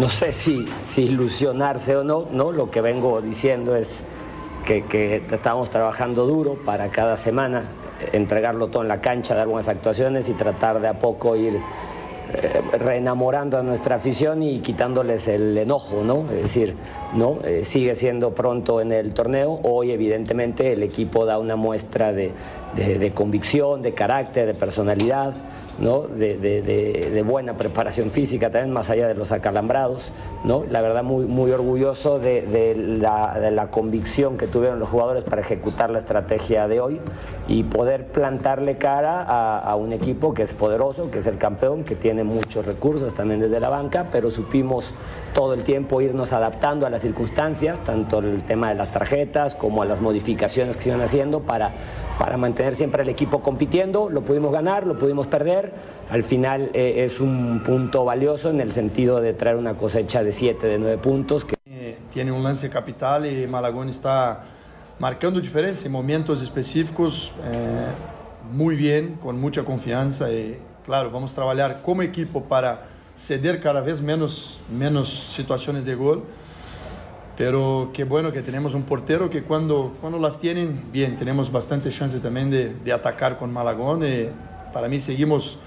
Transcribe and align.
No 0.00 0.08
sé 0.08 0.32
si, 0.32 0.64
si 0.90 1.02
ilusionarse 1.02 1.94
o 1.94 2.02
no, 2.02 2.26
¿no? 2.32 2.52
Lo 2.52 2.70
que 2.70 2.80
vengo 2.80 3.20
diciendo 3.20 3.76
es 3.76 4.00
que, 4.64 5.22
estamos 5.30 5.68
trabajando 5.68 6.26
duro 6.26 6.54
para 6.54 6.88
cada 6.88 7.18
semana 7.18 7.64
entregarlo 8.12 8.68
todo 8.68 8.82
en 8.82 8.88
la 8.88 9.02
cancha, 9.02 9.34
dar 9.34 9.46
buenas 9.46 9.68
actuaciones 9.68 10.28
y 10.30 10.32
tratar 10.32 10.80
de 10.80 10.88
a 10.88 10.98
poco 10.98 11.36
ir 11.36 11.56
eh, 11.56 12.62
reenamorando 12.78 13.58
a 13.58 13.62
nuestra 13.62 13.96
afición 13.96 14.42
y 14.42 14.60
quitándoles 14.60 15.28
el 15.28 15.58
enojo, 15.58 16.02
¿no? 16.02 16.24
Es 16.30 16.42
decir, 16.42 16.76
¿no? 17.12 17.40
Eh, 17.44 17.62
sigue 17.64 17.94
siendo 17.94 18.34
pronto 18.34 18.80
en 18.80 18.92
el 18.92 19.12
torneo. 19.12 19.60
Hoy, 19.64 19.90
evidentemente, 19.90 20.72
el 20.72 20.82
equipo 20.82 21.26
da 21.26 21.38
una 21.38 21.56
muestra 21.56 22.12
de, 22.12 22.32
de 22.74 23.10
convicción, 23.10 23.82
de 23.82 23.92
carácter, 23.92 24.46
de 24.46 24.54
personalidad. 24.54 25.34
¿No? 25.80 26.02
De, 26.02 26.36
de, 26.36 27.22
buena 27.22 27.56
preparación 27.56 28.10
física 28.10 28.50
también, 28.50 28.72
más 28.72 28.90
allá 28.90 29.08
de 29.08 29.14
los 29.14 29.32
acalambrados. 29.32 30.12
¿no? 30.44 30.64
La 30.68 30.80
verdad, 30.80 31.02
muy, 31.02 31.26
muy 31.26 31.50
orgulloso 31.50 32.18
de, 32.18 32.74
la, 32.76 33.38
de 33.38 33.50
la 33.50 33.70
convicción 33.70 34.36
que 34.36 34.46
tuvieron 34.46 34.78
los 34.78 34.88
jugadores 34.88 35.24
para 35.24 35.42
ejecutar 35.42 35.90
la 35.90 35.98
estrategia 35.98 36.68
de 36.68 36.80
hoy 36.80 37.00
y 37.48 37.64
poder 37.64 38.06
plantarle 38.06 38.78
cara 38.78 39.22
a, 39.22 39.58
a, 39.58 39.76
un 39.76 39.92
equipo 39.92 40.34
que 40.34 40.42
es 40.42 40.54
poderoso, 40.54 41.10
que 41.10 41.18
es 41.18 41.26
el 41.26 41.38
campeón, 41.38 41.84
que 41.84 41.94
tiene 41.94 42.24
muchos 42.24 42.66
recursos 42.66 43.14
también 43.14 43.40
desde 43.40 43.60
la 43.60 43.68
banca, 43.68 44.08
pero 44.10 44.30
supimos 44.30 44.94
todo 45.34 45.54
el 45.54 45.62
tiempo 45.62 46.00
irnos 46.00 46.32
adaptando 46.32 46.86
a 46.86 46.90
las 46.90 47.02
circunstancias, 47.02 47.82
tanto 47.84 48.18
el 48.18 48.42
tema 48.42 48.70
de 48.70 48.74
las 48.74 48.92
tarjetas 48.92 49.54
como 49.54 49.82
a 49.82 49.84
las 49.84 50.00
modificaciones 50.00 50.76
que 50.76 50.82
se 50.82 50.88
iban 50.90 51.00
haciendo 51.00 51.40
para, 51.40 51.72
para 52.18 52.36
mantener 52.36 52.74
siempre 52.74 53.02
el 53.02 53.08
equipo 53.08 53.40
compitiendo. 53.40 54.10
Lo 54.10 54.22
pudimos 54.22 54.52
ganar, 54.52 54.86
lo 54.86 54.98
pudimos 54.98 55.26
perder. 55.26 55.69
Al 56.10 56.24
final 56.24 56.70
eh, 56.74 57.04
es 57.04 57.20
un 57.20 57.62
punto 57.64 58.04
valioso 58.04 58.50
en 58.50 58.60
el 58.60 58.72
sentido 58.72 59.20
de 59.20 59.32
traer 59.32 59.56
una 59.56 59.74
cosecha 59.74 60.24
de 60.24 60.32
7, 60.32 60.66
de 60.66 60.78
9 60.78 60.98
puntos. 60.98 61.44
Que... 61.44 61.56
Tiene 62.10 62.32
un 62.32 62.42
lance 62.42 62.68
capital 62.68 63.26
y 63.26 63.46
Malagón 63.46 63.88
está 63.88 64.42
marcando 64.98 65.40
diferencia 65.40 65.86
en 65.86 65.92
momentos 65.92 66.42
específicos 66.42 67.32
eh, 67.44 67.86
muy 68.52 68.74
bien, 68.74 69.18
con 69.22 69.40
mucha 69.40 69.64
confianza. 69.64 70.30
Y 70.32 70.58
claro, 70.84 71.10
vamos 71.10 71.32
a 71.32 71.34
trabajar 71.36 71.80
como 71.82 72.02
equipo 72.02 72.44
para 72.44 72.82
ceder 73.16 73.60
cada 73.60 73.80
vez 73.80 74.00
menos, 74.00 74.58
menos 74.70 75.08
situaciones 75.32 75.84
de 75.84 75.94
gol. 75.94 76.24
Pero 77.36 77.90
qué 77.94 78.04
bueno 78.04 78.32
que 78.32 78.42
tenemos 78.42 78.74
un 78.74 78.82
portero 78.82 79.30
que 79.30 79.44
cuando, 79.44 79.96
cuando 80.00 80.18
las 80.18 80.38
tienen, 80.38 80.82
bien, 80.92 81.16
tenemos 81.16 81.50
bastante 81.50 81.90
chance 81.90 82.18
también 82.18 82.50
de, 82.50 82.92
atacar 82.92 83.38
con 83.38 83.52
Malagón. 83.52 84.02
Para 84.72 84.88
mí 84.88 85.00
seguimos 85.00 85.58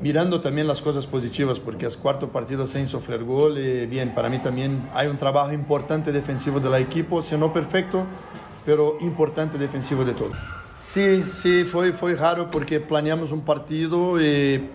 mirando 0.00 0.40
también 0.40 0.66
las 0.66 0.80
cosas 0.80 1.06
positivas, 1.06 1.58
porque 1.58 1.86
es 1.86 1.96
cuarto 1.96 2.28
partido 2.28 2.66
sin 2.66 2.86
sufrir 2.86 3.24
gol. 3.24 3.58
Y 3.58 3.86
bien, 3.86 4.14
para 4.14 4.28
mí 4.28 4.38
también 4.38 4.82
hay 4.94 5.08
un 5.08 5.18
trabajo 5.18 5.52
importante 5.52 6.12
defensivo 6.12 6.60
del 6.60 6.74
equipo, 6.74 7.22
si 7.22 7.36
no 7.36 7.52
perfecto, 7.52 8.04
pero 8.64 8.96
importante 9.00 9.58
defensivo 9.58 10.04
de 10.04 10.12
todo. 10.12 10.30
Sí, 10.80 11.24
sí, 11.34 11.64
fue, 11.64 11.92
fue 11.92 12.14
raro 12.16 12.50
porque 12.50 12.80
planeamos 12.80 13.30
un 13.32 13.42
partido 13.42 14.20
y 14.20 14.68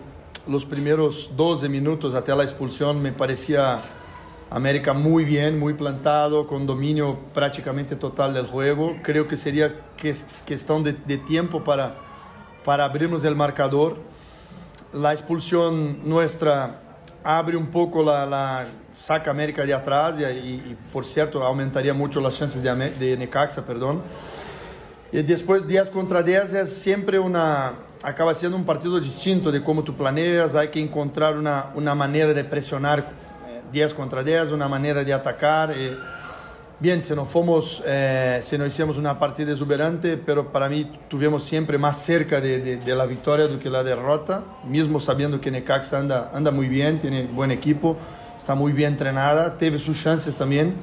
los 0.46 0.64
primeros 0.64 1.32
12 1.36 1.68
minutos 1.68 2.14
hasta 2.14 2.34
la 2.34 2.44
expulsión 2.44 3.02
me 3.02 3.12
parecía 3.12 3.82
América 4.50 4.94
muy 4.94 5.26
bien, 5.26 5.58
muy 5.58 5.74
plantado, 5.74 6.46
con 6.46 6.66
dominio 6.66 7.18
prácticamente 7.34 7.96
total 7.96 8.32
del 8.32 8.46
juego. 8.46 8.96
Creo 9.02 9.28
que 9.28 9.36
sería 9.36 9.74
cuestión 10.46 10.82
de, 10.82 10.94
de 10.94 11.18
tiempo 11.18 11.62
para, 11.62 11.96
para 12.68 12.84
abrirnos 12.84 13.24
el 13.24 13.34
marcador. 13.34 13.96
La 14.92 15.14
expulsión 15.14 16.06
nuestra 16.06 16.78
abre 17.24 17.56
un 17.56 17.68
poco 17.68 18.04
la, 18.04 18.26
la 18.26 18.66
saca 18.92 19.30
América 19.30 19.64
de 19.64 19.72
atrás 19.72 20.16
y, 20.20 20.22
y, 20.22 20.76
por 20.92 21.06
cierto 21.06 21.42
aumentaría 21.42 21.94
mucho 21.94 22.20
las 22.20 22.36
chances 22.36 22.62
de, 22.62 22.90
de 22.90 23.16
Necaxa, 23.16 23.64
perdón. 23.64 24.02
Y 25.10 25.22
después 25.22 25.66
10 25.66 25.88
contra 25.88 26.22
10 26.22 26.52
es 26.52 26.74
siempre 26.74 27.18
una, 27.18 27.72
acaba 28.02 28.34
siendo 28.34 28.58
un 28.58 28.66
partido 28.66 29.00
distinto 29.00 29.50
de 29.50 29.64
cómo 29.64 29.82
tú 29.82 29.96
planeas, 29.96 30.54
hay 30.54 30.68
que 30.68 30.82
encontrar 30.82 31.38
una, 31.38 31.70
una 31.74 31.94
manera 31.94 32.34
de 32.34 32.44
presionar 32.44 33.08
10 33.72 33.94
contra 33.94 34.22
10, 34.22 34.50
una 34.50 34.68
manera 34.68 35.02
de 35.02 35.14
atacar. 35.14 35.72
Eh, 35.74 35.96
bien, 36.80 37.02
si 37.02 37.14
no 37.14 37.24
fomos, 37.24 37.82
eh, 37.86 38.40
no 38.58 38.66
hicimos 38.66 38.96
una 38.96 39.18
partida 39.18 39.52
exuberante, 39.52 40.16
pero 40.16 40.52
para 40.52 40.68
mí 40.68 40.90
tuvimos 41.08 41.44
siempre 41.44 41.78
más 41.78 41.98
cerca 42.02 42.40
de, 42.40 42.80
la 42.86 43.06
victoria 43.06 43.46
do 43.46 43.58
que 43.58 43.70
la 43.70 43.82
derrota, 43.82 44.44
mismo 44.64 45.00
sabiendo 45.00 45.40
que 45.40 45.50
Necaxa 45.50 45.98
anda, 45.98 46.30
anda 46.32 46.50
muy 46.50 46.68
bien, 46.68 47.00
tiene 47.00 47.26
buen 47.26 47.50
equipo, 47.50 47.96
está 48.38 48.54
muy 48.54 48.72
bien 48.72 48.92
entrenada, 48.92 49.56
teve 49.56 49.78
sus 49.78 50.02
chances 50.02 50.36
también, 50.36 50.76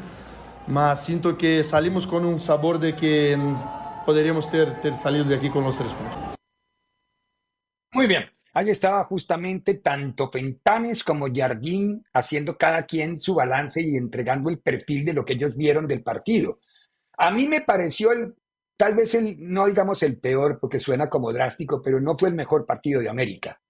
mas 0.67 1.03
siento 1.05 1.37
que 1.37 1.63
salimos 1.63 2.05
con 2.05 2.25
un 2.25 2.41
sabor 2.41 2.79
de 2.79 2.95
que 2.95 3.37
poderíamos 4.05 4.49
ter, 4.51 4.81
ter 4.81 4.95
salido 4.97 5.25
de 5.25 5.35
aquí 5.35 5.49
con 5.49 5.63
los 5.63 5.77
tres 5.77 5.91
puntos. 5.93 6.35
Muy 7.93 8.07
bien. 8.07 8.29
Ahí 8.57 8.69
estaba 8.69 9.03
justamente 9.03 9.73
tanto 9.73 10.31
Fentanes 10.31 11.03
como 11.03 11.27
Jardín 11.33 12.05
haciendo 12.13 12.57
cada 12.57 12.85
quien 12.85 13.19
su 13.19 13.35
balance 13.35 13.81
y 13.81 13.97
entregando 13.97 14.49
el 14.49 14.59
perfil 14.59 15.03
de 15.03 15.13
lo 15.13 15.25
que 15.25 15.33
ellos 15.33 15.57
vieron 15.57 15.87
del 15.87 16.01
partido. 16.01 16.59
A 17.17 17.31
mí 17.31 17.49
me 17.49 17.59
pareció 17.59 18.13
el, 18.13 18.33
tal 18.77 18.95
vez 18.95 19.13
el, 19.13 19.35
no 19.39 19.65
digamos 19.65 20.01
el 20.03 20.17
peor, 20.19 20.57
porque 20.57 20.79
suena 20.79 21.09
como 21.09 21.33
drástico, 21.33 21.81
pero 21.81 21.99
no 21.99 22.17
fue 22.17 22.29
el 22.29 22.35
mejor 22.35 22.65
partido 22.65 23.01
de 23.01 23.09
América. 23.09 23.61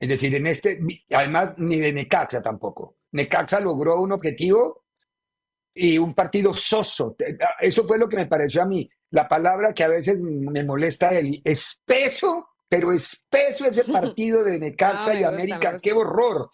Es 0.00 0.08
decir, 0.08 0.34
en 0.34 0.48
este, 0.48 0.80
además 1.12 1.52
ni 1.58 1.78
de 1.78 1.92
Necaxa 1.92 2.42
tampoco. 2.42 2.96
Necaxa 3.12 3.60
logró 3.60 4.00
un 4.00 4.10
objetivo 4.10 4.86
y 5.72 5.98
un 5.98 6.14
partido 6.14 6.52
soso. 6.52 7.14
Eso 7.60 7.86
fue 7.86 7.96
lo 7.96 8.08
que 8.08 8.16
me 8.16 8.26
pareció 8.26 8.62
a 8.62 8.66
mí. 8.66 8.90
La 9.10 9.28
palabra 9.28 9.72
que 9.72 9.84
a 9.84 9.88
veces 9.88 10.18
me 10.20 10.64
molesta, 10.64 11.10
el 11.10 11.40
espeso 11.44 12.55
pero 12.68 12.92
espeso 12.92 13.64
ese 13.64 13.84
partido 13.92 14.42
de 14.42 14.58
Necaxa 14.58 15.14
y 15.14 15.24
América, 15.24 15.76
qué 15.82 15.92
horror. 15.92 16.50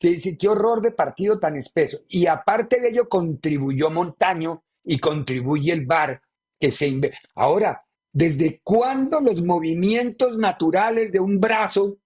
Sí, 0.00 0.18
sí, 0.18 0.36
qué 0.36 0.48
horror 0.48 0.80
de 0.80 0.90
partido 0.90 1.38
tan 1.38 1.56
espeso. 1.56 2.00
Y 2.08 2.26
aparte 2.26 2.80
de 2.80 2.88
ello, 2.88 3.08
contribuyó 3.08 3.88
Montaño 3.88 4.64
y 4.84 4.98
contribuye 4.98 5.72
el 5.72 5.86
VAR 5.86 6.20
que 6.58 6.70
se 6.70 7.00
Ahora, 7.36 7.84
¿desde 8.12 8.60
cuándo 8.64 9.20
los 9.20 9.42
movimientos 9.42 10.38
naturales 10.38 11.12
de 11.12 11.20
un 11.20 11.40
brazo 11.40 11.98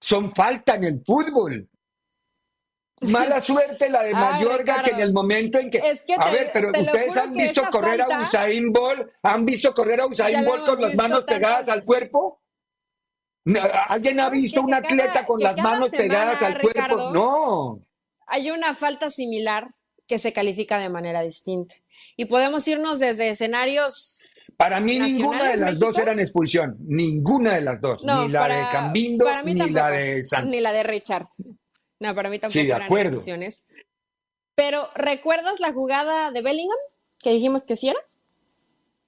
son 0.00 0.30
falta 0.30 0.76
en 0.76 0.84
el 0.84 1.02
fútbol? 1.04 1.68
Mala 3.12 3.40
suerte 3.40 3.88
la 3.88 4.02
de 4.02 4.12
Mayorga 4.12 4.82
que 4.82 4.90
en 4.90 5.00
el 5.00 5.12
momento 5.12 5.58
en 5.58 5.70
que... 5.70 5.78
Es 5.78 6.02
que 6.02 6.14
a 6.18 6.30
ver, 6.30 6.50
pero 6.52 6.70
te 6.70 6.82
ustedes 6.82 7.16
han 7.16 7.32
visto 7.32 7.62
correr 7.70 7.98
falta, 7.98 8.20
a 8.20 8.22
Usain 8.22 8.72
Bolt, 8.72 9.08
han 9.22 9.46
visto 9.46 9.72
correr 9.72 10.00
a 10.00 10.06
Usain 10.06 10.44
Bolt 10.44 10.66
con 10.66 10.80
las 10.80 10.94
manos 10.94 11.20
tantas... 11.20 11.34
pegadas 11.36 11.68
al 11.68 11.84
cuerpo. 11.84 12.42
¿Alguien 13.88 14.20
ha 14.20 14.28
visto 14.30 14.62
un 14.62 14.74
atleta 14.74 15.12
cada, 15.12 15.26
con 15.26 15.40
las 15.40 15.56
manos 15.56 15.90
semana, 15.90 15.98
pegadas 16.08 16.42
al 16.42 16.54
Ricardo, 16.54 16.96
cuerpo? 16.96 17.12
No. 17.14 17.86
Hay 18.26 18.50
una 18.50 18.74
falta 18.74 19.10
similar 19.10 19.74
que 20.06 20.18
se 20.18 20.32
califica 20.32 20.78
de 20.78 20.88
manera 20.88 21.22
distinta. 21.22 21.74
Y 22.16 22.26
podemos 22.26 22.66
irnos 22.68 22.98
desde 22.98 23.30
escenarios. 23.30 24.20
Para 24.56 24.80
mí 24.80 24.98
ninguna 24.98 25.44
de 25.50 25.56
las 25.56 25.70
México. 25.70 25.86
dos 25.86 25.98
eran 25.98 26.18
expulsión, 26.20 26.76
ninguna 26.80 27.54
de 27.54 27.60
las 27.62 27.80
dos, 27.80 28.02
No, 28.04 28.26
ni 28.26 28.32
la 28.32 28.40
para, 28.40 28.56
de 28.56 28.72
Cambindo 28.72 29.24
ni 29.44 29.54
tampoco, 29.56 29.70
la 29.80 29.88
de 29.88 30.24
Santos. 30.24 30.50
Ni 30.50 30.60
la 30.60 30.72
de 30.72 30.82
Richard. 30.82 31.26
No, 32.00 32.14
para 32.14 32.28
mí 32.30 32.38
tampoco 32.38 32.52
Sí, 32.60 32.66
de 32.66 32.72
eran 32.72 32.82
acuerdo. 32.82 33.08
expulsiones. 33.10 33.66
Pero, 34.54 34.88
¿recuerdas 34.94 35.60
la 35.60 35.72
jugada 35.72 36.30
de 36.30 36.42
Bellingham? 36.42 36.76
Que 37.20 37.30
dijimos 37.30 37.64
que 37.64 37.76
sí 37.76 37.88
era. 37.88 37.98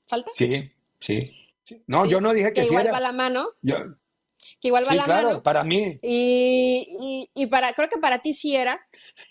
¿Falta? 0.05 0.31
Sí, 0.35 0.73
sí. 1.00 1.49
No, 1.87 2.05
Sí, 2.05 2.11
yo 2.11 2.20
no 2.20 2.32
dije 2.32 2.49
que, 2.49 2.55
que 2.55 2.62
sí 2.62 2.69
igual 2.69 2.85
era. 2.87 2.93
va 2.93 3.00
la 3.00 3.12
mano. 3.12 3.46
Yo- 3.62 3.76
Que 4.62 4.69
igual 4.69 4.85
va 4.87 4.93
sí, 4.93 4.97
la 4.97 5.05
claro, 5.05 5.29
mano. 5.29 5.43
para 5.43 5.64
mí. 5.64 5.99
Y, 6.03 6.87
y, 7.35 7.43
y 7.43 7.47
para, 7.49 7.73
creo 7.73 7.88
que 7.88 7.99
para 7.99 8.20
ti 8.20 8.32
sí 8.32 8.55
era. 8.55 8.81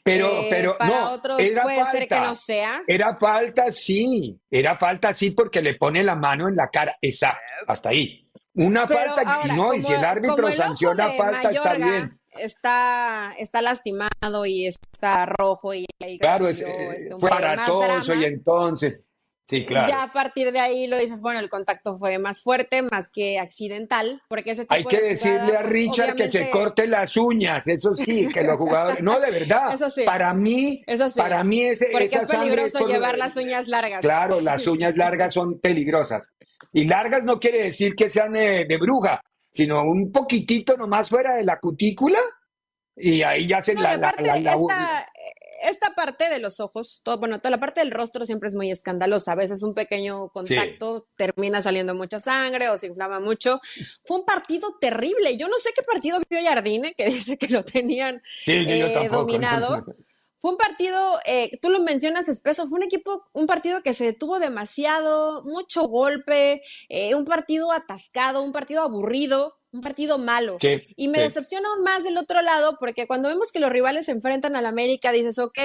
Pero, 0.03 0.27
Eh, 0.27 0.47
pero 0.49 0.77
para 0.77 0.91
no, 0.99 1.11
otros 1.13 1.39
era 1.39 1.63
puede 1.63 1.77
falta. 1.77 1.91
ser 1.91 2.07
que 2.09 2.19
no 2.19 2.35
sea. 2.35 2.81
Era 2.85 3.15
falta, 3.15 3.71
sí. 3.71 4.37
Era 4.51 4.75
falta, 4.75 5.13
sí, 5.13 5.31
porque 5.31 5.61
le 5.61 5.75
pone 5.75 6.03
la 6.03 6.15
mano 6.17 6.49
en 6.49 6.55
la 6.57 6.67
cara. 6.67 6.97
Esa, 7.01 7.39
hasta 7.65 7.89
ahí. 7.89 8.27
Una 8.55 8.85
Pero 8.85 8.99
falta, 9.15 9.21
ahora, 9.35 9.55
no, 9.55 9.73
y 9.73 9.81
si 9.81 9.93
el 9.93 10.03
árbitro 10.03 10.49
el 10.49 10.53
sanciona 10.53 11.07
falta, 11.13 11.49
está 11.49 11.73
bien. 11.75 12.19
está, 12.31 13.33
está 13.37 13.61
lastimado 13.61 14.45
y 14.45 14.67
está 14.67 15.25
rojo 15.25 15.73
y 15.73 15.85
claro, 16.19 16.49
es, 16.49 16.59
este, 16.59 17.15
fue 17.17 17.29
aparatoso 17.31 18.13
y 18.15 18.25
entonces 18.25 19.05
Sí, 19.51 19.65
claro. 19.65 19.89
Ya 19.89 20.03
a 20.03 20.13
partir 20.13 20.53
de 20.53 20.61
ahí 20.61 20.87
lo 20.87 20.97
dices, 20.97 21.19
bueno, 21.19 21.41
el 21.41 21.49
contacto 21.49 21.97
fue 21.97 22.17
más 22.19 22.41
fuerte, 22.41 22.83
más 22.83 23.09
que 23.09 23.37
accidental, 23.37 24.21
porque 24.29 24.51
ese 24.51 24.61
tipo 24.61 24.73
Hay 24.73 24.85
que 24.85 25.01
decirle 25.01 25.57
a 25.57 25.61
Richard 25.61 26.15
que 26.15 26.29
se 26.29 26.49
corte 26.49 26.87
las 26.87 27.17
uñas, 27.17 27.67
eso 27.67 27.93
sí, 27.93 28.29
que 28.29 28.45
los 28.45 28.55
jugadores, 28.55 29.03
no, 29.03 29.19
de 29.19 29.29
verdad. 29.29 29.73
Eso 29.73 29.89
sí. 29.89 30.03
Para 30.05 30.33
mí, 30.33 30.81
eso 30.87 31.09
sí. 31.09 31.19
para 31.19 31.43
mí 31.43 31.63
ese, 31.63 31.89
porque 31.91 32.05
es 32.05 32.31
peligroso 32.31 32.87
llevar 32.87 33.17
las 33.17 33.35
uñas 33.35 33.67
largas. 33.67 33.99
Claro, 33.99 34.39
las 34.39 34.65
uñas 34.67 34.95
largas 34.95 35.33
son 35.33 35.59
peligrosas. 35.59 36.31
Y 36.71 36.85
largas 36.85 37.25
no 37.25 37.37
quiere 37.37 37.63
decir 37.63 37.93
que 37.93 38.09
sean 38.09 38.31
de, 38.31 38.63
de 38.63 38.77
bruja, 38.77 39.21
sino 39.51 39.83
un 39.83 40.13
poquitito 40.13 40.77
nomás 40.77 41.09
fuera 41.09 41.35
de 41.35 41.43
la 41.43 41.59
cutícula 41.59 42.19
y 42.95 43.21
ahí 43.23 43.47
ya 43.47 43.61
se 43.61 43.73
la, 43.73 43.97
la, 43.97 44.11
esta 44.11 45.07
parte 45.95 46.29
de 46.29 46.39
los 46.39 46.59
ojos, 46.59 47.01
todo, 47.03 47.17
bueno, 47.17 47.39
toda 47.39 47.51
la 47.51 47.59
parte 47.59 47.81
del 47.81 47.91
rostro 47.91 48.25
siempre 48.25 48.47
es 48.47 48.55
muy 48.55 48.71
escandalosa. 48.71 49.33
A 49.33 49.35
veces 49.35 49.63
un 49.63 49.73
pequeño 49.73 50.29
contacto 50.29 51.07
termina 51.15 51.61
saliendo 51.61 51.95
mucha 51.95 52.19
sangre 52.19 52.69
o 52.69 52.77
se 52.77 52.87
inflama 52.87 53.19
mucho. 53.19 53.61
Fue 54.05 54.17
un 54.17 54.25
partido 54.25 54.75
terrible. 54.79 55.37
Yo 55.37 55.47
no 55.47 55.57
sé 55.57 55.69
qué 55.75 55.83
partido 55.83 56.19
vio 56.29 56.39
Jardine, 56.43 56.93
que 56.95 57.05
dice 57.09 57.37
que 57.37 57.47
lo 57.47 57.63
tenían 57.63 58.21
eh, 58.47 59.09
dominado. 59.11 59.85
Fue 60.41 60.51
un 60.51 60.57
partido, 60.57 61.19
eh, 61.25 61.59
tú 61.61 61.69
lo 61.69 61.81
mencionas 61.81 62.27
espeso, 62.27 62.67
fue 62.67 62.79
un 62.79 62.83
equipo, 62.83 63.27
un 63.33 63.45
partido 63.45 63.83
que 63.83 63.93
se 63.93 64.05
detuvo 64.05 64.39
demasiado, 64.39 65.43
mucho 65.43 65.83
golpe, 65.83 66.63
eh, 66.89 67.13
un 67.13 67.25
partido 67.25 67.71
atascado, 67.71 68.41
un 68.41 68.51
partido 68.51 68.81
aburrido 68.81 69.60
un 69.71 69.81
partido 69.81 70.17
malo. 70.17 70.57
y 70.95 71.07
me 71.07 71.19
decepciona 71.19 71.69
aún 71.69 71.83
más 71.83 72.03
del 72.03 72.17
otro 72.17 72.41
lado, 72.41 72.77
porque 72.79 73.07
cuando 73.07 73.29
vemos 73.29 73.51
que 73.51 73.59
los 73.59 73.69
rivales 73.69 74.05
se 74.05 74.11
enfrentan 74.11 74.55
al 74.55 74.65
América, 74.65 75.11
dices, 75.11 75.39
ok, 75.39 75.59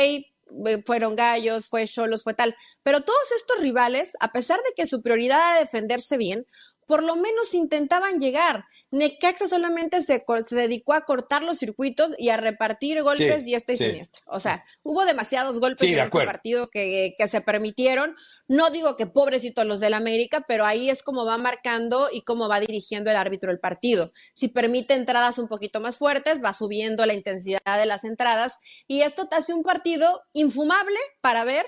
fueron 0.85 1.17
gallos, 1.17 1.69
fue 1.69 1.87
Cholos, 1.87 2.23
fue 2.23 2.35
tal. 2.35 2.57
Pero 2.83 3.01
todos 3.01 3.33
estos 3.37 3.61
rivales, 3.61 4.17
a 4.21 4.33
pesar 4.33 4.59
de 4.59 4.75
que 4.77 4.87
su 4.87 5.03
prioridad 5.03 5.39
era 5.39 5.61
defenderse 5.61 6.17
bien, 6.17 6.47
por 6.87 7.03
lo 7.03 7.17
menos 7.17 7.53
intentaban 7.55 8.21
llegar. 8.21 8.65
Necaxa 8.97 9.47
solamente 9.47 10.01
se, 10.01 10.25
dedicó 10.53 10.95
a 10.95 11.03
cortar 11.03 11.43
los 11.43 11.59
circuitos 11.59 12.15
y 12.19 12.31
a 12.31 12.39
repartir 12.39 13.03
golpes 13.03 13.45
diestra 13.45 13.75
y 13.75 13.77
siniestra. 13.77 14.23
O 14.27 14.41
sea, 14.41 14.65
hubo 14.83 15.05
demasiados 15.05 15.61
golpes 15.61 15.91
en 15.91 15.99
este 15.99 16.25
partido 16.25 16.69
que, 16.69 17.15
que, 17.19 17.29
se 17.29 17.43
permitieron. 17.43 18.17
No 18.49 18.71
digo 18.71 18.97
que 18.97 19.07
pobrecitos 19.07 19.67
los 19.67 19.81
del 19.81 19.93
América, 19.93 20.47
pero 20.49 20.65
ahí 20.65 20.89
es 20.89 21.03
como 21.03 21.27
va 21.27 21.37
marcando 21.37 22.09
y 22.11 22.23
cómo 22.23 22.49
va 22.49 22.59
dirigiendo 22.59 23.11
el 23.11 23.17
árbitro 23.17 23.51
el 23.51 23.61
partido. 23.61 24.13
Si 24.33 24.49
permite 24.49 24.95
entradas 24.95 25.39
un 25.39 25.49
poquito 25.49 25.79
más 25.79 25.99
fuertes, 25.99 26.43
va 26.43 26.55
subiendo 26.55 27.05
la 27.05 27.13
intensidad 27.13 27.61
de 27.79 27.85
las 27.85 28.05
entradas 28.05 28.61
y 28.89 29.03
esto 29.03 29.29
te 29.29 29.37
hace 29.37 29.53
un 29.53 29.63
partido 29.63 30.23
infumable 30.33 30.97
para 31.21 31.45
ver 31.45 31.67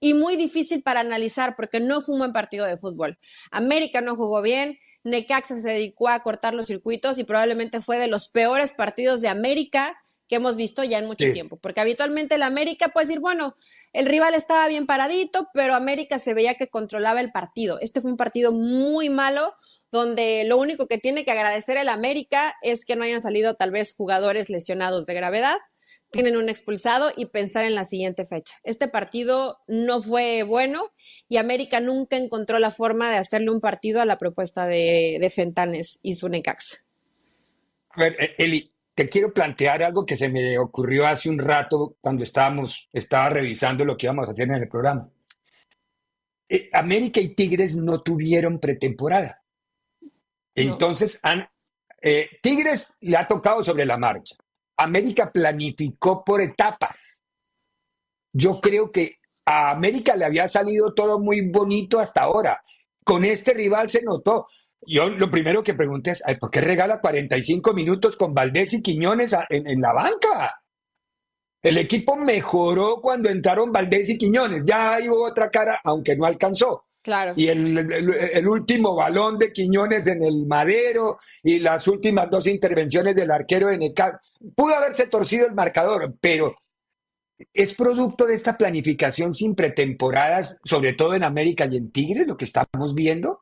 y 0.00 0.14
muy 0.14 0.36
difícil 0.36 0.82
para 0.82 1.00
analizar 1.00 1.56
porque 1.56 1.78
no 1.78 2.00
fue 2.00 2.14
un 2.14 2.20
buen 2.20 2.32
partido 2.32 2.64
de 2.64 2.78
fútbol. 2.78 3.18
América 3.50 4.00
no 4.00 4.16
jugó 4.16 4.40
bien, 4.40 4.78
Necaxa 5.04 5.58
se 5.58 5.68
dedicó 5.68 6.08
a 6.08 6.22
cortar 6.22 6.54
los 6.54 6.66
circuitos 6.66 7.18
y 7.18 7.24
probablemente 7.24 7.80
fue 7.80 7.98
de 7.98 8.08
los 8.08 8.28
peores 8.28 8.72
partidos 8.72 9.20
de 9.20 9.28
América 9.28 9.96
que 10.30 10.36
hemos 10.36 10.54
visto 10.54 10.84
ya 10.84 10.98
en 10.98 11.06
mucho 11.06 11.32
tiempo, 11.32 11.56
porque 11.56 11.80
habitualmente 11.80 12.36
el 12.36 12.44
América 12.44 12.90
puede 12.90 13.08
decir, 13.08 13.18
bueno, 13.18 13.56
el 13.92 14.06
rival 14.06 14.34
estaba 14.34 14.68
bien 14.68 14.86
paradito, 14.86 15.48
pero 15.52 15.74
América 15.74 16.20
se 16.20 16.34
veía 16.34 16.54
que 16.54 16.68
controlaba 16.68 17.20
el 17.20 17.32
partido. 17.32 17.80
Este 17.80 18.00
fue 18.00 18.12
un 18.12 18.16
partido 18.16 18.52
muy 18.52 19.10
malo, 19.10 19.56
donde 19.90 20.44
lo 20.44 20.56
único 20.56 20.86
que 20.86 20.98
tiene 20.98 21.24
que 21.24 21.32
agradecer 21.32 21.76
el 21.78 21.88
América 21.88 22.54
es 22.62 22.84
que 22.84 22.94
no 22.94 23.02
hayan 23.02 23.20
salido 23.20 23.54
tal 23.54 23.72
vez 23.72 23.92
jugadores 23.96 24.50
lesionados 24.50 25.04
de 25.04 25.14
gravedad, 25.14 25.56
tienen 26.10 26.36
un 26.36 26.48
expulsado 26.48 27.12
y 27.16 27.26
pensar 27.26 27.64
en 27.64 27.74
la 27.74 27.84
siguiente 27.84 28.24
fecha. 28.24 28.56
Este 28.64 28.88
partido 28.88 29.58
no 29.68 30.02
fue 30.02 30.42
bueno 30.42 30.82
y 31.28 31.36
América 31.36 31.80
nunca 31.80 32.16
encontró 32.16 32.58
la 32.58 32.70
forma 32.70 33.10
de 33.10 33.16
hacerle 33.16 33.50
un 33.50 33.60
partido 33.60 34.00
a 34.00 34.04
la 34.04 34.18
propuesta 34.18 34.66
de, 34.66 35.32
Fentanes 35.34 36.00
y 36.02 36.16
su 36.16 36.28
Necaxa. 36.28 36.78
A 37.90 38.00
ver, 38.00 38.16
eh, 38.18 38.34
Eli, 38.38 38.72
te 38.94 39.08
quiero 39.08 39.32
plantear 39.32 39.82
algo 39.82 40.04
que 40.04 40.16
se 40.16 40.28
me 40.28 40.58
ocurrió 40.58 41.06
hace 41.06 41.28
un 41.28 41.38
rato 41.38 41.96
cuando 42.00 42.24
estábamos, 42.24 42.88
estaba 42.92 43.30
revisando 43.30 43.84
lo 43.84 43.96
que 43.96 44.06
íbamos 44.06 44.28
a 44.28 44.32
hacer 44.32 44.48
en 44.48 44.56
el 44.56 44.68
programa. 44.68 45.08
Eh, 46.48 46.68
América 46.72 47.20
y 47.20 47.28
Tigres 47.28 47.76
no 47.76 48.02
tuvieron 48.02 48.58
pretemporada. 48.58 49.42
Entonces, 50.54 51.20
han, 51.22 51.48
eh, 52.02 52.28
Tigres 52.42 52.96
le 53.00 53.16
ha 53.16 53.28
tocado 53.28 53.62
sobre 53.62 53.86
la 53.86 53.96
marcha. 53.96 54.34
América 54.80 55.30
planificó 55.30 56.24
por 56.24 56.40
etapas. 56.40 57.22
Yo 58.32 58.60
creo 58.60 58.90
que 58.90 59.16
a 59.44 59.70
América 59.70 60.16
le 60.16 60.24
había 60.24 60.48
salido 60.48 60.94
todo 60.94 61.18
muy 61.18 61.50
bonito 61.50 61.98
hasta 61.98 62.22
ahora. 62.22 62.62
Con 63.04 63.24
este 63.24 63.52
rival 63.52 63.90
se 63.90 64.02
notó. 64.02 64.46
Yo 64.86 65.10
lo 65.10 65.30
primero 65.30 65.62
que 65.62 65.74
pregunté 65.74 66.12
es, 66.12 66.22
¿por 66.38 66.50
qué 66.50 66.60
regala 66.60 67.00
45 67.00 67.74
minutos 67.74 68.16
con 68.16 68.32
Valdés 68.32 68.72
y 68.72 68.82
Quiñones 68.82 69.36
en, 69.50 69.66
en 69.66 69.80
la 69.80 69.92
banca? 69.92 70.62
El 71.62 71.76
equipo 71.76 72.16
mejoró 72.16 73.00
cuando 73.02 73.28
entraron 73.28 73.72
Valdés 73.72 74.08
y 74.08 74.16
Quiñones. 74.16 74.62
Ya 74.64 74.94
hay 74.94 75.08
otra 75.08 75.50
cara, 75.50 75.80
aunque 75.84 76.16
no 76.16 76.24
alcanzó. 76.24 76.86
Claro. 77.02 77.32
Y 77.34 77.48
el, 77.48 78.46
último 78.46 78.94
balón 78.94 79.38
de 79.38 79.52
Quiñones 79.52 80.06
en 80.06 80.22
el 80.22 80.46
madero 80.46 81.16
y 81.42 81.58
las 81.58 81.88
últimas 81.88 82.28
dos 82.28 82.46
intervenciones 82.46 83.16
del 83.16 83.30
arquero 83.30 83.68
de 83.68 83.78
Necaxa. 83.78 84.20
Pudo 84.54 84.74
haberse 84.74 85.06
torcido 85.06 85.46
el 85.46 85.54
marcador, 85.54 86.14
pero 86.20 86.56
es 87.54 87.74
producto 87.74 88.26
de 88.26 88.34
esta 88.34 88.56
planificación 88.58 89.32
sin 89.32 89.54
pretemporadas, 89.54 90.58
sobre 90.64 90.92
todo 90.92 91.14
en 91.14 91.24
América 91.24 91.66
y 91.70 91.76
en 91.76 91.90
Tigres, 91.90 92.26
lo 92.26 92.36
que 92.36 92.44
estamos 92.44 92.94
viendo. 92.94 93.38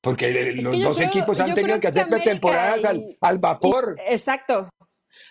Porque 0.00 0.52
los 0.54 0.80
dos 0.80 1.00
equipos 1.00 1.40
han 1.40 1.54
tenido 1.54 1.78
que 1.78 1.88
hacer 1.88 2.08
pretemporadas 2.08 2.84
al, 3.20 3.38
vapor. 3.38 3.96
exacto. 4.08 4.68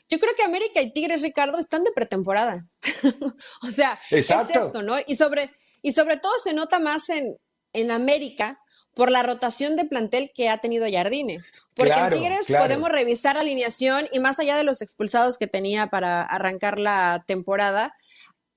Yo 0.09 0.19
creo 0.19 0.33
que 0.35 0.43
América 0.43 0.81
y 0.81 0.93
Tigres, 0.93 1.21
Ricardo, 1.21 1.57
están 1.57 1.83
de 1.83 1.91
pretemporada. 1.91 2.67
o 3.63 3.71
sea, 3.71 3.99
es 4.11 4.29
esto, 4.29 4.83
¿no? 4.83 4.95
Y 5.07 5.15
sobre, 5.15 5.51
y 5.81 5.93
sobre 5.93 6.17
todo 6.17 6.33
se 6.43 6.53
nota 6.53 6.79
más 6.79 7.09
en, 7.09 7.37
en 7.73 7.91
América 7.91 8.59
por 8.93 9.11
la 9.11 9.23
rotación 9.23 9.75
de 9.75 9.85
plantel 9.85 10.31
que 10.33 10.49
ha 10.49 10.57
tenido 10.57 10.85
Jardine. 10.91 11.39
Porque 11.73 11.93
en 11.93 12.09
Tigres 12.11 12.45
podemos 12.47 12.89
revisar 12.89 13.35
la 13.35 13.41
alineación 13.41 14.09
y 14.11 14.19
más 14.19 14.39
allá 14.39 14.57
de 14.57 14.63
los 14.63 14.81
expulsados 14.81 15.37
que 15.37 15.47
tenía 15.47 15.87
para 15.87 16.21
arrancar 16.21 16.79
la 16.79 17.23
temporada, 17.25 17.95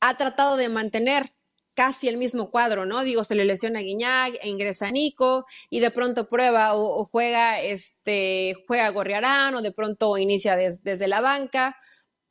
ha 0.00 0.16
tratado 0.16 0.56
de 0.56 0.68
mantener 0.68 1.30
casi 1.74 2.08
el 2.08 2.16
mismo 2.16 2.50
cuadro, 2.50 2.84
¿no? 2.84 3.02
Digo, 3.04 3.24
se 3.24 3.34
le 3.34 3.44
lesiona 3.44 3.78
a 3.78 3.82
Guiñac, 3.82 4.34
e 4.42 4.48
ingresa 4.48 4.90
Nico 4.90 5.46
y 5.70 5.80
de 5.80 5.90
pronto 5.90 6.28
prueba 6.28 6.74
o, 6.74 7.04
juega 7.04 7.60
este 7.60 8.54
juega 8.66 8.90
Gorriarán 8.90 9.54
o 9.54 9.62
de 9.62 9.72
pronto 9.72 10.18
inicia 10.18 10.56
desde 10.56 11.08
la 11.08 11.20
banca, 11.20 11.76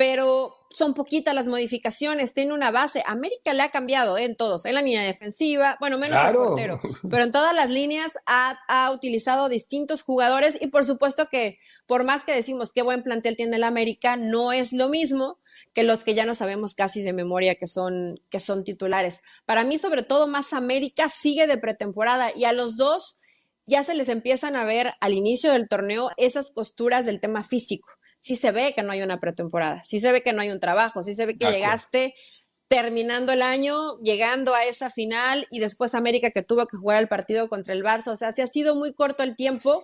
pero 0.01 0.55
son 0.72 0.96
poquitas 0.96 1.36
las 1.36 1.46
modificaciones, 1.46 2.34
tiene 2.34 2.55
una 2.55 2.72
base. 2.72 3.03
América 3.05 3.53
le 3.53 3.62
ha 3.62 3.70
cambiado 3.70 4.17
en 4.17 4.36
todos, 4.36 4.65
en 4.65 4.74
la 4.74 4.81
línea 4.81 5.03
defensiva, 5.03 5.77
bueno, 5.79 6.00
menos 6.00 6.20
el 6.27 6.34
portero, 6.34 6.81
pero 7.08 7.24
en 7.24 7.31
todas 7.31 7.53
las 7.53 7.70
líneas 7.70 8.17
ha, 8.25 8.58
ha, 8.67 8.91
utilizado 8.91 9.48
distintos 9.48 10.01
jugadores 10.01 10.58
y 10.60 10.70
por 10.70 10.86
supuesto 10.86 11.27
que 11.31 11.60
por 11.86 12.03
más 12.03 12.24
que 12.24 12.34
decimos 12.34 12.72
qué 12.74 12.81
buen 12.81 13.03
plantel 13.03 13.36
tiene 13.36 13.58
el 13.58 13.63
América, 13.63 14.15
no 14.15 14.51
es 14.51 14.74
lo 14.74 14.89
mismo 14.89 15.38
que 15.72 15.84
los 15.84 16.03
que 16.03 16.15
ya 16.15 16.25
no 16.25 16.34
sabemos 16.34 16.74
casi 16.74 17.03
de 17.03 17.13
memoria 17.13 17.53
que 17.53 17.67
son, 17.67 18.20
que 18.31 18.39
son 18.39 18.63
titulares. 18.63 19.22
Para 19.46 19.65
mí, 19.65 19.77
sobre 19.77 20.01
todo, 20.01 20.25
más 20.25 20.51
América 20.53 21.10
sigue 21.10 21.46
de 21.46 21.60
pretemporada 21.60 22.36
y 22.36 22.46
a 22.46 22.53
los 22.53 22.75
dos 22.75 23.20
ya 23.67 23.84
se 23.84 23.93
les 23.93 24.10
empiezan 24.10 24.55
a 24.55 24.63
ver 24.63 24.93
al 25.00 25.13
inicio 25.13 25.51
del 25.51 25.67
torneo 25.67 26.10
esas 26.17 26.50
costuras 26.50 27.05
del 27.05 27.20
tema 27.20 27.43
físico 27.43 27.88
sí 28.22 28.36
se 28.36 28.51
ve 28.51 28.74
que 28.74 28.84
no 28.84 28.94
hay 28.94 29.01
una 29.01 29.20
pretemporada, 29.20 29.82
sí 29.82 30.00
se 30.00 30.12
ve 30.12 30.22
que 30.22 30.32
no 30.32 30.42
hay 30.42 30.51
un 30.51 30.60
trabajo, 30.60 31.01
sí 31.04 31.16
se 31.16 31.25
ve 31.25 31.38
que 31.38 31.51
llegaste 31.51 32.13
terminando 32.68 33.34
el 33.34 33.42
año, 33.42 34.00
llegando 34.01 34.54
a 34.54 34.63
esa 34.63 34.90
final 34.90 35.46
y 35.50 35.60
después 35.60 35.94
América 35.94 36.32
que 36.32 36.44
tuvo 36.44 36.68
que 36.68 36.78
jugar 36.78 37.01
el 37.01 37.10
partido 37.10 37.50
contra 37.50 37.74
el 37.74 37.84
Barça. 37.84 38.12
O 38.12 38.16
sea, 38.16 38.32
sí 38.32 38.42
ha 38.42 38.48
sido 38.48 38.75
muy 38.75 38.94
corto 38.94 39.24
el 39.24 39.36
tiempo 39.36 39.84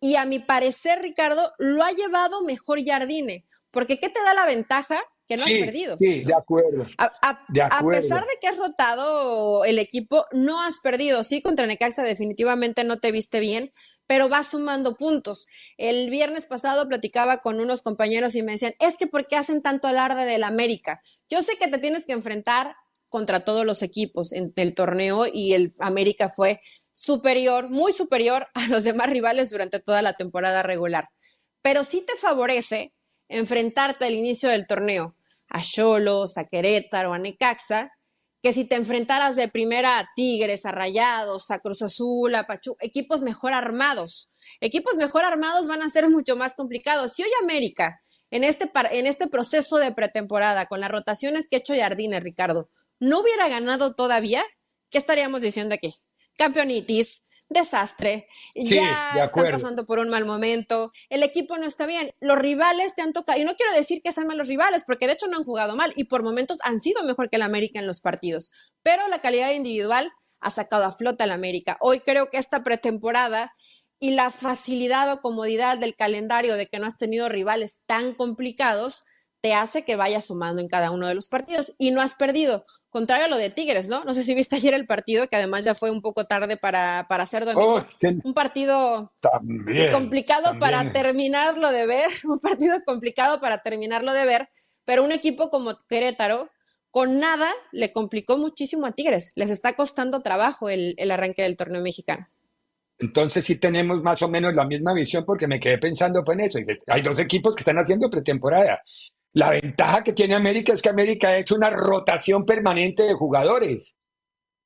y 0.00 0.14
a 0.14 0.24
mi 0.24 0.38
parecer, 0.38 1.02
Ricardo, 1.02 1.52
lo 1.58 1.82
ha 1.82 1.90
llevado 1.90 2.42
mejor 2.42 2.78
Jardine, 2.86 3.44
porque 3.70 3.98
¿qué 3.98 4.08
te 4.08 4.22
da 4.22 4.32
la 4.32 4.46
ventaja? 4.46 4.98
Que 5.26 5.36
no 5.36 5.42
has 5.42 5.50
perdido. 5.50 5.96
Sí, 5.98 6.22
de 6.22 6.34
acuerdo. 6.34 6.86
A, 6.98 7.44
de 7.48 7.62
acuerdo. 7.62 7.88
a 7.88 8.00
pesar 8.00 8.22
de 8.22 8.32
que 8.40 8.48
has 8.48 8.58
rotado 8.58 9.64
el 9.64 9.78
equipo, 9.78 10.24
no 10.32 10.62
has 10.62 10.78
perdido. 10.80 11.22
Sí, 11.24 11.42
contra 11.42 11.66
Necaxa 11.66 12.02
definitivamente 12.02 12.84
no 12.84 12.98
te 12.98 13.12
viste 13.12 13.40
bien, 13.40 13.72
pero 14.12 14.28
va 14.28 14.44
sumando 14.44 14.98
puntos. 14.98 15.46
El 15.78 16.10
viernes 16.10 16.44
pasado 16.44 16.86
platicaba 16.86 17.38
con 17.38 17.60
unos 17.60 17.80
compañeros 17.80 18.34
y 18.34 18.42
me 18.42 18.52
decían, 18.52 18.74
es 18.78 18.98
que 18.98 19.06
¿por 19.06 19.24
qué 19.24 19.36
hacen 19.36 19.62
tanto 19.62 19.88
alarde 19.88 20.26
del 20.26 20.44
América? 20.44 21.00
Yo 21.30 21.40
sé 21.40 21.56
que 21.56 21.66
te 21.68 21.78
tienes 21.78 22.04
que 22.04 22.12
enfrentar 22.12 22.76
contra 23.08 23.40
todos 23.40 23.64
los 23.64 23.80
equipos 23.80 24.34
en 24.34 24.52
el 24.56 24.74
torneo 24.74 25.24
y 25.32 25.54
el 25.54 25.74
América 25.78 26.28
fue 26.28 26.60
superior, 26.92 27.70
muy 27.70 27.90
superior 27.92 28.48
a 28.52 28.66
los 28.66 28.84
demás 28.84 29.08
rivales 29.08 29.48
durante 29.48 29.80
toda 29.80 30.02
la 30.02 30.12
temporada 30.12 30.62
regular. 30.62 31.08
Pero 31.62 31.82
sí 31.82 32.04
te 32.06 32.14
favorece 32.18 32.92
enfrentarte 33.28 34.04
al 34.04 34.12
inicio 34.12 34.50
del 34.50 34.66
torneo 34.66 35.16
a 35.48 35.62
Cholos, 35.62 36.36
a 36.36 36.44
Querétaro, 36.44 37.14
a 37.14 37.18
Necaxa, 37.18 37.92
que 38.42 38.52
si 38.52 38.64
te 38.64 38.74
enfrentaras 38.74 39.36
de 39.36 39.48
primera 39.48 39.98
a 40.00 40.10
Tigres, 40.16 40.66
a 40.66 40.72
Rayados, 40.72 41.50
a 41.50 41.60
Cruz 41.60 41.80
Azul, 41.82 42.34
a 42.34 42.44
Pachu, 42.44 42.76
equipos 42.80 43.22
mejor 43.22 43.52
armados. 43.52 44.30
Equipos 44.60 44.96
mejor 44.96 45.24
armados 45.24 45.68
van 45.68 45.80
a 45.82 45.88
ser 45.88 46.10
mucho 46.10 46.36
más 46.36 46.56
complicados. 46.56 47.12
Si 47.12 47.22
hoy 47.22 47.30
América, 47.40 48.02
en 48.30 48.42
este, 48.42 48.70
en 48.90 49.06
este 49.06 49.28
proceso 49.28 49.76
de 49.76 49.92
pretemporada, 49.92 50.66
con 50.66 50.80
las 50.80 50.90
rotaciones 50.90 51.46
que 51.48 51.56
ha 51.56 51.58
hecho 51.60 51.74
Jardine, 51.74 52.18
Ricardo, 52.18 52.68
no 52.98 53.20
hubiera 53.20 53.48
ganado 53.48 53.94
todavía, 53.94 54.42
¿qué 54.90 54.98
estaríamos 54.98 55.42
diciendo 55.42 55.74
aquí? 55.74 55.94
Campeonitis, 56.36 57.28
desastre, 57.48 58.26
ya 58.54 59.24
están 59.24 59.50
pasando 59.50 59.84
por 59.86 59.98
un 59.98 60.08
mal 60.08 60.24
momento, 60.24 60.92
el 61.10 61.22
equipo 61.22 61.58
no 61.58 61.66
está 61.66 61.86
bien, 61.86 62.10
los 62.20 62.38
rivales 62.38 62.94
te 62.94 63.02
han 63.02 63.12
tocado, 63.12 63.38
y 63.38 63.44
no 63.44 63.54
quiero 63.56 63.72
decir 63.74 64.00
que 64.02 64.12
sean 64.12 64.26
malos 64.26 64.48
rivales, 64.48 64.84
porque 64.86 65.06
de 65.06 65.12
hecho 65.12 65.26
no 65.26 65.36
han 65.36 65.44
jugado 65.44 65.76
mal 65.76 65.92
y 65.96 66.04
por 66.04 66.22
momentos 66.22 66.58
han 66.62 66.80
sido 66.80 67.04
mejor 67.04 67.28
que 67.28 67.36
el 67.36 67.42
América 67.42 67.78
en 67.78 67.86
los 67.86 68.00
partidos, 68.00 68.50
pero 68.82 69.06
la 69.08 69.20
calidad 69.20 69.52
individual 69.52 70.10
ha 70.40 70.50
sacado 70.50 70.84
a 70.84 70.92
flota 70.92 71.24
al 71.24 71.30
América. 71.30 71.76
Hoy 71.80 72.00
creo 72.00 72.28
que 72.28 72.38
esta 72.38 72.62
pretemporada 72.62 73.54
y 74.00 74.10
la 74.10 74.30
facilidad 74.30 75.12
o 75.12 75.20
comodidad 75.20 75.78
del 75.78 75.94
calendario 75.94 76.56
de 76.56 76.66
que 76.66 76.80
no 76.80 76.86
has 76.86 76.96
tenido 76.96 77.28
rivales 77.28 77.82
tan 77.86 78.14
complicados, 78.14 79.04
te 79.42 79.54
hace 79.54 79.84
que 79.84 79.96
vayas 79.96 80.26
sumando 80.26 80.62
en 80.62 80.68
cada 80.68 80.92
uno 80.92 81.08
de 81.08 81.16
los 81.16 81.28
partidos 81.28 81.74
y 81.76 81.90
no 81.90 82.00
has 82.00 82.14
perdido. 82.14 82.64
Contrario 82.90 83.26
a 83.26 83.28
lo 83.28 83.36
de 83.36 83.50
Tigres, 83.50 83.88
¿no? 83.88 84.04
No 84.04 84.14
sé 84.14 84.22
si 84.22 84.34
viste 84.34 84.56
ayer 84.56 84.72
el 84.72 84.86
partido, 84.86 85.26
que 85.26 85.36
además 85.36 85.64
ya 85.64 85.74
fue 85.74 85.90
un 85.90 86.00
poco 86.00 86.26
tarde 86.26 86.56
para, 86.56 87.06
para 87.08 87.24
hacer 87.24 87.44
domingo. 87.44 87.78
Oh, 87.78 88.08
un 88.22 88.34
partido 88.34 89.12
complicado 89.92 90.58
para 90.60 90.92
terminarlo 90.92 91.72
de 91.72 91.86
ver, 91.86 92.08
un 92.24 92.38
partido 92.38 92.78
complicado 92.86 93.40
para 93.40 93.58
terminarlo 93.58 94.12
de 94.12 94.24
ver, 94.24 94.48
pero 94.84 95.02
un 95.02 95.10
equipo 95.10 95.50
como 95.50 95.76
Querétaro, 95.88 96.48
con 96.92 97.18
nada, 97.18 97.50
le 97.72 97.90
complicó 97.90 98.38
muchísimo 98.38 98.86
a 98.86 98.92
Tigres. 98.92 99.32
Les 99.34 99.50
está 99.50 99.74
costando 99.74 100.22
trabajo 100.22 100.68
el, 100.68 100.94
el 100.98 101.10
arranque 101.10 101.42
del 101.42 101.56
torneo 101.56 101.82
mexicano. 101.82 102.28
Entonces 102.98 103.44
sí 103.44 103.56
tenemos 103.56 104.02
más 104.02 104.22
o 104.22 104.28
menos 104.28 104.54
la 104.54 104.66
misma 104.66 104.94
visión 104.94 105.24
porque 105.24 105.48
me 105.48 105.58
quedé 105.58 105.78
pensando 105.78 106.22
en 106.30 106.40
eso. 106.40 106.60
Hay 106.86 107.02
dos 107.02 107.18
equipos 107.18 107.56
que 107.56 107.62
están 107.62 107.78
haciendo 107.78 108.08
pretemporada. 108.08 108.80
La 109.34 109.50
ventaja 109.50 110.04
que 110.04 110.12
tiene 110.12 110.34
América 110.34 110.72
es 110.72 110.82
que 110.82 110.90
América 110.90 111.28
ha 111.28 111.38
hecho 111.38 111.54
una 111.54 111.70
rotación 111.70 112.44
permanente 112.44 113.02
de 113.04 113.14
jugadores. 113.14 113.96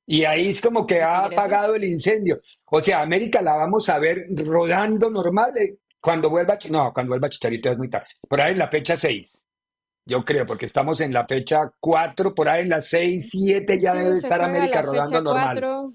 Y 0.05 0.25
ahí 0.25 0.47
es 0.47 0.61
como 0.61 0.85
que 0.85 1.01
ha 1.01 1.25
apagado 1.25 1.75
el 1.75 1.83
incendio. 1.83 2.39
O 2.65 2.81
sea, 2.81 3.01
América 3.01 3.41
la 3.41 3.55
vamos 3.55 3.89
a 3.89 3.99
ver 3.99 4.25
rodando 4.29 5.09
normal 5.09 5.57
eh, 5.57 5.77
cuando 5.99 6.29
vuelva, 6.29 6.57
no, 6.69 6.93
cuando 6.93 7.11
vuelva 7.11 7.29
Chicharito 7.29 7.69
es 7.69 7.77
muy 7.77 7.89
tarde. 7.89 8.07
Por 8.27 8.39
ahí 8.39 8.53
en 8.53 8.59
la 8.59 8.69
fecha 8.69 8.95
6. 8.95 9.45
Yo 10.05 10.23
creo, 10.23 10.45
porque 10.45 10.65
estamos 10.65 11.01
en 11.01 11.11
la 11.11 11.25
fecha 11.27 11.69
4, 11.81 12.33
por 12.33 12.47
ahí 12.47 12.61
en 12.61 12.69
la 12.69 12.81
6, 12.81 13.29
7 13.29 13.77
ya 13.79 13.93
debe 13.93 14.13
estar 14.13 14.41
América 14.41 14.81
rodando 14.81 15.21
normal. 15.21 15.91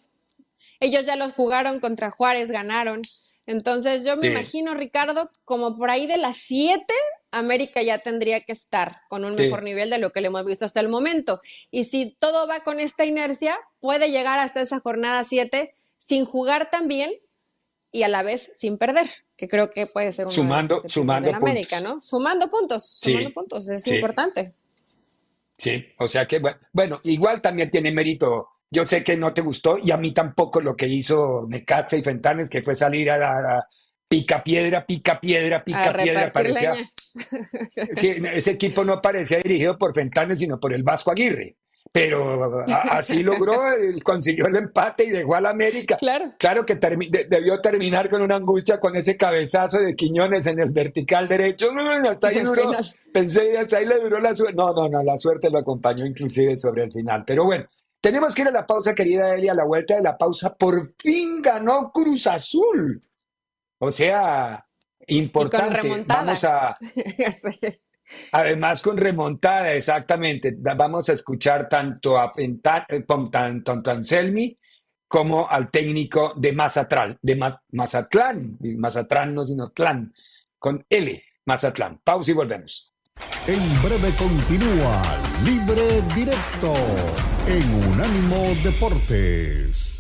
Ellos 0.81 1.07
ya 1.07 1.17
los 1.17 1.33
jugaron 1.33 1.81
contra 1.81 2.11
Juárez, 2.11 2.51
ganaron. 2.51 3.01
Entonces 3.47 4.05
yo 4.05 4.17
me 4.17 4.29
imagino, 4.29 4.75
Ricardo, 4.75 5.31
como 5.45 5.79
por 5.79 5.91
ahí 5.91 6.07
de 6.07 6.19
las 6.19 6.37
7 6.37 6.85
América 7.33 7.83
ya 7.83 7.99
tendría 7.99 8.43
que 8.43 8.53
estar 8.53 9.01
con 9.09 9.25
un 9.25 9.35
mejor 9.35 9.63
nivel 9.63 9.91
de 9.91 9.99
lo 9.99 10.11
que 10.11 10.21
le 10.21 10.29
hemos 10.29 10.45
visto 10.45 10.65
hasta 10.65 10.81
el 10.81 10.89
momento. 10.89 11.41
Y 11.71 11.85
si 11.85 12.15
todo 12.21 12.47
va 12.47 12.61
con 12.61 12.79
esta 12.79 13.05
inercia, 13.05 13.59
puede 13.81 14.11
llegar 14.11 14.39
hasta 14.39 14.61
esa 14.61 14.79
jornada 14.81 15.25
7 15.25 15.75
sin 15.99 16.25
jugar 16.25 16.71
tan 16.71 16.89
bien 16.89 17.11
y 17.91 18.05
a 18.05 18.09
la 18.09 18.23
vez 18.23 18.53
sin 18.57 18.79
perder, 18.79 19.07
que 19.37 19.49
creo 19.49 19.71
que 19.71 19.87
puede 19.87 20.13
ser 20.13 20.27
un 20.27 20.33
sumando, 20.33 20.83
sumando 20.87 21.31
de 21.31 21.37
América, 21.37 21.81
¿no? 21.81 22.01
Sumando 22.01 22.51
puntos, 22.51 22.95
sumando 22.97 23.33
puntos, 23.33 23.69
es 23.69 23.87
importante. 23.87 24.55
Sí, 25.59 25.85
o 25.99 26.09
sea 26.09 26.27
que 26.27 26.41
bueno, 26.73 27.01
igual 27.05 27.41
también 27.41 27.71
tiene 27.71 27.93
mérito. 27.93 28.49
Yo 28.71 28.87
sé 28.87 29.05
que 29.05 29.17
no 29.17 29.35
te 29.35 29.43
gustó 29.43 29.77
y 29.79 29.91
a 29.91 29.99
mí 29.99 30.13
tampoco 30.13 30.61
lo 30.61 30.75
que 30.75 30.89
hizo 30.89 31.47
Necaxa 31.49 31.97
y 31.97 32.03
Fentanes, 32.03 32.49
que 32.49 32.63
fue 32.63 32.75
salir 32.75 33.11
a, 33.11 33.19
la 33.19 33.69
pica 34.13 34.45
piedra, 34.45 34.85
pica 34.85 35.19
piedra, 35.19 35.65
pica 35.65 35.93
piedra, 35.95 36.33
parecía. 36.33 36.75
Sí, 37.97 38.09
ese 38.09 38.53
equipo 38.53 38.85
no 38.85 39.03
parecía 39.03 39.39
dirigido 39.39 39.77
por 39.77 39.93
Fentanes, 39.93 40.39
sino 40.39 40.59
por 40.59 40.73
el 40.73 40.83
Vasco 40.83 41.11
Aguirre. 41.11 41.57
Pero 41.91 42.65
así 42.91 43.23
logró, 43.23 43.61
consiguió 44.03 44.47
el 44.47 44.57
empate 44.57 45.05
y 45.05 45.11
dejó 45.11 45.35
al 45.35 45.45
América. 45.45 45.97
Claro. 45.99 46.33
Claro 46.39 46.65
que 46.65 46.77
debió 46.77 47.61
terminar 47.61 48.09
con 48.09 48.23
una 48.23 48.37
angustia 48.37 48.81
con 48.81 48.97
ese 48.97 49.19
cabezazo 49.19 49.79
de 49.79 49.95
Quiñones 49.95 50.47
en 50.47 50.59
el 50.59 50.71
vertical 50.71 51.29
derecho. 51.29 51.71
Hasta 52.09 52.29
ahí 52.29 52.41
duró, 52.41 52.71
pensé, 53.13 53.59
hasta 53.59 53.77
ahí 53.77 53.85
le 53.85 54.01
duró 54.01 54.21
la 54.21 54.35
suerte. 54.35 54.55
No, 54.57 54.73
no, 54.73 54.89
no, 54.89 55.03
la 55.03 55.19
suerte 55.19 55.51
lo 55.51 55.59
acompañó 55.59 56.07
inclusive 56.07 56.57
sobre 56.57 56.85
el 56.85 56.93
final. 56.93 57.25
Pero 57.27 57.45
bueno, 57.45 57.67
tenemos 58.01 58.35
que 58.35 58.41
ir 58.41 58.49
a 58.49 58.53
la 58.53 58.67
pausa, 58.67 58.95
querida 58.95 59.35
Elia, 59.35 59.53
a 59.53 59.57
la 59.57 59.65
vuelta 59.65 59.97
de 59.97 60.03
la 60.03 60.17
pausa. 60.17 60.55
Por 60.55 60.95
fin 60.99 61.43
ganó 61.43 61.93
Cruz 61.93 62.27
Azul. 62.27 63.03
O 63.85 63.91
sea, 63.91 64.65
importante. 65.09 66.05
Vamos 66.07 66.45
a. 66.45 66.79
Además, 68.33 68.81
con 68.81 68.97
remontada, 68.97 69.73
exactamente. 69.73 70.55
Vamos 70.57 71.09
a 71.09 71.15
escuchar 71.15 71.69
tanto 71.69 72.17
a 72.17 72.31
eh, 72.37 72.61
tanto, 72.63 73.91
a 73.91 73.93
Anselmi 73.93 74.57
como 75.09 75.49
al 75.49 75.69
técnico 75.69 76.33
de 76.37 76.53
Mazatlán, 76.53 77.19
de 77.21 77.55
Mazatlán, 77.73 78.57
Mazatlán 78.79 79.35
no 79.35 79.45
sino 79.45 79.71
Tlán, 79.71 80.13
con 80.61 80.87
L, 80.89 81.25
Mazatlán. 81.47 82.01
Pausa 82.05 82.31
y 82.31 82.35
volvemos. 82.35 82.93
En 83.49 83.83
breve 83.83 84.15
continúa 84.17 85.03
Libre 85.45 86.03
Directo 86.15 86.75
en 87.49 87.75
Unánimo 87.91 88.55
Deportes. 88.63 89.92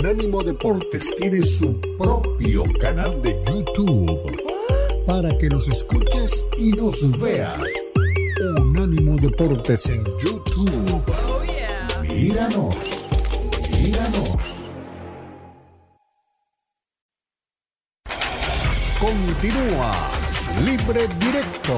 Unánimo 0.00 0.42
Deportes 0.42 1.14
tiene 1.16 1.42
su 1.42 1.78
propio 1.98 2.64
canal 2.80 3.20
de 3.20 3.38
YouTube 3.46 4.34
para 5.06 5.28
que 5.36 5.46
nos 5.50 5.68
escuches 5.68 6.42
y 6.56 6.72
nos 6.72 7.20
veas. 7.20 7.58
Unánimo 8.62 9.16
Deportes 9.16 9.84
en 9.90 10.02
YouTube. 10.22 11.02
Míranos, 12.14 12.76
míranos. 13.78 14.38
Continúa 18.98 20.10
Libre 20.64 21.08
Directo 21.18 21.76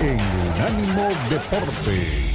en 0.00 0.20
Unánimo 0.54 1.08
Deportes. 1.28 2.25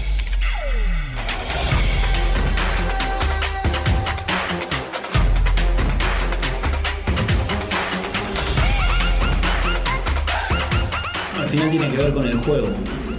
Final 11.52 11.70
tiene 11.70 11.90
que 11.90 11.98
ver 11.98 12.14
con 12.14 12.26
el 12.26 12.38
juego. 12.38 12.68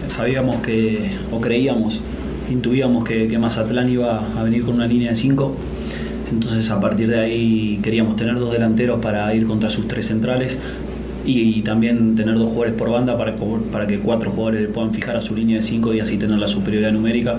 Sabíamos 0.09 0.63
que, 0.63 1.11
o 1.31 1.41
creíamos, 1.41 2.01
intuíamos 2.51 3.05
que, 3.05 3.39
Mazatlán 3.39 3.91
iba 3.91 4.25
a 4.39 4.43
venir 4.43 4.65
con 4.65 4.75
una 4.77 4.87
línea 4.87 5.11
de 5.11 5.17
5. 5.17 5.55
Entonces 6.33 6.71
a 6.71 6.81
partir 6.81 7.09
de 7.09 7.21
ahí 7.21 7.79
queríamos 7.83 8.17
tener 8.17 8.39
dos 8.39 8.51
delanteros 8.51 9.01
para 9.01 9.35
ir 9.35 9.47
contra 9.47 9.69
sus 9.69 9.87
tres 9.87 10.07
centrales 10.07 10.59
y, 11.27 11.61
también 11.61 12.17
tener 12.17 12.35
dos 12.37 12.49
jugadores 12.49 12.73
por 12.73 12.91
banda 12.91 13.19
para, 13.19 13.37
para 13.71 13.87
que 13.87 13.99
cuatro 13.99 14.31
jugadores 14.31 14.67
puedan 14.73 14.95
fijar 14.95 15.15
a 15.15 15.21
su 15.21 15.37
línea 15.37 15.59
de 15.59 15.63
5 15.63 15.95
y 15.95 16.01
así 16.01 16.17
tener 16.17 16.39
la 16.39 16.49
superioridad 16.49 16.91
numérica 16.91 17.39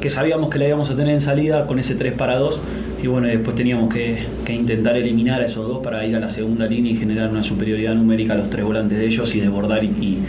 que 0.00 0.10
sabíamos 0.10 0.48
que 0.48 0.58
la 0.58 0.68
íbamos 0.68 0.90
a 0.90 0.96
tener 0.96 1.12
en 1.12 1.20
salida 1.20 1.66
con 1.66 1.78
ese 1.78 1.96
3 1.96 2.14
para 2.14 2.38
2 2.38 2.60
y 3.02 3.06
bueno, 3.06 3.28
después 3.28 3.54
teníamos 3.56 3.92
que, 3.92 4.18
intentar 4.48 4.96
eliminar 4.96 5.40
a 5.40 5.46
esos 5.46 5.68
dos 5.68 5.78
para 5.82 6.04
ir 6.04 6.16
a 6.16 6.20
la 6.20 6.30
segunda 6.30 6.66
línea 6.66 6.92
y 6.92 6.96
generar 6.96 7.30
una 7.30 7.42
superioridad 7.42 7.94
numérica 7.94 8.32
a 8.32 8.36
los 8.36 8.50
tres 8.50 8.64
volantes 8.64 8.98
de 8.98 9.06
ellos 9.06 9.34
y 9.36 9.40
desbordar 9.40 9.84
y, 9.84 10.22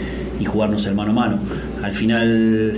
jugarnos 0.46 0.86
el 0.86 0.94
mano 0.94 1.10
a 1.10 1.14
mano. 1.14 1.38
Al 1.82 1.92
final, 1.92 2.76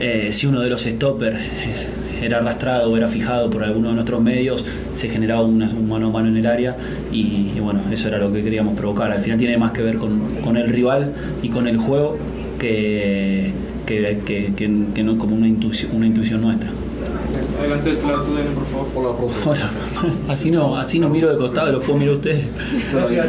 eh, 0.00 0.28
si 0.30 0.46
uno 0.46 0.60
de 0.60 0.70
los 0.70 0.82
stoppers 0.82 1.36
eh, 1.36 2.22
era 2.22 2.38
arrastrado 2.38 2.90
o 2.90 2.96
era 2.96 3.08
fijado 3.08 3.50
por 3.50 3.64
alguno 3.64 3.88
de 3.88 3.94
nuestros 3.94 4.22
medios, 4.22 4.64
se 4.94 5.08
generaba 5.08 5.42
un 5.42 5.58
mano 5.88 6.08
a 6.08 6.10
mano 6.10 6.28
en 6.28 6.36
el 6.36 6.46
área 6.46 6.76
y, 7.12 7.50
bueno, 7.60 7.80
eso 7.90 8.08
era 8.08 8.18
lo 8.18 8.32
que 8.32 8.42
queríamos 8.42 8.76
provocar. 8.76 9.10
Al 9.10 9.20
final 9.20 9.38
tiene 9.38 9.58
más 9.58 9.72
que 9.72 9.82
ver 9.82 9.96
con, 9.96 10.56
el 10.56 10.68
rival 10.68 11.12
y 11.42 11.48
con 11.48 11.66
el 11.66 11.78
juego 11.78 12.16
que, 12.58 13.52
que, 13.86 15.02
no 15.02 15.18
como 15.18 15.34
una 15.34 15.48
intuición, 15.48 15.96
una 15.96 16.06
intuición 16.06 16.40
nuestra. 16.40 16.70
Adelante 17.58 17.90
este 17.90 18.06
lado 18.06 18.22
tú, 18.24 18.32
por 18.32 18.66
favor. 18.66 18.88
Hola, 18.94 19.16
profe. 19.16 19.48
Hola. 19.48 19.70
Así 20.28 20.50
no, 20.50 20.76
así 20.76 20.98
no 20.98 21.08
miro 21.08 21.30
de 21.30 21.38
costado, 21.38 21.72
lo 21.72 21.80
puedo 21.80 21.98
mirar 21.98 22.14
ustedes. 22.14 22.46
Gracias. 22.92 23.26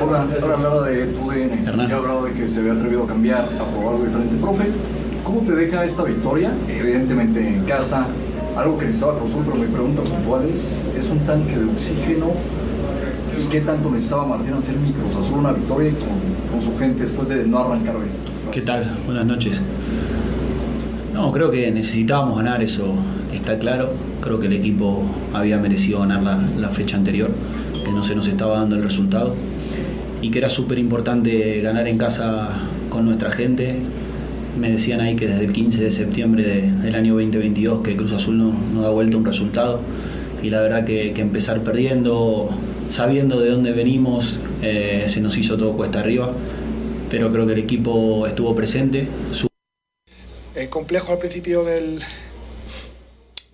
Ahora, 0.00 0.26
ahora 0.42 0.54
hablaba 0.54 0.88
de 0.88 1.06
tu 1.06 1.30
DN. 1.30 1.64
Ya 1.88 1.96
hablaba 1.96 2.24
de 2.24 2.32
que 2.32 2.48
se 2.48 2.60
había 2.60 2.72
atrevido 2.72 3.04
a 3.04 3.06
cambiar, 3.06 3.44
a 3.44 3.64
probar 3.70 3.94
algo 3.94 4.04
diferente. 4.04 4.36
Profe, 4.40 4.64
¿cómo 5.24 5.40
te 5.40 5.52
deja 5.52 5.84
esta 5.84 6.04
victoria? 6.04 6.52
Evidentemente 6.68 7.46
en 7.46 7.64
casa, 7.64 8.06
algo 8.56 8.78
que 8.78 8.86
necesitaba 8.86 9.18
Cruzul, 9.18 9.44
pero 9.44 9.56
mi 9.56 9.66
pregunta 9.66 10.02
puntual 10.02 10.48
es, 10.48 10.84
¿es 10.96 11.10
un 11.10 11.20
tanque 11.20 11.58
de 11.58 11.64
oxígeno 11.64 12.32
¿Y 13.38 13.48
qué 13.48 13.60
tanto 13.60 13.90
necesitaba 13.90 14.26
Martín 14.26 14.54
Anselmi 14.54 14.92
Cruz 14.92 15.14
Azul 15.16 15.38
una 15.38 15.52
victoria 15.52 15.92
con, 15.92 16.50
con 16.50 16.62
su 16.62 16.76
gente 16.78 17.02
después 17.02 17.28
de 17.28 17.46
no 17.46 17.58
arrancar 17.58 17.96
bien? 17.96 18.10
¿Qué 18.50 18.62
tal? 18.62 18.96
Buenas 19.04 19.26
noches. 19.26 19.60
No, 21.16 21.32
creo 21.32 21.50
que 21.50 21.70
necesitábamos 21.70 22.36
ganar, 22.36 22.62
eso 22.62 22.92
está 23.32 23.58
claro. 23.58 23.94
Creo 24.20 24.38
que 24.38 24.48
el 24.48 24.52
equipo 24.52 25.02
había 25.32 25.56
merecido 25.56 26.00
ganar 26.00 26.22
la, 26.58 26.68
fecha 26.68 26.98
anterior, 26.98 27.30
que 27.82 27.90
no 27.90 28.02
se 28.02 28.14
nos 28.14 28.28
estaba 28.28 28.58
dando 28.58 28.76
el 28.76 28.82
resultado. 28.82 29.34
Y 30.20 30.30
que 30.30 30.36
era 30.40 30.50
súper 30.50 30.78
importante 30.78 31.62
ganar 31.62 31.88
en 31.88 31.96
casa 31.96 32.50
con 32.90 33.06
nuestra 33.06 33.30
gente. 33.30 33.78
Me 34.60 34.70
decían 34.70 35.00
ahí 35.00 35.16
que 35.16 35.26
desde 35.26 35.46
el 35.46 35.54
15 35.54 35.84
de 35.84 35.90
septiembre 35.90 36.70
del 36.82 36.94
año 36.94 37.14
2022 37.14 37.80
que 37.80 37.96
Cruz 37.96 38.12
Azul 38.12 38.36
no, 38.36 38.52
no 38.74 38.82
da 38.82 38.90
vuelta 38.90 39.16
un 39.16 39.24
resultado. 39.24 39.80
Y 40.42 40.50
la 40.50 40.60
verdad 40.60 40.84
que, 40.84 41.14
que 41.14 41.22
empezar 41.22 41.62
perdiendo, 41.62 42.50
sabiendo 42.90 43.40
de 43.40 43.52
dónde 43.52 43.72
venimos, 43.72 44.38
eh, 44.60 45.06
se 45.08 45.22
nos 45.22 45.38
hizo 45.38 45.56
todo 45.56 45.72
cuesta 45.72 46.00
arriba. 46.00 46.30
Pero 47.08 47.32
creo 47.32 47.46
que 47.46 47.54
el 47.54 47.60
equipo 47.60 48.26
estuvo 48.26 48.54
presente. 48.54 49.08
Eh, 50.56 50.70
complejo 50.70 51.12
al 51.12 51.18
principio 51.18 51.64
del, 51.64 52.02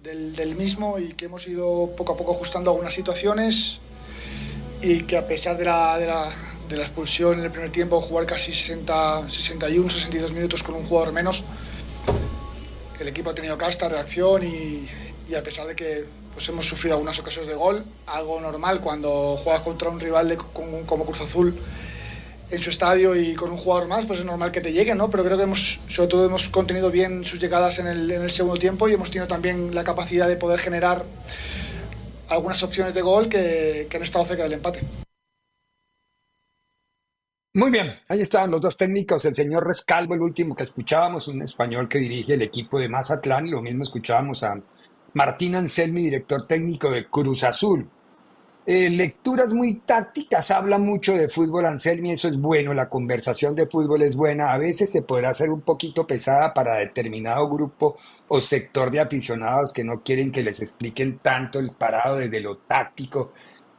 del, 0.04 0.36
del, 0.36 0.54
mismo 0.54 1.00
y 1.00 1.14
que 1.14 1.24
hemos 1.24 1.48
ido 1.48 1.90
poco 1.96 2.12
a 2.12 2.16
poco 2.16 2.30
ajustando 2.30 2.70
algunas 2.70 2.94
situaciones 2.94 3.80
y 4.80 5.02
que 5.02 5.16
a 5.16 5.26
pesar 5.26 5.58
de 5.58 5.64
la, 5.64 5.98
de 5.98 6.06
la, 6.06 6.32
de 6.68 6.76
la 6.76 6.84
expulsión 6.84 7.40
en 7.40 7.44
el 7.44 7.50
primer 7.50 7.72
tiempo, 7.72 8.00
jugar 8.00 8.24
casi 8.24 8.52
60, 8.52 9.28
61, 9.28 9.90
62 9.90 10.32
minutos 10.32 10.62
con 10.62 10.76
un 10.76 10.86
jugador 10.86 11.12
menos, 11.12 11.42
el 13.00 13.08
equipo 13.08 13.30
ha 13.30 13.34
tenido 13.34 13.58
casta, 13.58 13.88
reacción 13.88 14.44
y, 14.44 14.88
y 15.28 15.34
a 15.34 15.42
pesar 15.42 15.66
de 15.66 15.74
que 15.74 16.04
pues 16.32 16.48
hemos 16.48 16.66
sufrido 16.66 16.94
algunas 16.94 17.18
ocasiones 17.18 17.48
de 17.48 17.56
gol, 17.56 17.84
algo 18.06 18.40
normal 18.40 18.80
cuando 18.80 19.36
juegas 19.42 19.62
contra 19.62 19.88
un 19.88 19.98
rival 19.98 20.28
de, 20.28 20.36
como, 20.36 21.04
Cruz 21.04 21.20
Azul 21.20 21.58
en 22.52 22.58
su 22.58 22.68
estadio 22.68 23.16
y 23.16 23.34
con 23.34 23.50
un 23.50 23.56
jugador 23.56 23.88
más, 23.88 24.04
pues 24.04 24.18
es 24.18 24.26
normal 24.26 24.52
que 24.52 24.60
te 24.60 24.72
lleguen, 24.72 24.98
¿no? 24.98 25.10
Pero 25.10 25.24
creo 25.24 25.38
que 25.38 25.44
hemos, 25.44 25.80
sobre 25.88 26.08
todo 26.08 26.26
hemos 26.26 26.50
contenido 26.50 26.90
bien 26.90 27.24
sus 27.24 27.40
llegadas 27.40 27.78
en 27.78 27.86
el, 27.86 28.30
segundo 28.30 28.58
tiempo 28.58 28.88
y 28.88 28.92
hemos 28.92 29.10
tenido 29.10 29.26
también 29.26 29.74
la 29.74 29.82
capacidad 29.82 30.28
de 30.28 30.36
poder 30.36 30.60
generar 30.60 31.02
algunas 32.28 32.62
opciones 32.62 32.92
de 32.92 33.00
gol 33.00 33.30
que, 33.30 33.88
han 33.92 34.02
estado 34.02 34.26
cerca 34.26 34.42
del 34.42 34.52
empate. 34.52 34.80
Muy 37.54 37.70
bien, 37.70 37.90
ahí 38.08 38.20
estaban 38.20 38.50
los 38.50 38.60
dos 38.60 38.76
técnicos, 38.76 39.24
el 39.24 39.34
señor 39.34 39.66
Rescalvo, 39.66 40.14
el 40.14 40.20
último 40.20 40.54
que 40.54 40.62
escuchábamos, 40.62 41.28
un 41.28 41.42
español 41.42 41.88
que 41.88 41.98
dirige 41.98 42.34
el 42.34 42.42
equipo 42.42 42.78
de 42.78 42.88
Mazatlán, 42.88 43.50
lo 43.50 43.62
mismo 43.62 43.82
escuchábamos 43.82 44.42
a 44.42 44.60
Martín 45.14 45.54
Anselmi, 45.54 46.02
director 46.02 46.46
técnico 46.46 46.90
de 46.90 47.08
Cruz 47.08 47.44
Azul. 47.44 47.88
Eh, 48.64 48.90
lecturas 48.90 49.52
muy 49.52 49.74
tácticas, 49.80 50.52
habla 50.52 50.78
mucho 50.78 51.14
de 51.14 51.28
fútbol 51.28 51.66
Anselmi, 51.66 52.12
eso 52.12 52.28
es 52.28 52.38
bueno, 52.38 52.72
la 52.74 52.88
conversación 52.88 53.56
de 53.56 53.66
fútbol 53.66 54.02
es 54.02 54.14
buena, 54.14 54.52
a 54.52 54.58
veces 54.58 54.88
se 54.88 55.02
podrá 55.02 55.30
hacer 55.30 55.50
un 55.50 55.62
poquito 55.62 56.06
pesada 56.06 56.54
para 56.54 56.76
determinado 56.76 57.48
grupo 57.48 57.96
o 58.28 58.40
sector 58.40 58.92
de 58.92 59.00
aficionados 59.00 59.72
que 59.72 59.82
no 59.82 60.04
quieren 60.04 60.30
que 60.30 60.44
les 60.44 60.60
expliquen 60.60 61.18
tanto 61.18 61.58
el 61.58 61.72
parado 61.72 62.18
desde 62.18 62.40
lo 62.40 62.58
táctico, 62.58 63.32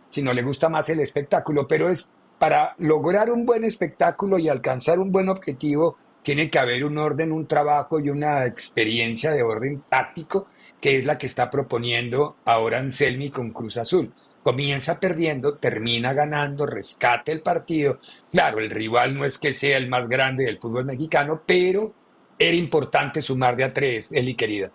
sino 0.10 0.34
le 0.34 0.44
gusta 0.44 0.68
más 0.68 0.90
el 0.90 1.00
espectáculo, 1.00 1.66
pero 1.66 1.90
es 1.90 2.12
para 2.38 2.75
lograr 2.80 3.32
un 3.32 3.46
buen 3.46 3.63
espectáculo 3.63 4.38
y 4.38 4.50
alcanzar 4.50 5.00
un 5.00 5.13
buen 5.13 5.30
objetivo, 5.30 5.96
tiene 6.24 6.50
que 6.50 6.60
haber 6.60 6.84
un 6.84 6.98
orden, 6.98 7.32
un 7.32 7.48
trabajo 7.48 8.02
y 8.02 8.10
una 8.10 8.46
experiencia 8.46 9.32
de 9.32 9.44
orden 9.44 9.84
táctico, 9.88 10.48
que 10.82 10.98
es 10.98 11.06
la 11.06 11.18
que 11.18 11.28
está 11.28 11.50
proponiendo 11.50 12.36
ahora 12.44 12.80
Anselmi 12.80 13.30
con 13.30 13.52
Cruz 13.52 13.78
Azul 13.78 14.12
comienza 14.44 15.00
perdiendo, 15.00 15.58
termina 15.58 16.14
ganando, 16.14 16.66
rescata 16.66 17.32
el 17.32 17.42
partido. 17.42 18.00
Claro, 18.30 18.60
el 18.60 18.70
rival 18.70 19.16
no 19.16 19.26
es 19.26 19.40
que 19.40 19.54
sea 19.54 19.78
el 19.78 19.88
más 19.88 20.08
grande 20.08 20.44
del 20.46 20.60
fútbol 20.60 20.86
mexicano, 20.86 21.42
pero 21.46 21.94
era 22.38 22.56
importante 22.56 23.22
sumar 23.22 23.56
de 23.56 23.64
a 23.64 23.74
tres, 23.74 24.12
Eli 24.12 24.36
querida. 24.36 24.70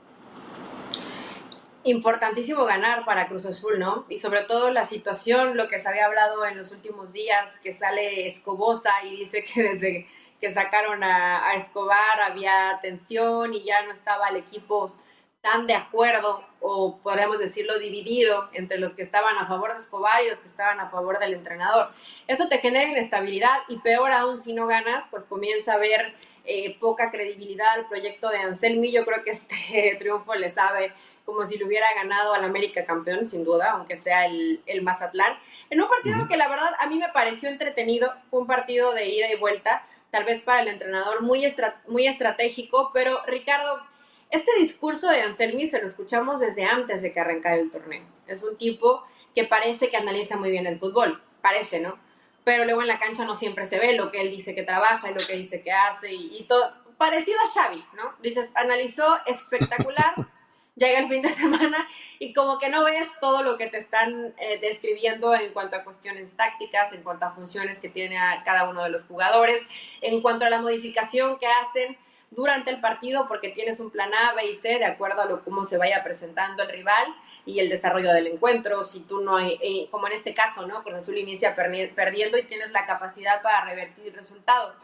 Importantísimo 1.84 2.64
ganar 2.64 3.04
para 3.04 3.28
Cruz 3.28 3.46
Azul, 3.46 3.78
¿no? 3.78 4.04
Y 4.08 4.18
sobre 4.18 4.42
todo 4.42 4.70
la 4.70 4.84
situación, 4.84 5.56
lo 5.56 5.68
que 5.68 5.78
se 5.78 5.88
había 5.88 6.06
hablado 6.06 6.44
en 6.44 6.58
los 6.58 6.72
últimos 6.72 7.12
días, 7.12 7.58
que 7.62 7.72
sale 7.72 8.26
Escobosa 8.26 8.92
y 9.04 9.16
dice 9.16 9.44
que 9.44 9.62
desde 9.62 10.06
que 10.40 10.50
sacaron 10.50 11.02
a, 11.02 11.48
a 11.48 11.54
Escobar 11.54 12.20
había 12.22 12.78
tensión 12.82 13.54
y 13.54 13.64
ya 13.64 13.82
no 13.84 13.92
estaba 13.92 14.28
el 14.28 14.36
equipo 14.36 14.92
tan 15.40 15.66
de 15.66 15.74
acuerdo 15.74 16.44
o 16.60 16.98
podríamos 16.98 17.38
decirlo 17.38 17.78
dividido 17.78 18.48
entre 18.52 18.78
los 18.78 18.94
que 18.94 19.02
estaban 19.02 19.36
a 19.36 19.46
favor 19.46 19.72
de 19.72 19.78
Escobar 19.78 20.22
y 20.24 20.28
los 20.28 20.38
que 20.38 20.48
estaban 20.48 20.80
a 20.80 20.88
favor 20.88 21.18
del 21.18 21.34
entrenador. 21.34 21.90
Esto 22.26 22.48
te 22.48 22.58
genera 22.58 22.90
inestabilidad 22.90 23.58
y 23.68 23.78
peor 23.78 24.10
aún 24.12 24.36
si 24.36 24.52
no 24.52 24.66
ganas, 24.66 25.04
pues 25.10 25.24
comienza 25.24 25.72
a 25.72 25.76
haber 25.76 26.14
eh, 26.44 26.76
poca 26.80 27.10
credibilidad 27.10 27.68
al 27.74 27.86
proyecto 27.86 28.28
de 28.30 28.38
Anselmi. 28.38 28.90
Yo 28.90 29.04
creo 29.04 29.22
que 29.22 29.30
este 29.30 29.96
triunfo 29.98 30.34
le 30.34 30.50
sabe 30.50 30.92
como 31.24 31.44
si 31.44 31.58
le 31.58 31.64
hubiera 31.66 31.86
ganado 31.94 32.32
al 32.32 32.42
América 32.42 32.86
campeón, 32.86 33.28
sin 33.28 33.44
duda, 33.44 33.72
aunque 33.72 33.96
sea 33.98 34.26
el, 34.26 34.62
el 34.66 34.82
Mazatlán. 34.82 35.38
En 35.68 35.80
un 35.80 35.88
partido 35.88 36.26
que 36.26 36.38
la 36.38 36.48
verdad 36.48 36.72
a 36.80 36.86
mí 36.86 36.98
me 36.98 37.10
pareció 37.10 37.50
entretenido, 37.50 38.10
fue 38.30 38.40
un 38.40 38.46
partido 38.46 38.94
de 38.94 39.08
ida 39.10 39.30
y 39.30 39.36
vuelta, 39.36 39.86
tal 40.10 40.24
vez 40.24 40.40
para 40.40 40.62
el 40.62 40.68
entrenador 40.68 41.20
muy, 41.20 41.44
estra 41.44 41.82
muy 41.86 42.06
estratégico, 42.06 42.90
pero 42.94 43.22
Ricardo 43.26 43.82
este 44.30 44.50
discurso 44.58 45.08
de 45.08 45.22
Anselmi 45.22 45.66
se 45.66 45.80
lo 45.80 45.86
escuchamos 45.86 46.40
desde 46.40 46.64
antes 46.64 47.02
de 47.02 47.12
que 47.12 47.20
arrancara 47.20 47.56
el 47.56 47.70
torneo. 47.70 48.02
Es 48.26 48.42
un 48.42 48.56
tipo 48.58 49.02
que 49.34 49.44
parece 49.44 49.88
que 49.88 49.96
analiza 49.96 50.36
muy 50.36 50.50
bien 50.50 50.66
el 50.66 50.78
fútbol, 50.78 51.22
parece, 51.40 51.80
¿no? 51.80 51.98
Pero 52.44 52.64
luego 52.64 52.82
en 52.82 52.88
la 52.88 52.98
cancha 52.98 53.24
no 53.24 53.34
siempre 53.34 53.66
se 53.66 53.78
ve 53.78 53.94
lo 53.94 54.10
que 54.10 54.20
él 54.20 54.30
dice 54.30 54.54
que 54.54 54.62
trabaja 54.62 55.10
y 55.10 55.14
lo 55.14 55.20
que 55.20 55.36
dice 55.36 55.62
que 55.62 55.72
hace 55.72 56.12
y, 56.12 56.44
todo. 56.44 56.74
Parecido 56.98 57.38
a 57.40 57.48
Xavi, 57.48 57.84
¿no? 57.94 58.14
Dices, 58.20 58.50
analizó 58.56 59.06
espectacular, 59.26 60.14
llega 60.74 60.98
el 60.98 61.08
fin 61.08 61.22
de 61.22 61.28
semana 61.28 61.88
y 62.18 62.32
como 62.32 62.58
que 62.58 62.68
no 62.68 62.84
ves 62.84 63.06
todo 63.20 63.42
lo 63.42 63.56
que 63.56 63.68
te 63.68 63.78
están 63.78 64.34
eh, 64.38 64.58
describiendo 64.60 65.34
en 65.34 65.52
cuanto 65.52 65.76
a 65.76 65.84
cuestiones 65.84 66.36
tácticas, 66.36 66.92
en 66.92 67.02
cuanto 67.02 67.26
a 67.26 67.30
funciones 67.30 67.78
que 67.78 67.88
tiene 67.88 68.18
a 68.18 68.42
cada 68.44 68.68
uno 68.68 68.82
de 68.82 68.90
los 68.90 69.04
jugadores, 69.04 69.62
en 70.00 70.20
cuanto 70.20 70.44
a 70.44 70.50
la 70.50 70.60
modificación 70.60 71.38
que 71.38 71.46
hacen 71.46 71.96
durante 72.30 72.70
el 72.70 72.80
partido 72.80 73.26
porque 73.26 73.48
tienes 73.48 73.80
un 73.80 73.90
plan 73.90 74.12
A, 74.12 74.34
B 74.34 74.50
y 74.50 74.54
C 74.54 74.78
de 74.78 74.84
acuerdo 74.84 75.22
a 75.22 75.24
lo, 75.24 75.42
cómo 75.44 75.64
se 75.64 75.78
vaya 75.78 76.04
presentando 76.04 76.62
el 76.62 76.68
rival 76.68 77.14
y 77.46 77.60
el 77.60 77.68
desarrollo 77.68 78.12
del 78.12 78.26
encuentro. 78.26 78.84
Si 78.84 79.00
tú 79.00 79.20
no 79.20 79.36
hay, 79.36 79.58
eh, 79.62 79.88
como 79.90 80.06
en 80.06 80.12
este 80.12 80.34
caso, 80.34 80.66
¿no? 80.66 80.82
Cruz 80.82 80.96
Azul 80.96 81.18
inicia 81.18 81.54
perdiendo 81.54 82.38
y 82.38 82.44
tienes 82.44 82.70
la 82.72 82.86
capacidad 82.86 83.42
para 83.42 83.64
revertir 83.64 84.08
el 84.08 84.14
resultado. 84.14 84.74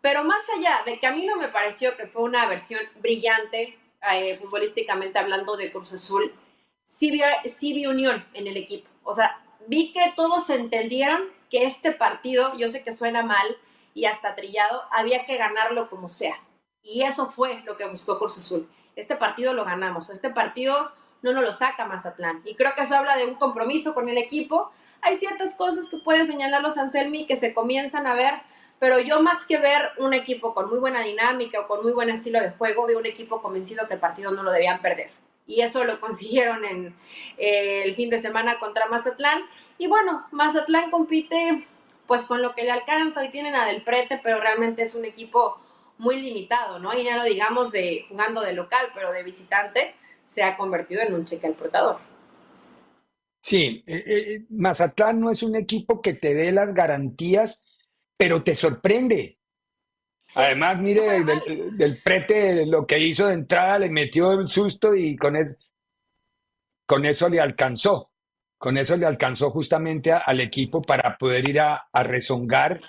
Pero 0.00 0.24
más 0.24 0.42
allá 0.56 0.82
de 0.84 0.98
que 0.98 1.06
a 1.06 1.12
mí 1.12 1.26
no 1.26 1.36
me 1.36 1.48
pareció 1.48 1.96
que 1.96 2.06
fue 2.06 2.22
una 2.22 2.46
versión 2.46 2.80
brillante, 2.96 3.78
eh, 4.12 4.36
futbolísticamente 4.36 5.18
hablando 5.18 5.56
de 5.56 5.72
Cruz 5.72 5.92
Azul, 5.92 6.34
sí 6.84 7.10
vi, 7.10 7.22
sí 7.48 7.72
vi 7.72 7.86
unión 7.86 8.26
en 8.34 8.46
el 8.46 8.56
equipo. 8.56 8.88
O 9.04 9.14
sea, 9.14 9.40
vi 9.66 9.92
que 9.92 10.12
todos 10.16 10.48
entendieron 10.50 11.30
que 11.50 11.64
este 11.64 11.92
partido, 11.92 12.56
yo 12.56 12.68
sé 12.68 12.82
que 12.82 12.92
suena 12.92 13.22
mal 13.22 13.56
y 13.92 14.04
hasta 14.04 14.34
trillado, 14.34 14.84
había 14.90 15.26
que 15.26 15.36
ganarlo 15.36 15.90
como 15.90 16.08
sea 16.08 16.40
y 16.82 17.02
eso 17.02 17.30
fue 17.30 17.62
lo 17.64 17.76
que 17.76 17.86
buscó 17.88 18.18
Cruz 18.18 18.38
Azul. 18.38 18.68
Este 18.96 19.16
partido 19.16 19.52
lo 19.52 19.64
ganamos, 19.64 20.10
este 20.10 20.30
partido 20.30 20.92
no 21.22 21.32
nos 21.32 21.44
lo 21.44 21.52
saca 21.52 21.86
Mazatlán. 21.86 22.42
Y 22.44 22.54
creo 22.54 22.74
que 22.74 22.82
eso 22.82 22.96
habla 22.96 23.16
de 23.16 23.26
un 23.26 23.34
compromiso 23.34 23.94
con 23.94 24.08
el 24.08 24.18
equipo. 24.18 24.70
Hay 25.02 25.16
ciertas 25.16 25.54
cosas 25.54 25.88
que 25.90 25.98
pueden 25.98 26.26
señalar 26.26 26.62
los 26.62 26.78
Anselmi 26.78 27.26
que 27.26 27.36
se 27.36 27.54
comienzan 27.54 28.06
a 28.06 28.14
ver, 28.14 28.34
pero 28.78 28.98
yo 28.98 29.22
más 29.22 29.44
que 29.44 29.58
ver 29.58 29.90
un 29.98 30.14
equipo 30.14 30.54
con 30.54 30.68
muy 30.68 30.78
buena 30.78 31.02
dinámica 31.02 31.60
o 31.60 31.68
con 31.68 31.82
muy 31.82 31.92
buen 31.92 32.10
estilo 32.10 32.40
de 32.40 32.50
juego, 32.50 32.86
veo 32.86 32.98
un 32.98 33.06
equipo 33.06 33.40
convencido 33.40 33.86
que 33.86 33.94
el 33.94 34.00
partido 34.00 34.30
no 34.32 34.42
lo 34.42 34.50
debían 34.50 34.80
perder. 34.80 35.10
Y 35.46 35.60
eso 35.60 35.84
lo 35.84 36.00
consiguieron 36.00 36.64
en 36.64 36.96
eh, 37.36 37.82
el 37.84 37.94
fin 37.94 38.10
de 38.10 38.18
semana 38.18 38.58
contra 38.58 38.88
Mazatlán. 38.88 39.42
Y 39.78 39.86
bueno, 39.86 40.26
Mazatlán 40.30 40.90
compite 40.90 41.66
pues 42.06 42.22
con 42.22 42.42
lo 42.42 42.54
que 42.54 42.64
le 42.64 42.72
alcanza. 42.72 43.20
Hoy 43.20 43.28
tienen 43.28 43.54
a 43.54 43.66
Del 43.66 43.82
Prete, 43.82 44.20
pero 44.22 44.40
realmente 44.40 44.82
es 44.82 44.94
un 44.94 45.04
equipo 45.04 45.60
muy 46.00 46.20
limitado, 46.20 46.78
¿no? 46.78 46.98
Y 46.98 47.04
ya 47.04 47.16
no 47.16 47.24
digamos 47.24 47.72
de 47.72 48.06
jugando 48.08 48.40
de 48.40 48.54
local, 48.54 48.88
pero 48.94 49.12
de 49.12 49.22
visitante, 49.22 49.94
se 50.24 50.42
ha 50.42 50.56
convertido 50.56 51.02
en 51.02 51.14
un 51.14 51.26
cheque 51.26 51.46
al 51.46 51.54
portador. 51.54 51.98
Sí, 53.42 53.84
eh, 53.86 54.04
eh, 54.06 54.46
Mazatlán 54.50 55.20
no 55.20 55.30
es 55.30 55.42
un 55.42 55.56
equipo 55.56 56.00
que 56.00 56.14
te 56.14 56.34
dé 56.34 56.52
las 56.52 56.72
garantías, 56.74 57.66
pero 58.16 58.42
te 58.42 58.54
sorprende. 58.54 59.38
Además, 60.34 60.80
mire, 60.80 61.24
del, 61.24 62.00
prete 62.02 62.64
lo 62.64 62.86
que 62.86 62.98
hizo 62.98 63.26
de 63.26 63.34
entrada 63.34 63.78
le 63.78 63.90
metió 63.90 64.32
el 64.32 64.48
susto 64.48 64.94
y 64.94 65.16
con, 65.16 65.36
con 66.86 67.04
eso 67.04 67.28
le 67.28 67.40
alcanzó. 67.40 68.10
Con 68.56 68.78
eso 68.78 68.96
le 68.96 69.06
alcanzó 69.06 69.50
justamente 69.50 70.12
al 70.12 70.40
equipo 70.40 70.82
para 70.82 71.18
poder 71.18 71.48
ir 71.48 71.60
a, 71.60 71.88
a 71.92 72.02
rezongar 72.04 72.80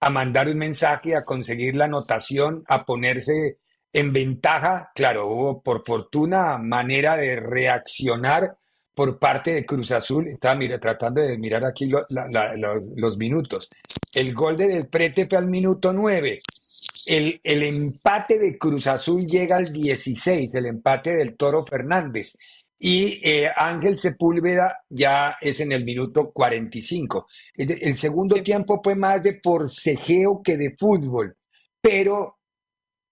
a 0.00 0.10
mandar 0.10 0.48
un 0.48 0.56
mensaje, 0.56 1.14
a 1.14 1.24
conseguir 1.24 1.74
la 1.74 1.84
anotación, 1.84 2.64
a 2.68 2.84
ponerse 2.84 3.58
en 3.92 4.12
ventaja. 4.12 4.90
Claro, 4.94 5.28
hubo 5.28 5.62
por 5.62 5.84
fortuna 5.84 6.58
manera 6.58 7.16
de 7.16 7.36
reaccionar 7.36 8.56
por 8.94 9.18
parte 9.18 9.54
de 9.54 9.66
Cruz 9.66 9.92
Azul. 9.92 10.28
Estaba 10.28 10.54
mira, 10.54 10.78
tratando 10.78 11.20
de 11.20 11.36
mirar 11.38 11.64
aquí 11.64 11.86
los, 11.86 13.18
minutos. 13.18 13.68
El 14.12 14.34
gol 14.34 14.56
de 14.56 14.68
Del 14.68 14.88
Prete 14.88 15.26
fue 15.26 15.38
al 15.38 15.46
minuto 15.46 15.92
9. 15.92 16.40
El, 17.06 17.40
el, 17.42 17.62
empate 17.62 18.38
de 18.38 18.58
Cruz 18.58 18.86
Azul 18.86 19.26
llega 19.26 19.56
al 19.56 19.72
16, 19.72 20.54
el 20.54 20.66
empate 20.66 21.14
del 21.14 21.36
Toro 21.36 21.64
Fernández. 21.64 22.36
Y 22.82 23.20
eh, 23.22 23.50
Ángel 23.54 23.98
Sepúlveda 23.98 24.78
ya 24.88 25.36
es 25.40 25.60
en 25.60 25.72
el 25.72 25.84
minuto 25.84 26.32
45. 26.32 27.28
El, 27.54 27.78
el 27.82 27.94
segundo 27.94 28.42
tiempo 28.42 28.80
fue 28.82 28.96
más 28.96 29.22
de 29.22 29.34
porcejeo 29.34 30.40
que 30.42 30.56
de 30.56 30.74
fútbol, 30.78 31.36
pero 31.80 32.38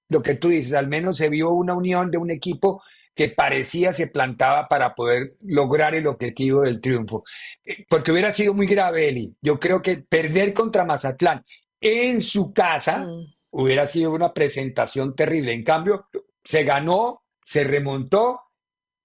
lo 0.09 0.23
que 0.23 0.37
tú 0.37 0.49
dices, 0.49 0.73
al 0.73 0.89
menos 0.89 1.19
se 1.19 1.29
vio 1.29 1.51
una 1.51 1.75
unión 1.75 2.11
de 2.11 2.17
un 2.17 2.31
equipo 2.31 2.83
que 3.19 3.29
parecía 3.31 3.93
se 3.93 4.07
plantaba 4.07 4.69
para 4.69 4.95
poder 4.95 5.37
lograr 5.41 5.93
el 5.97 6.07
objetivo 6.07 6.63
del 6.63 6.81
triunfo. 6.81 7.25
Eh, 7.65 7.85
porque 7.89 8.13
hubiera 8.13 8.31
sido 8.31 8.55
muy 8.55 8.67
grave, 8.67 9.09
Eli. 9.09 9.35
Yo 9.43 9.59
creo 9.59 9.83
que 9.83 9.97
perder 9.97 10.55
contra 10.55 10.85
Mazatlán 10.85 11.45
en 11.81 12.21
su 12.21 12.53
casa 12.53 12.99
mm. 12.99 13.35
hubiera 13.51 13.89
sido 13.89 14.13
una 14.13 14.33
presentación 14.33 15.17
terrible. 15.17 15.53
En 15.53 15.65
cambio, 15.65 16.07
se 16.45 16.63
ganó, 16.63 17.25
se 17.45 17.65
remontó 17.65 18.41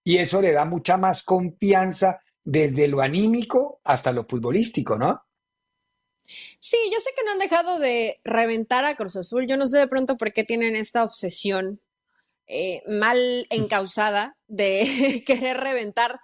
y 0.04 0.18
eso 0.18 0.42
le 0.42 0.52
da 0.52 0.66
mucha 0.66 0.98
más 0.98 1.24
confianza 1.24 2.20
desde 2.44 2.88
lo 2.88 3.02
anímico 3.02 3.80
hasta 3.84 4.12
lo 4.12 4.26
futbolístico, 4.26 4.98
¿no? 4.98 5.24
Sí, 6.26 6.78
yo 6.92 7.00
sé 7.00 7.10
que 7.16 7.24
no 7.26 7.32
han 7.32 7.40
dejado 7.40 7.80
de 7.80 8.20
reventar 8.24 8.86
a 8.86 8.96
Cruz 8.96 9.16
Azul. 9.16 9.46
Yo 9.48 9.58
no 9.58 9.68
sé 9.68 9.78
de 9.78 9.88
pronto 9.88 10.18
por 10.18 10.34
qué 10.34 10.44
tienen 10.44 10.76
esta 10.76 11.04
obsesión 11.04 11.82
eh, 12.48 12.84
mal 12.88 13.48
encausada 13.50 14.38
de 14.48 15.24
querer 15.26 15.58
reventar 15.58 16.20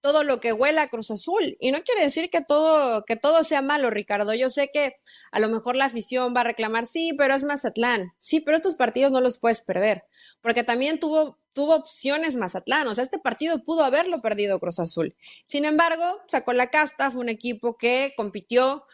todo 0.00 0.24
lo 0.24 0.40
que 0.40 0.52
huela 0.52 0.82
a 0.82 0.88
Cruz 0.88 1.10
Azul. 1.10 1.56
Y 1.60 1.72
no 1.72 1.82
quiere 1.82 2.02
decir 2.02 2.30
que 2.30 2.40
todo, 2.42 3.04
que 3.04 3.16
todo 3.16 3.44
sea 3.44 3.62
malo, 3.62 3.90
Ricardo. 3.90 4.34
Yo 4.34 4.48
sé 4.48 4.70
que 4.72 4.96
a 5.32 5.40
lo 5.40 5.48
mejor 5.48 5.76
la 5.76 5.86
afición 5.86 6.34
va 6.34 6.40
a 6.40 6.44
reclamar, 6.44 6.86
sí, 6.86 7.12
pero 7.16 7.34
es 7.34 7.44
Mazatlán. 7.44 8.12
Sí, 8.16 8.40
pero 8.40 8.56
estos 8.56 8.76
partidos 8.76 9.12
no 9.12 9.20
los 9.20 9.38
puedes 9.38 9.62
perder. 9.62 10.04
Porque 10.40 10.64
también 10.64 10.98
tuvo, 10.98 11.38
tuvo 11.52 11.76
opciones 11.76 12.36
Mazatlán. 12.36 12.88
O 12.88 12.94
sea, 12.94 13.04
este 13.04 13.18
partido 13.18 13.62
pudo 13.62 13.84
haberlo 13.84 14.20
perdido 14.20 14.58
Cruz 14.58 14.78
Azul. 14.78 15.14
Sin 15.46 15.64
embargo, 15.64 16.04
sacó 16.28 16.52
la 16.52 16.68
casta, 16.68 17.10
fue 17.10 17.22
un 17.22 17.28
equipo 17.28 17.76
que 17.76 18.14
compitió 18.16 18.84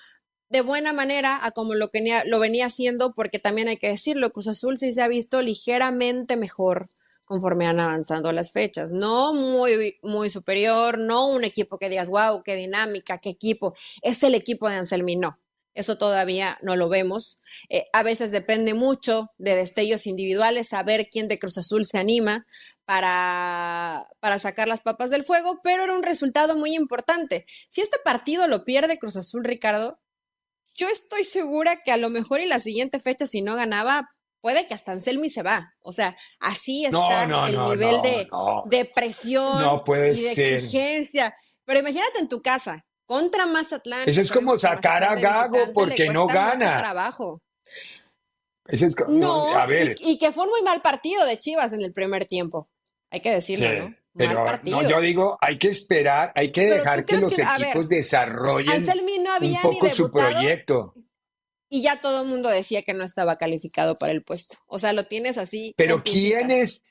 de 0.49 0.61
buena 0.61 0.93
manera 0.93 1.45
a 1.45 1.51
como 1.51 1.75
lo, 1.75 1.89
venía, 1.93 2.25
lo 2.25 2.39
venía 2.39 2.67
haciendo, 2.67 3.13
porque 3.15 3.39
también 3.39 3.69
hay 3.69 3.79
que 3.79 3.89
decirlo, 3.89 4.31
Cruz 4.31 4.47
Azul 4.47 4.79
sí 4.79 4.93
se 4.93 5.03
ha 5.03 5.09
visto 5.09 5.43
ligeramente 5.43 6.37
mejor 6.37 6.89
conforme 7.27 7.67
han 7.67 7.81
avanzando 7.81 8.33
las 8.33 8.53
fechas. 8.53 8.93
No 8.93 9.35
muy, 9.35 9.99
muy 10.03 10.31
superior, 10.31 10.99
no 10.99 11.29
un 11.29 11.45
equipo 11.45 11.79
que 11.79 11.91
digas, 11.91 12.09
wow, 12.09 12.43
qué 12.43 12.55
dinámica, 12.55 13.19
qué 13.19 13.29
equipo. 13.29 13.75
Es 14.01 14.23
el 14.23 14.35
equipo 14.35 14.69
de 14.69 14.77
Anselmi, 14.77 15.17
no. 15.17 15.39
Eso 15.75 15.99
todavía 15.99 16.57
no 16.63 16.75
lo 16.75 16.89
vemos. 16.89 17.39
Eh, 17.69 17.85
a 17.93 18.03
veces 18.03 18.31
depende 18.31 18.73
mucho 18.73 19.33
de 19.37 19.55
destellos 19.55 20.07
individuales, 20.07 20.69
saber 20.69 21.09
quién 21.11 21.29
de 21.29 21.39
Cruz 21.39 21.59
Azul 21.59 21.85
se 21.85 21.99
anima 21.99 22.47
para, 22.87 24.09
para 24.21 24.39
sacar 24.39 24.69
las 24.69 24.81
papas 24.81 25.11
del 25.11 25.23
fuego, 25.23 25.61
pero 25.63 25.85
era 25.85 25.95
un 25.95 26.03
resultado 26.03 26.57
muy 26.57 26.75
importante. 26.75 27.45
Si 27.69 27.83
este 27.83 27.99
partido 28.03 28.47
lo 28.47 28.65
pierde 28.65 28.97
Cruz 28.97 29.17
Azul, 29.17 29.45
Ricardo, 29.45 30.01
yo 30.75 30.89
estoy 30.89 31.25
segura 31.25 31.83
que 31.83 31.93
a 31.93 31.99
lo 31.99 32.09
mejor 32.09 32.41
en 32.41 32.49
la 32.49 32.59
siguiente 32.59 32.99
fecha, 32.99 33.27
si 33.27 33.43
no 33.43 33.55
ganaba, 33.55 34.16
puede 34.41 34.67
que 34.67 34.75
hasta 34.75 34.93
Anselmi 34.93 35.29
se 35.31 35.43
va. 35.43 35.75
O 35.81 35.93
sea, 35.93 36.17
así 36.41 36.85
está 36.85 37.25
el 37.25 37.57
nivel 37.57 38.03
de, 38.03 38.91
presión 38.95 39.83
y 39.87 40.21
de 40.21 40.57
exigencia. 40.57 41.35
Pero 41.65 41.81
imagínate 41.81 42.21
en 42.21 42.29
tu 42.29 42.43
casa, 42.43 42.87
contra 43.05 43.47
Mazatlán. 43.47 44.09
Eso 44.09 44.21
es 44.21 44.31
como 44.31 44.57
sacar 44.59 45.03
a 45.05 45.15
Gago 45.17 45.73
porque 45.75 46.09
no 46.09 46.27
gana. 46.27 46.79
Trabajo. 46.79 47.43
Eso 48.69 48.87
es, 48.87 48.95
no, 49.09 49.55
a 49.55 49.67
ver. 49.67 49.97
Y, 50.01 50.19
que 50.19 50.33
fue 50.33 50.45
un 50.45 50.51
muy 50.51 50.63
mal 50.63 50.81
partido 50.83 51.25
de 51.25 51.39
Chivas 51.39 51.73
en 51.73 51.83
el 51.83 51.93
primer 51.93 52.27
tiempo. 52.27 52.69
Hay 53.11 53.21
que 53.21 53.31
decirlo, 53.31 53.69
¿no? 53.73 53.97
Pero 54.17 54.47
no, 54.65 54.89
yo 54.89 55.01
digo, 55.01 55.37
hay 55.41 55.59
que 55.59 55.69
esperar, 55.69 56.33
hay 56.35 56.51
que 56.51 56.65
dejar 56.65 57.05
que 57.05 57.19
los 57.19 57.39
equipos 57.39 57.87
desarrollen 57.89 58.83
un 58.83 59.61
poco 59.61 59.91
su 59.91 60.11
proyecto. 60.11 60.95
Y 61.69 61.83
ya 61.83 62.01
todo 62.01 62.23
el 62.23 62.29
mundo 62.29 62.49
decía 62.49 62.83
que 62.83 62.95
no 62.95 63.05
estaba 63.05 63.37
calificado 63.37 63.97
para 63.97 64.13
el 64.13 64.23
puesto. 64.23 64.57
O 64.67 64.79
sea, 64.79 64.93
lo 64.93 65.07
tienes 65.07 65.39
así. 65.39 65.75
Pero 65.77 66.03
¿quiénes? 66.03 66.85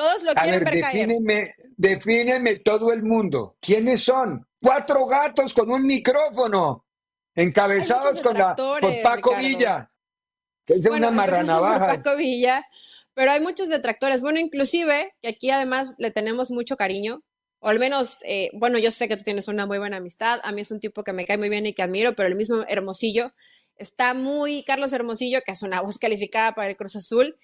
Todos 0.00 0.22
lo 0.22 0.32
quieren 0.32 0.64
ver 0.64 0.74
defíneme, 0.74 1.54
defíneme 1.76 2.56
todo 2.56 2.92
el 2.92 3.02
mundo. 3.02 3.56
¿Quiénes 3.60 4.02
son? 4.02 4.46
Cuatro 4.58 5.04
gatos 5.06 5.52
con 5.52 5.70
un 5.70 5.82
micrófono, 5.86 6.86
encabezados 7.34 8.22
con 8.22 8.38
la, 8.38 8.54
por 8.54 8.80
Paco 9.02 9.36
Villa, 9.36 9.90
que 10.64 10.74
es 10.74 10.86
una 10.86 11.10
marranavaja. 11.10 11.86
Paco 11.86 12.16
Villa, 12.16 12.64
pero 13.12 13.32
hay 13.32 13.40
muchos 13.40 13.68
detractores. 13.68 14.22
Bueno, 14.22 14.38
inclusive, 14.38 15.14
que 15.20 15.28
aquí 15.28 15.50
además 15.50 15.96
le 15.98 16.10
tenemos 16.10 16.50
mucho 16.50 16.76
cariño, 16.76 17.22
o 17.58 17.68
al 17.68 17.78
menos, 17.78 18.18
eh, 18.24 18.48
bueno, 18.54 18.78
yo 18.78 18.90
sé 18.90 19.06
que 19.06 19.18
tú 19.18 19.22
tienes 19.22 19.48
una 19.48 19.66
muy 19.66 19.78
buena 19.78 19.98
amistad, 19.98 20.40
a 20.42 20.52
mí 20.52 20.62
es 20.62 20.70
un 20.70 20.80
tipo 20.80 21.04
que 21.04 21.12
me 21.12 21.26
cae 21.26 21.36
muy 21.36 21.50
bien 21.50 21.66
y 21.66 21.74
que 21.74 21.82
admiro, 21.82 22.14
pero 22.14 22.26
el 22.26 22.36
mismo 22.36 22.64
Hermosillo 22.68 23.32
está 23.80 24.14
muy, 24.14 24.62
Carlos 24.62 24.92
Hermosillo, 24.92 25.40
que 25.44 25.52
es 25.52 25.62
una 25.62 25.80
voz 25.80 25.98
calificada 25.98 26.54
para 26.54 26.68
el 26.68 26.76
Cruz 26.76 26.96
Azul, 26.96 27.36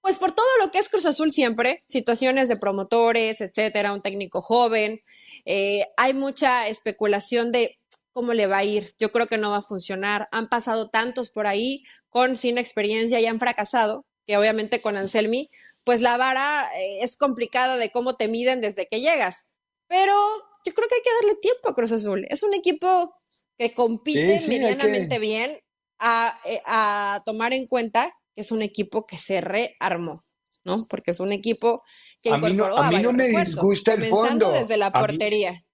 pues 0.00 0.18
por 0.18 0.32
todo 0.32 0.46
lo 0.60 0.70
que 0.70 0.78
es 0.78 0.88
Cruz 0.88 1.06
Azul 1.06 1.30
siempre, 1.30 1.82
situaciones 1.86 2.48
de 2.48 2.56
promotores, 2.56 3.40
etcétera, 3.40 3.92
un 3.92 4.02
técnico 4.02 4.40
joven, 4.40 5.00
eh, 5.44 5.86
hay 5.96 6.14
mucha 6.14 6.68
especulación 6.68 7.52
de 7.52 7.78
cómo 8.12 8.32
le 8.32 8.46
va 8.46 8.58
a 8.58 8.64
ir, 8.64 8.94
yo 8.98 9.10
creo 9.10 9.26
que 9.26 9.38
no 9.38 9.50
va 9.50 9.58
a 9.58 9.62
funcionar, 9.62 10.28
han 10.32 10.48
pasado 10.48 10.90
tantos 10.90 11.30
por 11.30 11.46
ahí 11.46 11.84
con 12.10 12.36
sin 12.36 12.58
experiencia 12.58 13.20
y 13.20 13.26
han 13.26 13.40
fracasado, 13.40 14.04
que 14.26 14.36
obviamente 14.36 14.80
con 14.80 14.96
Anselmi, 14.96 15.50
pues 15.84 16.00
la 16.00 16.16
vara 16.16 16.70
eh, 16.76 16.98
es 17.02 17.16
complicada 17.16 17.76
de 17.76 17.90
cómo 17.90 18.14
te 18.14 18.28
miden 18.28 18.60
desde 18.60 18.86
que 18.86 19.00
llegas. 19.00 19.48
Pero 19.88 20.14
yo 20.64 20.72
creo 20.74 20.88
que 20.88 20.94
hay 20.94 21.02
que 21.02 21.14
darle 21.22 21.40
tiempo 21.40 21.68
a 21.68 21.74
Cruz 21.74 21.92
Azul. 21.92 22.24
Es 22.28 22.42
un 22.42 22.54
equipo 22.54 23.14
que 23.58 23.74
compite 23.74 24.40
medianamente 24.48 25.18
bien 25.18 25.60
eh, 26.44 26.60
a, 26.66 27.22
tomar 27.24 27.52
en 27.52 27.66
cuenta 27.66 28.12
que 28.34 28.40
es 28.40 28.52
un 28.52 28.62
equipo 28.62 29.06
que 29.06 29.18
se 29.18 29.40
rearmó, 29.40 30.24
¿no? 30.64 30.86
Porque 30.88 31.10
es 31.12 31.20
un 31.20 31.32
equipo 31.32 31.82
que 32.22 32.32
a 32.32 32.38
mí 32.38 32.54
no, 32.54 32.66
a 32.66 32.90
mí 32.90 33.02
no 33.02 33.12
me 33.12 33.28
disgusta 33.28 33.94
el 33.94 34.04
fondo. 34.06 34.52
desde 34.52 34.76
la 34.76 34.90
portería. 34.90 35.64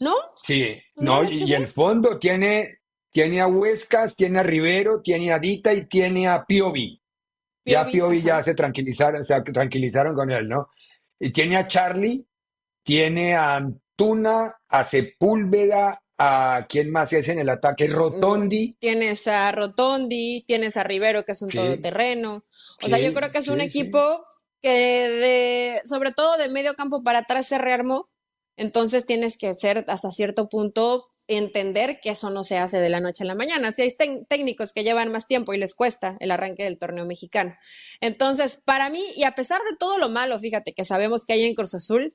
¿No? 0.00 0.14
Sí, 0.42 0.76
no, 0.96 1.22
y, 1.22 1.54
el 1.54 1.68
fondo 1.68 2.18
tiene, 2.18 2.80
tiene 3.12 3.40
a 3.40 3.46
Huescas, 3.46 4.16
tiene 4.16 4.40
a 4.40 4.42
Rivero, 4.42 5.00
tiene 5.00 5.32
a 5.32 5.38
Dita 5.38 5.72
y 5.72 5.86
tiene 5.86 6.26
a 6.26 6.44
Piovi 6.44 7.00
ya 7.64 7.86
Piovi 7.86 8.22
ya 8.22 8.42
se 8.42 8.54
tranquilizaron, 8.54 9.24
se 9.24 9.40
tranquilizaron 9.40 10.14
con 10.14 10.30
él, 10.30 10.48
¿no? 10.48 10.70
Y 11.18 11.30
tiene 11.30 11.56
a 11.56 11.66
Charlie, 11.66 12.26
tiene 12.82 13.34
a 13.34 13.56
Antuna, 13.56 14.54
a 14.68 14.84
Sepúlveda, 14.84 16.02
a 16.18 16.66
quién 16.68 16.90
más 16.90 17.12
es 17.12 17.28
en 17.28 17.38
el 17.38 17.48
ataque, 17.48 17.86
Rotondi. 17.86 18.76
Tienes 18.78 19.26
a 19.26 19.50
Rotondi, 19.52 20.44
tienes 20.46 20.76
a 20.76 20.84
Rivero, 20.84 21.24
que 21.24 21.32
es 21.32 21.42
un 21.42 21.50
todoterreno. 21.50 22.44
O 22.82 22.88
sea, 22.88 22.98
yo 22.98 23.12
creo 23.14 23.32
que 23.32 23.38
es 23.38 23.48
un 23.48 23.60
equipo 23.60 23.98
que 24.62 24.70
de, 24.70 25.82
sobre 25.84 26.12
todo 26.12 26.36
de 26.36 26.48
medio 26.48 26.74
campo 26.74 27.02
para 27.02 27.20
atrás 27.20 27.46
se 27.46 27.58
rearmó. 27.58 28.08
Entonces 28.56 29.06
tienes 29.06 29.36
que 29.36 29.52
ser 29.54 29.84
hasta 29.88 30.10
cierto 30.10 30.48
punto 30.48 31.10
entender 31.26 32.00
que 32.02 32.10
eso 32.10 32.30
no 32.30 32.44
se 32.44 32.58
hace 32.58 32.80
de 32.80 32.88
la 32.88 33.00
noche 33.00 33.24
a 33.24 33.26
la 33.26 33.34
mañana. 33.34 33.72
Si 33.72 33.82
hay 33.82 33.94
técnicos 34.28 34.72
que 34.72 34.84
llevan 34.84 35.10
más 35.10 35.26
tiempo 35.26 35.54
y 35.54 35.58
les 35.58 35.74
cuesta 35.74 36.16
el 36.20 36.30
arranque 36.30 36.64
del 36.64 36.78
torneo 36.78 37.06
mexicano. 37.06 37.56
Entonces, 38.00 38.60
para 38.64 38.90
mí, 38.90 39.02
y 39.16 39.24
a 39.24 39.34
pesar 39.34 39.60
de 39.62 39.76
todo 39.76 39.98
lo 39.98 40.08
malo, 40.08 40.38
fíjate 40.38 40.74
que 40.74 40.84
sabemos 40.84 41.24
que 41.24 41.32
hay 41.32 41.44
en 41.44 41.54
Cruz 41.54 41.74
Azul, 41.74 42.14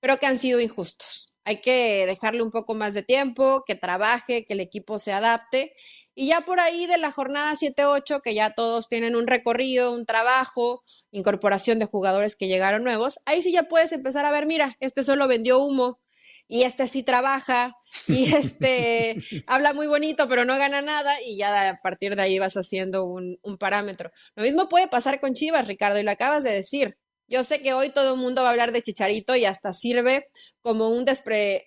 creo 0.00 0.18
que 0.18 0.26
han 0.26 0.38
sido 0.38 0.60
injustos. 0.60 1.33
Hay 1.44 1.60
que 1.60 2.06
dejarle 2.06 2.42
un 2.42 2.50
poco 2.50 2.74
más 2.74 2.94
de 2.94 3.02
tiempo, 3.02 3.64
que 3.66 3.74
trabaje, 3.74 4.44
que 4.44 4.54
el 4.54 4.60
equipo 4.60 4.98
se 4.98 5.12
adapte. 5.12 5.74
Y 6.14 6.28
ya 6.28 6.42
por 6.42 6.60
ahí 6.60 6.86
de 6.86 6.98
la 6.98 7.10
jornada 7.10 7.54
7-8, 7.54 8.22
que 8.22 8.34
ya 8.34 8.54
todos 8.54 8.88
tienen 8.88 9.16
un 9.16 9.26
recorrido, 9.26 9.92
un 9.92 10.06
trabajo, 10.06 10.84
incorporación 11.10 11.78
de 11.78 11.86
jugadores 11.86 12.36
que 12.36 12.46
llegaron 12.46 12.84
nuevos, 12.84 13.18
ahí 13.24 13.42
sí 13.42 13.52
ya 13.52 13.64
puedes 13.64 13.92
empezar 13.92 14.24
a 14.24 14.30
ver, 14.30 14.46
mira, 14.46 14.76
este 14.80 15.02
solo 15.02 15.26
vendió 15.26 15.58
humo, 15.58 15.98
y 16.46 16.62
este 16.62 16.86
sí 16.86 17.02
trabaja 17.02 17.76
y 18.06 18.24
este 18.34 19.16
habla 19.46 19.72
muy 19.72 19.86
bonito, 19.86 20.28
pero 20.28 20.44
no 20.44 20.56
gana 20.58 20.82
nada 20.82 21.14
y 21.22 21.38
ya 21.38 21.70
a 21.70 21.80
partir 21.80 22.16
de 22.16 22.22
ahí 22.22 22.38
vas 22.38 22.54
haciendo 22.54 23.04
un, 23.04 23.38
parámetro. 23.58 24.10
Lo 24.34 24.42
mismo 24.42 24.68
puede 24.68 24.88
pasar 24.88 25.20
con 25.20 25.34
Chivas, 25.34 25.68
Ricardo, 25.68 25.98
y 25.98 26.02
lo 26.02 26.10
acabas 26.10 26.44
de 26.44 26.52
decir. 26.52 26.98
Yo 27.26 27.42
sé 27.42 27.62
que 27.62 27.72
hoy 27.72 27.90
todo 27.90 28.14
el 28.14 28.20
mundo 28.20 28.42
va 28.42 28.48
a 28.48 28.50
hablar 28.50 28.72
de 28.72 28.82
Chicharito 28.82 29.34
y 29.34 29.44
hasta 29.44 29.72
sirve 29.72 30.28
como 30.60 30.88
un 30.88 31.04
despre, 31.04 31.64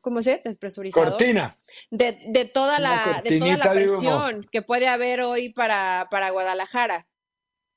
¿cómo 0.00 0.22
se? 0.22 0.40
Despresurizador. 0.44 1.10
Cortina. 1.10 1.56
De, 1.90 2.50
toda 2.52 2.78
la, 2.78 3.22
de 3.24 3.38
toda 3.38 3.56
la 3.56 3.72
presión 3.72 4.46
que 4.52 4.62
puede 4.62 4.88
haber 4.88 5.22
hoy 5.22 5.52
para, 5.52 6.06
para 6.10 6.30
Guadalajara. 6.30 7.08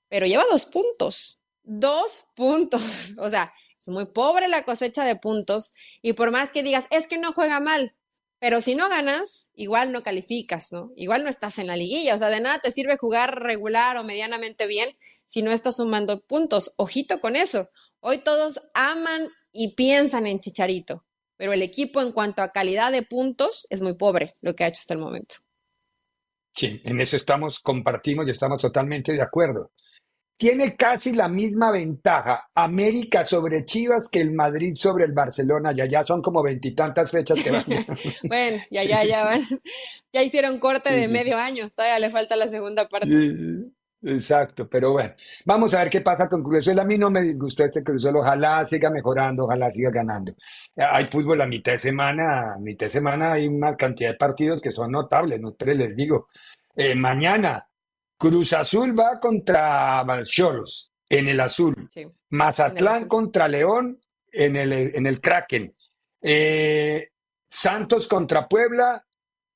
Pero 0.10 0.28
lleva 0.28 0.46
dos 0.50 0.66
puntos. 0.66 1.42
Dos 1.64 2.26
puntos. 2.36 3.14
O 3.20 3.30
sea, 3.30 3.52
Es 3.80 3.90
muy 3.90 4.06
pobre 4.06 4.48
la 4.48 4.64
cosecha 4.64 5.04
de 5.06 5.16
puntos 5.16 5.74
y 6.02 6.14
por 6.14 6.32
más 6.32 6.52
que 6.52 6.64
digas, 6.64 6.86
es 6.92 7.08
que 7.08 7.18
no 7.18 7.34
juega 7.34 7.60
mal, 7.60 7.96
pero 8.40 8.62
si 8.62 8.76
no 8.76 8.90
ganas, 8.90 9.50
igual 9.56 9.92
no 9.92 10.04
calificas, 10.04 10.72
¿no? 10.72 10.92
Igual 10.96 11.24
no 11.24 11.30
estás 11.30 11.58
en 11.60 11.68
la 11.68 11.78
liguilla, 11.78 12.16
o 12.16 12.18
sea, 12.18 12.30
de 12.30 12.42
nada 12.42 12.60
te 12.60 12.72
sirve 12.72 12.98
jugar 12.98 13.42
regular 13.42 13.98
o 13.98 14.04
medianamente 14.04 14.68
bien 14.68 14.90
si 15.24 15.42
no 15.42 15.52
estás 15.52 15.78
sumando 15.78 16.20
puntos. 16.20 16.74
Ojito 16.78 17.20
con 17.20 17.36
eso. 17.36 17.70
Hoy 18.02 18.20
todos 18.20 18.62
aman 18.74 19.30
y 19.52 19.76
piensan 19.76 20.28
en 20.28 20.40
Chicharito, 20.40 21.06
pero 21.38 21.54
el 21.54 21.62
equipo 21.62 22.02
en 22.02 22.12
cuanto 22.12 22.42
a 22.42 22.52
calidad 22.52 22.92
de 22.92 23.04
puntos 23.04 23.68
es 23.70 23.82
muy 23.82 23.94
pobre 23.94 24.36
lo 24.42 24.56
que 24.56 24.64
ha 24.64 24.68
hecho 24.68 24.80
hasta 24.80 24.94
el 24.94 25.00
momento. 25.00 25.36
Sí, 26.54 26.82
en 26.86 27.02
eso 27.02 27.16
estamos, 27.18 27.60
compartimos 27.60 28.28
y 28.28 28.32
estamos 28.32 28.62
totalmente 28.62 29.14
de 29.14 29.22
acuerdo. 29.22 29.72
Tiene 30.38 30.76
casi 30.76 31.14
la 31.14 31.30
misma 31.30 31.72
ventaja 31.72 32.50
América 32.54 33.24
sobre 33.24 33.64
Chivas 33.64 34.10
que 34.10 34.20
el 34.20 34.34
Madrid 34.34 34.76
sobre 34.76 35.06
el 35.06 35.14
Barcelona. 35.14 35.72
Ya 35.72 35.86
ya 35.86 36.04
son 36.04 36.22
como 36.22 36.44
veintitantas 36.44 37.12
fechas 37.12 37.42
que 37.42 37.52
van. 37.52 37.64
bueno, 38.24 38.62
ya 38.70 38.84
ya 38.84 39.06
ya 39.06 39.24
van. 39.24 39.42
Ya 40.12 40.24
hicieron 40.24 40.60
corte 40.60 40.94
de 40.94 41.08
medio 41.08 41.38
año. 41.38 41.70
Todavía 41.70 42.00
le 42.00 42.10
falta 42.10 42.36
la 42.36 42.48
segunda 42.48 42.90
parte. 42.90 43.08
Exacto, 44.08 44.70
pero 44.70 44.92
bueno, 44.92 45.16
vamos 45.46 45.74
a 45.74 45.80
ver 45.80 45.90
qué 45.90 46.02
pasa 46.02 46.30
con 46.30 46.44
Cruzeiro. 46.44 46.80
A 46.80 46.86
mí 46.86 46.96
no 46.96 47.10
me 47.10 47.24
disgustó 47.24 47.64
este 47.64 47.84
Cruzeiro, 47.84 48.20
ojalá 48.20 48.64
siga 48.66 48.92
mejorando, 48.92 49.46
ojalá 49.46 49.72
siga 49.72 49.90
ganando. 49.90 50.34
Hay 50.76 51.08
fútbol 51.08 51.42
a 51.42 51.48
mitad 51.48 51.72
de 51.72 51.80
semana, 51.80 52.54
a 52.54 52.60
mitad 52.60 52.86
de 52.86 52.92
semana 52.92 53.34
hay 53.34 53.48
una 53.48 53.76
cantidad 53.76 54.12
de 54.12 54.18
partidos 54.18 54.62
que 54.62 54.74
son 54.74 54.92
notables, 54.92 55.42
no 55.42 55.56
les 55.60 55.96
digo. 55.96 56.28
Eh, 56.76 56.94
mañana 56.94 57.68
Cruz 58.18 58.54
Azul 58.54 58.98
va 58.98 59.20
contra 59.20 60.06
Cholos 60.24 60.92
en 61.10 61.28
el 61.28 61.40
azul. 61.40 61.90
Mazatlán 62.30 63.08
contra 63.08 63.48
León 63.48 64.00
en 64.32 64.56
el, 64.56 64.74
en 64.74 65.06
el 65.06 65.22
Kraken. 65.22 65.74
Eh, 66.22 67.10
Santos 67.50 68.08
contra 68.08 68.48
Puebla 68.48 69.06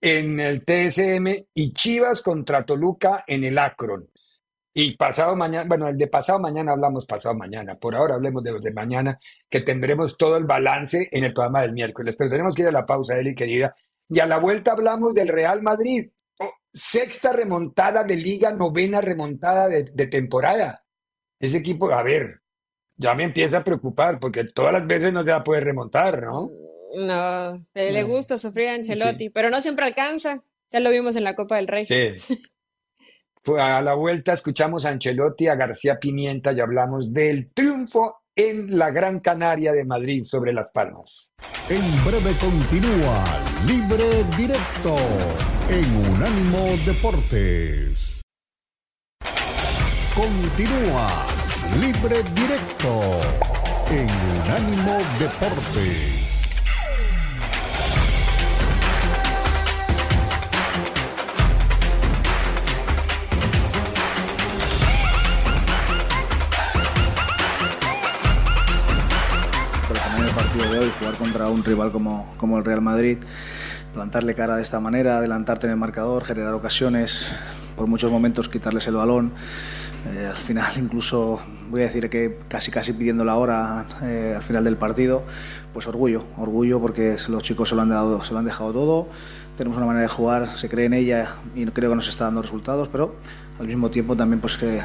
en 0.02 0.40
el 0.40 0.64
TSM 0.64 1.48
y 1.54 1.74
Chivas 1.74 2.22
contra 2.22 2.66
Toluca 2.66 3.24
en 3.28 3.44
el 3.44 3.58
Akron. 3.58 4.10
Y 4.74 4.96
pasado 4.96 5.36
mañana, 5.36 5.68
bueno, 5.68 5.88
el 5.88 5.98
de 5.98 6.08
pasado 6.08 6.40
mañana 6.40 6.72
hablamos 6.74 7.06
pasado 7.06 7.36
mañana. 7.36 7.76
Por 7.76 7.96
ahora 7.96 8.16
hablemos 8.16 8.44
de 8.44 8.52
los 8.52 8.62
de 8.62 8.72
mañana, 8.72 9.18
que 9.50 9.62
tendremos 9.62 10.16
todo 10.16 10.38
el 10.38 10.46
balance 10.46 11.10
en 11.12 11.24
el 11.24 11.34
programa 11.34 11.64
del 11.64 11.74
miércoles. 11.74 12.16
Pero 12.18 12.30
tenemos 12.30 12.56
que 12.56 12.62
ir 12.62 12.68
a 12.68 12.72
la 12.72 12.86
pausa, 12.86 13.18
Eli, 13.20 13.34
querida. 13.34 13.74
Y 14.08 14.20
a 14.20 14.26
la 14.26 14.38
vuelta 14.38 14.72
hablamos 14.72 15.14
del 15.14 15.28
Real 15.28 15.62
Madrid 15.62 16.10
sexta 16.74 17.34
remontada 17.34 18.04
de 18.04 18.16
liga, 18.16 18.52
novena 18.54 19.02
remontada 19.02 19.68
de, 19.68 20.08
temporada. 20.08 20.86
Ese 21.40 21.58
equipo, 21.58 21.92
a 21.92 22.04
ver, 22.04 22.42
ya 22.98 23.16
me 23.16 23.24
empieza 23.24 23.60
a 23.60 23.64
preocupar 23.64 24.20
porque 24.20 24.44
todas 24.44 24.74
las 24.74 24.86
veces 24.86 25.14
no 25.14 25.24
se 25.24 25.32
va 25.32 25.38
a 25.38 25.44
poder 25.44 25.64
remontar, 25.64 26.22
¿no? 26.24 26.50
No, 26.96 27.66
le 27.74 28.04
gusta 28.04 28.38
sufrir 28.38 28.70
a 28.70 28.74
Ancelotti, 28.74 29.30
pero 29.30 29.50
no 29.50 29.62
siempre 29.62 29.86
alcanza. 29.86 30.44
Ya 30.72 30.80
lo 30.80 30.90
vimos 30.90 31.16
en 31.16 31.24
la 31.24 31.36
Copa 31.36 31.56
del 31.58 31.68
Rey. 31.68 31.86
Sí. 31.86 32.14
a 33.58 33.82
la 33.82 33.94
vuelta 33.94 34.34
escuchamos 34.34 34.86
a 34.86 34.90
Ancelotti, 34.90 35.48
a 35.48 35.56
García 35.56 36.00
Pimienta 36.00 36.52
y 36.52 36.60
hablamos 36.60 37.14
del 37.14 37.52
triunfo 37.54 38.19
en 38.40 38.78
la 38.78 38.90
Gran 38.90 39.20
Canaria 39.20 39.74
de 39.74 39.84
Madrid 39.84 40.24
sobre 40.24 40.54
Las 40.54 40.70
Palmas. 40.72 41.34
En 41.68 41.82
breve 42.06 42.32
continúa 42.40 43.26
Libre 43.68 44.24
Directo 44.38 44.96
en 45.68 46.14
Unánimo 46.14 46.78
Deportes. 46.86 48.22
Continúa 50.16 51.26
Libre 51.82 52.24
Directo 52.34 53.20
en 53.92 54.08
Unánimo 54.42 54.98
Deportes. 55.20 56.19
De 70.68 70.80
hoy, 70.80 70.92
jugar 71.00 71.16
contra 71.16 71.48
un 71.48 71.64
rival 71.64 71.92
como, 71.92 72.34
como 72.38 72.58
el 72.58 72.66
Real 72.66 72.82
Madrid, 72.82 73.18
plantarle 73.94 74.36
cara 74.36 74.58
de 74.58 74.62
esta 74.62 74.80
manera, 74.80 75.18
adelantarte 75.18 75.68
en 75.68 75.72
el 75.72 75.78
marcador, 75.78 76.26
generar 76.26 76.54
ocasiones, 76.54 77.28
por 77.78 77.88
muchos 77.88 78.12
momentos 78.12 78.50
quitarles 78.50 78.86
el 78.88 78.96
balón. 78.96 79.32
Eh, 80.14 80.28
al 80.28 80.36
final 80.36 80.72
incluso 80.78 81.42
voy 81.70 81.82
a 81.82 81.86
decir 81.86 82.10
que 82.10 82.40
casi 82.48 82.72
casi 82.72 82.94
pidiendo 82.94 83.26
la 83.26 83.36
hora 83.36 83.86
eh, 84.04 84.34
al 84.36 84.44
final 84.44 84.64
del 84.64 84.76
partido, 84.76 85.24
pues 85.74 85.88
orgullo, 85.88 86.26
orgullo 86.38 86.80
porque 86.80 87.18
los 87.30 87.44
chicos 87.44 87.70
se 87.70 87.76
lo 87.76 87.82
han 87.82 87.90
dado, 87.90 88.22
se 88.22 88.34
lo 88.34 88.40
han 88.40 88.46
dejado 88.46 88.74
todo, 88.74 89.08
tenemos 89.58 89.78
una 89.78 89.86
manera 89.88 90.04
de 90.04 90.10
jugar, 90.10 90.58
se 90.58 90.70
cree 90.70 90.86
en 90.86 90.94
ella 90.94 91.28
y 91.56 91.66
creo 91.68 91.90
que 91.90 91.96
nos 91.96 92.08
está 92.08 92.26
dando 92.26 92.42
resultados, 92.42 92.90
pero 92.90 93.16
al 93.60 93.68
mismo 93.68 93.90
tiempo 93.90 94.16
también 94.16 94.40
pues 94.40 94.58
que 94.58 94.82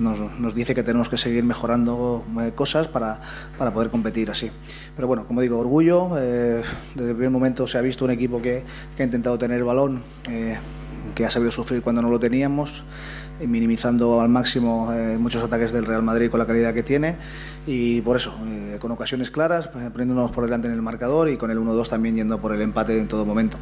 nos, 0.00 0.54
dice 0.54 0.74
que 0.74 0.82
tenemos 0.82 1.08
que 1.08 1.16
seguir 1.16 1.44
mejorando 1.44 2.24
eh, 2.40 2.52
cosas 2.54 2.88
para, 2.88 3.20
para, 3.58 3.72
poder 3.72 3.90
competir 3.90 4.30
así. 4.30 4.50
Pero 4.96 5.08
bueno, 5.08 5.26
como 5.26 5.40
digo, 5.40 5.58
orgullo, 5.58 6.10
eh, 6.18 6.62
desde 6.94 7.10
el 7.10 7.16
primer 7.16 7.30
momento 7.30 7.66
se 7.66 7.78
ha 7.78 7.80
visto 7.80 8.04
un 8.04 8.10
equipo 8.10 8.40
que, 8.40 8.64
ha 8.98 9.02
intentado 9.02 9.38
tener 9.38 9.64
balón, 9.64 10.02
eh, 10.28 10.56
que 11.14 11.24
ha 11.24 11.30
sabido 11.30 11.50
sufrir 11.50 11.82
cuando 11.82 12.02
no 12.02 12.10
lo 12.10 12.18
teníamos, 12.18 12.84
minimizando 13.40 14.20
al 14.20 14.28
máximo 14.28 14.92
muchos 15.18 15.42
ataques 15.44 15.70
del 15.70 15.86
Real 15.86 16.02
Madrid 16.02 16.28
con 16.28 16.40
la 16.40 16.46
calidad 16.46 16.74
que 16.74 16.82
tiene 16.82 17.16
y 17.68 18.00
por 18.00 18.16
eso, 18.16 18.36
con 18.80 18.90
ocasiones 18.90 19.30
claras, 19.30 19.68
poniéndonos 19.68 20.32
por 20.32 20.44
delante 20.44 20.66
en 20.66 20.74
el 20.74 20.82
marcador 20.82 21.28
y 21.28 21.36
con 21.36 21.52
el 21.52 21.58
1-2 21.58 21.88
también 21.88 22.16
yendo 22.16 22.38
por 22.38 22.52
el 22.52 22.60
empate 22.62 22.98
en 22.98 23.06
todo 23.06 23.24
momento. 23.24 23.56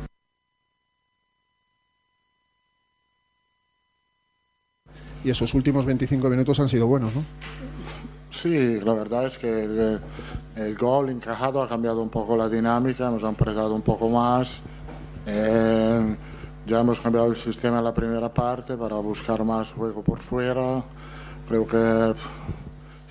Y 5.26 5.30
esos 5.30 5.52
últimos 5.54 5.84
25 5.84 6.30
minutos 6.30 6.60
han 6.60 6.68
sido 6.68 6.86
buenos, 6.86 7.12
¿no? 7.12 7.24
Sí, 8.30 8.78
la 8.78 8.94
verdad 8.94 9.26
es 9.26 9.38
que 9.38 9.98
el, 10.54 10.76
gol 10.76 11.10
encajado 11.10 11.60
ha 11.60 11.68
cambiado 11.68 12.00
un 12.00 12.10
poco 12.10 12.36
la 12.36 12.48
dinámica, 12.48 13.08
hemos 13.08 13.24
apretado 13.24 13.74
un 13.74 13.82
poco 13.82 14.08
más. 14.08 14.62
Eh, 15.26 16.16
ya 16.64 16.80
hemos 16.80 17.00
cambiado 17.00 17.26
el 17.26 17.34
sistema 17.34 17.78
en 17.78 17.84
la 17.84 17.92
primera 17.92 18.32
parte 18.32 18.76
para 18.76 18.94
buscar 18.96 19.42
más 19.42 19.72
juego 19.72 20.00
por 20.02 20.20
fuera. 20.20 20.84
Creo 21.48 21.66
que 21.66 22.14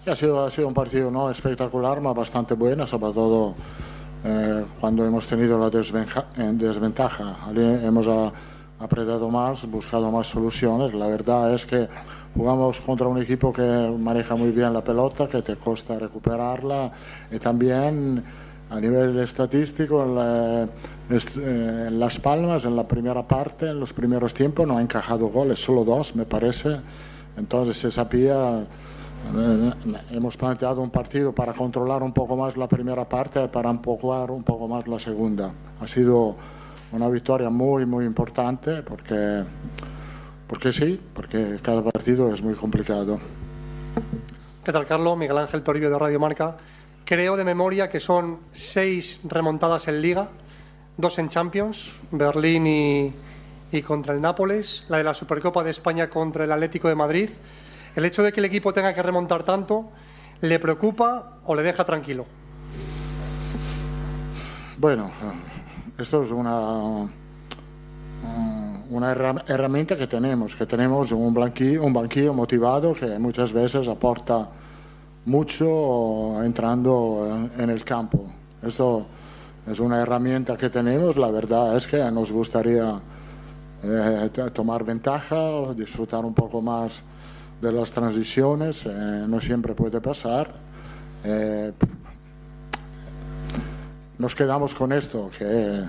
ha, 0.10 0.16
sido, 0.16 0.46
ha 0.46 0.50
sido 0.50 0.70
un 0.70 0.74
partido 0.74 1.12
no 1.12 1.30
espectacular, 1.30 1.98
pero 1.98 2.14
bastante 2.14 2.54
bueno, 2.54 2.88
sobre 2.88 3.12
todo 3.12 3.56
eh, 4.24 4.64
cuando 4.80 5.04
hemos 5.04 5.28
tenido 5.28 5.60
la 5.60 5.70
desventaja. 5.70 7.38
Hemos 7.54 8.08
apretado 8.80 9.30
más, 9.30 9.66
buscado 9.70 10.12
más 10.12 10.28
soluciones. 10.28 10.94
La 10.94 11.08
verdad 11.08 11.54
es 11.54 11.66
que 11.66 11.88
jugamos 12.36 12.82
contra 12.82 13.08
un 13.08 13.22
equipo 13.22 13.54
que 13.54 13.96
maneja 13.98 14.36
muy 14.36 14.52
bien 14.52 14.74
la 14.74 14.84
pelota, 14.84 15.28
que 15.28 15.42
te 15.42 15.56
cuesta 15.56 15.98
recuperarla 15.98 16.92
y 17.32 17.40
también 17.40 18.24
a 18.70 18.80
nivel 18.80 19.20
estadístico 19.20 20.04
en, 20.04 20.70
eh, 21.10 21.90
Las 21.92 22.20
Palmas, 22.20 22.66
en 22.66 22.76
la 22.76 22.88
primera 22.88 23.26
parte, 23.28 23.70
en 23.70 23.80
los 23.80 23.94
primeros 23.94 24.34
tiempos, 24.34 24.68
no 24.68 24.78
ha 24.78 24.82
encajado 24.82 25.28
goles, 25.28 25.60
solo 25.60 25.84
dos 25.84 26.16
me 26.16 26.26
parece. 26.26 26.78
Entonces 27.38 27.78
se 27.78 27.92
sabía, 27.92 28.60
eh, 28.60 29.72
hemos 30.12 30.36
planteado 30.36 30.82
un 30.82 30.90
partido 30.90 31.32
para 31.32 31.54
controlar 31.54 32.02
un 32.02 32.12
poco 32.12 32.36
más 32.36 32.58
la 32.58 32.68
primera 32.68 33.08
parte, 33.08 33.48
para 33.48 33.70
empujar 33.70 34.32
un 34.32 34.44
poco 34.44 34.68
más 34.68 34.88
la 34.88 35.00
segunda. 35.00 35.52
Ha 35.80 35.88
sido 35.88 36.36
una 36.92 37.10
victoria 37.10 37.50
muy, 37.50 37.86
muy 37.86 38.06
importante 38.06 38.84
porque, 38.84 39.44
porque 40.48 40.72
sí, 40.72 41.00
porque 41.14 41.60
cada 41.62 41.84
partido 41.84 42.34
es 42.34 42.42
muy 42.42 42.54
complicado. 42.54 43.20
¿Qué 44.64 44.72
tal, 44.72 44.86
Carlos? 44.86 45.18
Miguel 45.18 45.38
Ángel 45.38 45.64
Toribio 45.64 45.90
de 45.90 46.00
Radio 46.00 46.20
Marca. 46.20 46.58
Creo 47.06 47.38
de 47.38 47.44
memoria 47.44 47.90
que 47.90 48.00
son 48.00 48.40
seis 48.52 49.22
remontadas 49.26 49.88
en 49.88 50.02
Liga, 50.02 50.30
dos 50.98 51.20
en 51.20 51.30
Champions, 51.30 52.02
Berlín 52.12 52.66
y, 52.66 53.14
y 53.72 53.82
contra 53.84 54.14
el 54.14 54.22
Nápoles, 54.22 54.86
la 54.90 54.98
de 54.98 55.04
la 55.04 55.14
Supercopa 55.14 55.64
de 55.64 55.70
España 55.70 56.10
contra 56.10 56.46
el 56.46 56.52
Atlético 56.52 56.88
de 56.88 56.96
Madrid. 56.96 57.30
¿El 57.96 58.06
hecho 58.06 58.24
de 58.24 58.34
que 58.34 58.40
el 58.40 58.46
equipo 58.46 58.74
tenga 58.74 58.94
que 58.94 59.04
remontar 59.04 59.44
tanto 59.44 59.90
le 60.42 60.60
preocupa 60.60 61.38
o 61.46 61.56
le 61.56 61.62
deja 61.62 61.86
tranquilo? 61.86 62.26
Bueno, 64.78 65.12
esto 65.98 66.24
es 66.24 66.32
una, 66.32 67.08
una 68.90 69.12
herramienta 69.12 69.96
que 69.96 70.08
tenemos, 70.08 70.56
que 70.56 70.66
tenemos 70.66 71.12
un 71.12 71.34
banquillo, 71.34 71.84
un 71.84 71.94
banquillo 71.94 72.34
motivado 72.34 72.94
que 72.94 73.18
muchas 73.18 73.54
veces 73.54 73.88
aporta 73.88 74.48
mucho 75.26 76.44
entrando 76.44 77.50
en 77.58 77.70
el 77.70 77.84
campo. 77.84 78.26
Esto 78.62 79.06
es 79.68 79.80
una 79.80 80.02
herramienta 80.02 80.58
que 80.58 80.70
tenemos, 80.70 81.18
la 81.18 81.32
verdad 81.32 81.76
es 81.76 81.88
que 81.88 81.98
nos 82.12 82.32
gustaría 82.32 83.00
eh, 83.84 84.30
tomar 84.54 84.84
ventaja, 84.84 85.74
disfrutar 85.76 86.26
un 86.26 86.34
poco 86.34 86.62
más 86.62 87.04
de 87.62 87.72
las 87.72 87.92
transiciones, 87.92 88.86
eh, 88.86 89.26
no 89.28 89.40
siempre 89.40 89.74
puede 89.74 90.02
pasar. 90.02 90.54
Eh, 91.24 91.72
nos 94.18 94.36
quedamos 94.36 94.74
con 94.76 94.92
esto, 94.92 95.30
que 95.38 95.84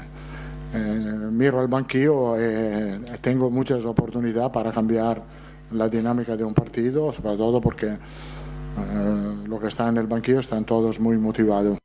miro 1.31 1.63
el 1.63 1.69
banquillo 1.69 2.37
y 2.39 3.19
tengo 3.21 3.51
muchas 3.51 3.85
oportunidades 3.85 4.51
para 4.51 4.73
cambiar 4.73 5.23
la 5.73 5.89
dinámica 5.89 6.37
de 6.37 6.45
un 6.45 6.55
partido, 6.55 7.13
sobre 7.13 7.37
todo 7.37 7.61
porque 7.61 7.97
lo 9.47 9.59
que 9.59 9.69
está 9.69 9.89
en 9.89 9.97
el 9.97 10.07
banquillo 10.07 10.41
están 10.41 10.65
todos 10.65 11.01
muy 11.01 11.17
motivados. 11.19 11.79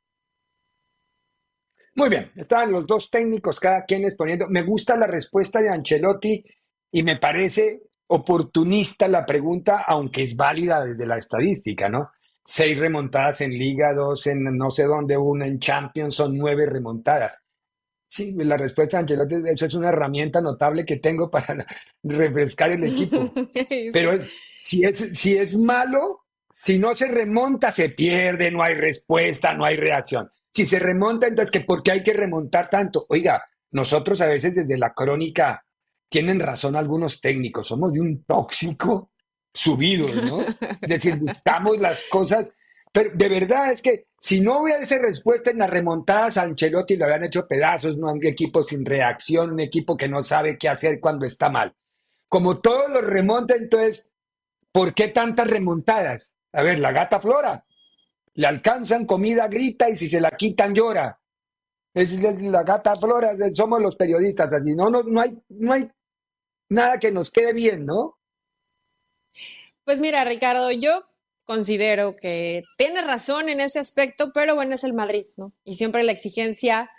Muy 1.95 2.09
bien, 2.09 2.31
están 2.35 2.71
los 2.71 2.87
dos 2.87 3.09
técnicos, 3.09 3.59
cada 3.59 3.83
quien 3.83 4.05
exponiendo. 4.05 4.47
Me 4.49 4.63
gusta 4.63 4.95
la 4.95 5.07
respuesta 5.07 5.61
de 5.61 5.69
Ancelotti 5.69 6.43
y 6.91 7.03
me 7.03 7.17
parece 7.17 7.83
oportunista 8.07 9.07
la 9.07 9.25
pregunta, 9.25 9.83
aunque 9.87 10.23
es 10.23 10.35
válida 10.35 10.83
desde 10.83 11.05
la 11.05 11.17
estadística, 11.17 11.89
¿no? 11.89 12.11
Seis 12.43 12.77
remontadas 12.77 13.41
en 13.41 13.51
Liga, 13.51 13.93
dos 13.93 14.27
en 14.27 14.43
no 14.57 14.71
sé 14.71 14.83
dónde, 14.83 15.17
una 15.17 15.47
en 15.47 15.59
Champions, 15.59 16.15
son 16.15 16.37
nueve 16.37 16.65
remontadas. 16.65 17.37
Sí, 18.07 18.33
la 18.33 18.57
respuesta 18.57 18.97
de 18.97 19.01
Ancelotti, 19.01 19.35
eso 19.47 19.65
es 19.67 19.73
una 19.73 19.87
herramienta 19.87 20.41
notable 20.41 20.85
que 20.85 20.97
tengo 20.97 21.31
para 21.31 21.65
refrescar 22.03 22.71
el 22.71 22.83
equipo. 22.83 23.31
Pero 23.93 24.19
si, 24.61 24.83
es, 24.83 25.17
si 25.17 25.37
es 25.37 25.57
malo, 25.57 26.25
si 26.53 26.77
no 26.77 26.95
se 26.95 27.07
remonta, 27.07 27.71
se 27.71 27.89
pierde, 27.89 28.51
no 28.51 28.61
hay 28.63 28.75
respuesta, 28.75 29.53
no 29.53 29.63
hay 29.63 29.77
reacción. 29.77 30.29
Si 30.53 30.65
se 30.65 30.79
remonta, 30.79 31.27
entonces, 31.27 31.51
¿que 31.51 31.61
¿por 31.61 31.81
qué 31.81 31.91
hay 31.91 32.03
que 32.03 32.11
remontar 32.11 32.69
tanto? 32.69 33.05
Oiga, 33.07 33.45
nosotros 33.71 34.19
a 34.21 34.27
veces 34.27 34.55
desde 34.55 34.77
la 34.77 34.93
crónica 34.93 35.65
tienen 36.09 36.41
razón 36.41 36.75
algunos 36.75 37.21
técnicos, 37.21 37.69
somos 37.69 37.93
de 37.93 38.01
un 38.01 38.25
tóxico 38.25 39.11
subido, 39.53 40.07
¿no? 40.23 40.41
Es 40.81 40.89
decir, 40.89 41.19
buscamos 41.19 41.77
las 41.79 42.03
cosas, 42.09 42.47
pero 42.91 43.11
de 43.13 43.29
verdad 43.29 43.71
es 43.71 43.81
que 43.81 44.07
si 44.19 44.39
no 44.39 44.61
hubiese 44.61 44.99
respuesta 44.99 45.51
en 45.51 45.59
las 45.59 45.69
remontadas, 45.69 46.37
Ancelotti 46.37 46.95
lo 46.95 47.05
habían 47.05 47.23
hecho 47.23 47.47
pedazos, 47.47 47.97
no 47.97 48.11
un 48.11 48.25
equipo 48.25 48.63
sin 48.63 48.85
reacción, 48.85 49.51
un 49.51 49.59
equipo 49.59 49.97
que 49.97 50.07
no 50.07 50.23
sabe 50.23 50.57
qué 50.57 50.69
hacer 50.69 50.99
cuando 50.99 51.25
está 51.25 51.49
mal. 51.49 51.75
Como 52.29 52.59
todos 52.59 52.89
los 52.89 53.03
remonta, 53.03 53.55
entonces, 53.55 54.11
¿por 54.71 54.93
qué 54.93 55.07
tantas 55.07 55.49
remontadas? 55.49 56.37
A 56.53 56.63
ver, 56.63 56.79
la 56.79 56.91
gata 56.91 57.19
flora, 57.19 57.65
le 58.33 58.47
alcanzan 58.47 59.05
comida, 59.05 59.47
grita 59.47 59.89
y 59.89 59.95
si 59.95 60.07
se 60.07 60.21
la 60.21 60.31
quitan 60.31 60.73
llora. 60.73 61.19
Es 61.93 62.13
la 62.21 62.63
gata 62.63 62.95
flora, 62.95 63.35
somos 63.53 63.81
los 63.81 63.95
periodistas, 63.95 64.53
así 64.53 64.73
no, 64.73 64.89
no, 64.89 65.03
no, 65.03 65.19
hay, 65.19 65.37
no 65.49 65.73
hay 65.73 65.91
nada 66.69 66.99
que 66.99 67.11
nos 67.11 67.31
quede 67.31 67.53
bien, 67.53 67.85
¿no? 67.85 68.20
Pues 69.83 69.99
mira, 69.99 70.23
Ricardo, 70.25 70.71
yo 70.71 71.05
considero 71.45 72.15
que 72.15 72.63
tienes 72.77 73.05
razón 73.05 73.49
en 73.49 73.59
ese 73.59 73.79
aspecto, 73.79 74.31
pero 74.33 74.55
bueno, 74.55 74.75
es 74.75 74.83
el 74.83 74.93
Madrid, 74.93 75.25
¿no? 75.35 75.53
Y 75.63 75.75
siempre 75.75 76.03
la 76.03 76.11
exigencia 76.11 76.91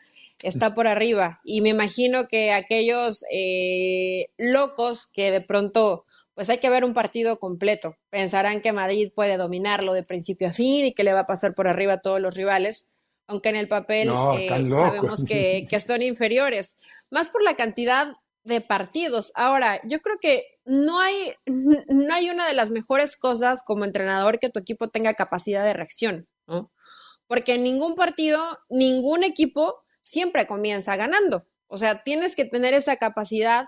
está 0.42 0.75
por 0.75 0.87
arriba. 0.87 1.40
Y 1.45 1.61
me 1.61 1.71
imagino 1.71 2.29
que 2.29 2.53
aquellos 2.53 3.25
eh, 3.33 4.27
locos 4.37 5.07
que 5.07 5.31
de 5.31 5.40
pronto 5.40 6.05
pues 6.35 6.49
hay 6.49 6.59
que 6.59 6.71
ver 6.71 6.85
un 6.85 6.95
partido 6.95 7.38
completo. 7.38 7.97
Pensarán 8.11 8.62
que 8.62 8.73
Madrid 8.73 9.12
puede 9.14 9.37
dominarlo 9.37 9.92
de 9.92 10.03
principio 10.03 10.49
a 10.49 10.53
fin 10.53 10.87
y 10.87 10.92
que 10.92 11.05
le 11.05 11.12
va 11.12 11.21
a 11.21 11.27
pasar 11.27 11.55
por 11.55 11.68
arriba 11.68 11.95
a 11.95 12.01
todos 12.01 12.21
los 12.21 12.35
rivales, 12.35 12.95
aunque 13.27 13.51
en 13.51 13.57
el 13.57 13.68
papel 13.68 14.11
eh, 14.38 14.49
sabemos 14.49 15.25
que, 15.25 15.64
que, 15.68 15.81
son 15.81 16.03
inferiores, 16.03 16.79
más 17.11 17.31
por 17.31 17.42
la 17.42 17.55
cantidad 17.55 18.14
de 18.45 18.61
partidos. 18.61 19.33
Ahora, 19.35 19.81
yo 19.85 20.01
creo 20.01 20.19
que 20.21 20.45
no 20.65 21.01
hay, 21.01 21.35
no 21.47 22.15
hay 22.15 22.31
una 22.31 22.47
de 22.47 22.55
las 22.55 22.71
mejores 22.71 23.17
cosas 23.17 23.63
como 23.65 23.85
entrenador 23.85 24.39
que 24.39 24.51
tu 24.51 24.61
equipo 24.61 24.89
tenga 24.89 25.15
capacidad 25.15 25.65
de 25.65 25.75
reacción, 25.75 26.29
¿no? 26.47 26.73
Porque 27.27 27.55
en 27.55 27.63
ningún 27.63 27.95
partido, 27.95 28.41
ningún 28.69 29.25
equipo 29.25 29.83
siempre 30.01 30.47
comienza 30.47 30.97
ganando. 30.97 31.47
O 31.67 31.79
sea, 31.79 32.03
tienes 32.03 32.37
que 32.37 32.45
tener 32.45 32.75
esa 32.75 32.97
capacidad 32.97 33.67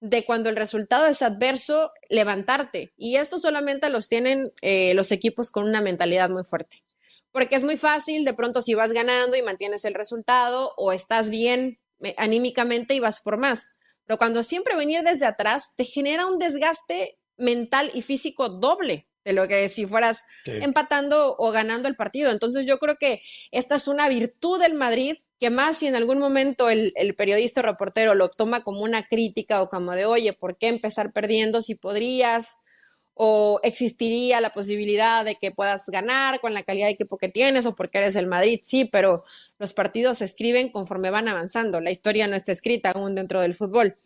de 0.00 0.24
cuando 0.24 0.48
el 0.48 0.56
resultado 0.56 1.06
es 1.06 1.22
adverso, 1.22 1.90
levantarte. 2.08 2.92
Y 2.96 3.16
esto 3.16 3.38
solamente 3.38 3.90
los 3.90 4.08
tienen 4.08 4.52
eh, 4.62 4.94
los 4.94 5.12
equipos 5.12 5.50
con 5.50 5.64
una 5.64 5.80
mentalidad 5.80 6.30
muy 6.30 6.44
fuerte. 6.44 6.82
Porque 7.30 7.56
es 7.56 7.64
muy 7.64 7.76
fácil, 7.76 8.24
de 8.24 8.34
pronto 8.34 8.62
si 8.62 8.74
vas 8.74 8.92
ganando 8.92 9.36
y 9.36 9.42
mantienes 9.42 9.84
el 9.84 9.94
resultado 9.94 10.72
o 10.76 10.92
estás 10.92 11.30
bien 11.30 11.78
eh, 12.02 12.14
anímicamente 12.18 12.94
y 12.94 13.00
vas 13.00 13.20
por 13.20 13.36
más. 13.36 13.74
Pero 14.06 14.18
cuando 14.18 14.42
siempre 14.42 14.76
venir 14.76 15.02
desde 15.02 15.26
atrás 15.26 15.72
te 15.76 15.84
genera 15.84 16.26
un 16.26 16.38
desgaste 16.38 17.18
mental 17.36 17.90
y 17.94 18.02
físico 18.02 18.48
doble 18.48 19.08
de 19.24 19.32
lo 19.32 19.46
que 19.46 19.68
si 19.68 19.86
fueras 19.86 20.24
empatando 20.44 21.36
o 21.38 21.50
ganando 21.52 21.88
el 21.88 21.96
partido. 21.96 22.30
Entonces 22.30 22.66
yo 22.66 22.78
creo 22.78 22.96
que 22.96 23.22
esta 23.50 23.76
es 23.76 23.86
una 23.86 24.08
virtud 24.08 24.60
del 24.60 24.74
Madrid 24.74 25.16
que 25.38 25.50
más 25.50 25.78
si 25.78 25.88
en 25.88 25.96
algún 25.96 26.18
momento 26.18 26.70
el, 26.70 26.92
periodista 27.16 27.60
o 27.60 27.64
reportero 27.64 28.14
lo 28.14 28.30
toma 28.30 28.62
como 28.62 28.82
una 28.82 29.08
crítica 29.08 29.60
o 29.60 29.68
como 29.68 29.92
de, 29.92 30.04
oye, 30.04 30.32
¿por 30.32 30.56
qué 30.56 30.68
empezar 30.68 31.12
perdiendo 31.12 31.62
si 31.62 31.74
podrías? 31.74 32.58
O 33.14 33.60
existiría 33.62 34.40
la 34.40 34.50
posibilidad 34.50 35.24
de 35.24 35.36
que 35.36 35.50
puedas 35.50 35.86
ganar 35.88 36.40
con 36.40 36.54
la 36.54 36.62
calidad 36.62 36.86
de 36.86 36.92
equipo 36.92 37.18
que 37.18 37.28
tienes 37.28 37.66
o 37.66 37.74
porque 37.74 37.98
eres 37.98 38.16
el 38.16 38.26
Madrid, 38.26 38.60
sí, 38.62 38.84
pero 38.86 39.24
los 39.58 39.72
partidos 39.72 40.18
se 40.18 40.24
escriben 40.24 40.70
conforme 40.70 41.10
van 41.10 41.28
avanzando, 41.28 41.80
la 41.80 41.90
historia 41.90 42.26
no 42.26 42.36
está 42.36 42.52
escrita 42.52 42.92
aún 42.92 43.14
dentro 43.14 43.40
del 43.40 43.54
fútbol. 43.54 43.96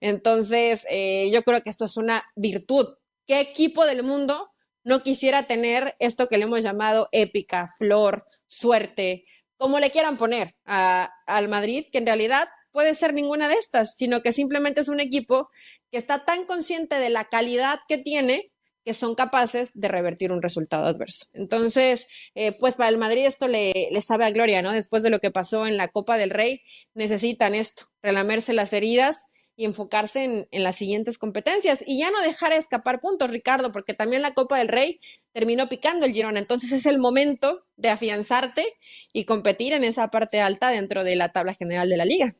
Entonces, 0.00 0.86
eh, 0.90 1.30
yo 1.32 1.42
creo 1.42 1.62
que 1.62 1.70
esto 1.70 1.86
es 1.86 1.96
una 1.96 2.24
virtud. 2.34 2.86
¿Qué 3.26 3.40
equipo 3.40 3.86
del 3.86 4.02
mundo 4.02 4.52
no 4.84 5.02
quisiera 5.02 5.46
tener 5.46 5.96
esto 5.98 6.28
que 6.28 6.38
le 6.38 6.44
hemos 6.44 6.62
llamado 6.62 7.08
épica, 7.12 7.68
flor, 7.78 8.26
suerte, 8.46 9.24
como 9.56 9.80
le 9.80 9.90
quieran 9.90 10.16
poner 10.16 10.54
al 10.64 11.48
Madrid, 11.48 11.86
que 11.90 11.98
en 11.98 12.06
realidad 12.06 12.48
puede 12.70 12.94
ser 12.94 13.14
ninguna 13.14 13.48
de 13.48 13.54
estas, 13.54 13.96
sino 13.96 14.20
que 14.20 14.32
simplemente 14.32 14.82
es 14.82 14.88
un 14.88 15.00
equipo 15.00 15.50
que 15.90 15.96
está 15.96 16.24
tan 16.24 16.44
consciente 16.44 16.96
de 16.96 17.10
la 17.10 17.24
calidad 17.24 17.80
que 17.88 17.98
tiene 17.98 18.52
que 18.86 18.94
son 18.94 19.16
capaces 19.16 19.72
de 19.74 19.88
revertir 19.88 20.30
un 20.30 20.40
resultado 20.40 20.86
adverso. 20.86 21.26
Entonces, 21.32 22.06
eh, 22.36 22.52
pues 22.52 22.76
para 22.76 22.88
el 22.88 22.98
Madrid 22.98 23.26
esto 23.26 23.48
le, 23.48 23.88
le, 23.90 24.00
sabe 24.00 24.24
a 24.24 24.30
gloria, 24.30 24.62
¿no? 24.62 24.70
Después 24.70 25.02
de 25.02 25.10
lo 25.10 25.18
que 25.18 25.32
pasó 25.32 25.66
en 25.66 25.76
la 25.76 25.88
Copa 25.88 26.16
del 26.16 26.30
Rey, 26.30 26.62
necesitan 26.94 27.56
esto, 27.56 27.86
relamerse 28.00 28.52
las 28.52 28.72
heridas 28.72 29.24
y 29.56 29.64
enfocarse 29.64 30.22
en, 30.22 30.48
en, 30.52 30.62
las 30.62 30.76
siguientes 30.76 31.18
competencias 31.18 31.82
y 31.84 31.98
ya 31.98 32.12
no 32.12 32.22
dejar 32.22 32.52
escapar 32.52 33.00
puntos, 33.00 33.28
Ricardo, 33.28 33.72
porque 33.72 33.92
también 33.92 34.22
la 34.22 34.34
Copa 34.34 34.56
del 34.56 34.68
Rey 34.68 35.00
terminó 35.32 35.68
picando 35.68 36.06
el 36.06 36.12
Girona. 36.12 36.38
Entonces 36.38 36.70
es 36.70 36.86
el 36.86 37.00
momento 37.00 37.66
de 37.74 37.88
afianzarte 37.88 38.64
y 39.12 39.24
competir 39.24 39.72
en 39.72 39.82
esa 39.82 40.12
parte 40.12 40.40
alta 40.40 40.70
dentro 40.70 41.02
de 41.02 41.16
la 41.16 41.32
tabla 41.32 41.54
general 41.54 41.88
de 41.88 41.96
la 41.96 42.04
liga. 42.04 42.36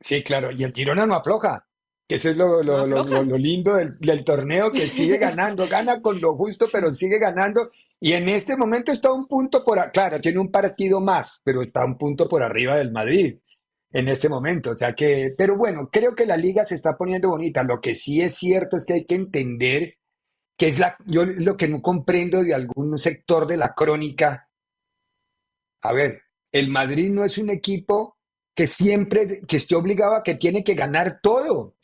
Sí, 0.00 0.22
claro, 0.22 0.52
y 0.52 0.62
el 0.64 0.72
Girona 0.72 1.04
no 1.04 1.16
afloja, 1.16 1.67
que 2.08 2.14
eso 2.14 2.30
es 2.30 2.36
lo, 2.36 2.62
lo, 2.62 2.86
lo, 2.86 3.36
lindo 3.36 3.74
del, 3.74 3.98
del, 3.98 4.24
torneo, 4.24 4.70
que 4.70 4.78
sigue 4.86 5.18
ganando, 5.18 5.68
gana 5.68 6.00
con 6.00 6.18
lo 6.20 6.34
justo, 6.34 6.66
pero 6.72 6.92
sigue 6.94 7.18
ganando. 7.18 7.68
Y 8.00 8.14
en 8.14 8.30
este 8.30 8.56
momento 8.56 8.92
está 8.92 9.12
un 9.12 9.26
punto 9.26 9.62
por, 9.62 9.92
claro, 9.92 10.18
tiene 10.20 10.38
un 10.38 10.50
partido 10.50 11.00
más, 11.00 11.42
pero 11.44 11.62
está 11.62 11.84
un 11.84 11.98
punto 11.98 12.26
por 12.26 12.42
arriba 12.42 12.76
del 12.76 12.92
Madrid 12.92 13.38
en 13.92 14.08
este 14.08 14.28
momento. 14.28 14.70
O 14.70 14.78
sea 14.78 14.94
que, 14.94 15.34
pero 15.36 15.56
bueno, 15.56 15.90
creo 15.92 16.14
que 16.14 16.26
la 16.26 16.36
liga 16.36 16.64
se 16.64 16.76
está 16.76 16.96
poniendo 16.96 17.28
bonita. 17.28 17.62
Lo 17.62 17.80
que 17.80 17.94
sí 17.94 18.22
es 18.22 18.34
cierto 18.34 18.76
es 18.76 18.86
que 18.86 18.94
hay 18.94 19.04
que 19.04 19.14
entender 19.14 19.98
que 20.56 20.68
es 20.68 20.78
la, 20.78 20.96
yo 21.06 21.24
lo 21.24 21.56
que 21.56 21.68
no 21.68 21.82
comprendo 21.82 22.42
de 22.42 22.54
algún 22.54 22.98
sector 22.98 23.46
de 23.46 23.56
la 23.58 23.74
crónica. 23.74 24.50
A 25.82 25.92
ver, 25.92 26.22
el 26.52 26.70
Madrid 26.70 27.10
no 27.10 27.24
es 27.24 27.38
un 27.38 27.50
equipo 27.50 28.16
que 28.54 28.66
siempre, 28.66 29.42
que 29.46 29.56
esté 29.56 29.76
obligado 29.76 30.16
a 30.16 30.22
que 30.22 30.34
tiene 30.34 30.64
que 30.64 30.74
ganar 30.74 31.20
todo. 31.22 31.76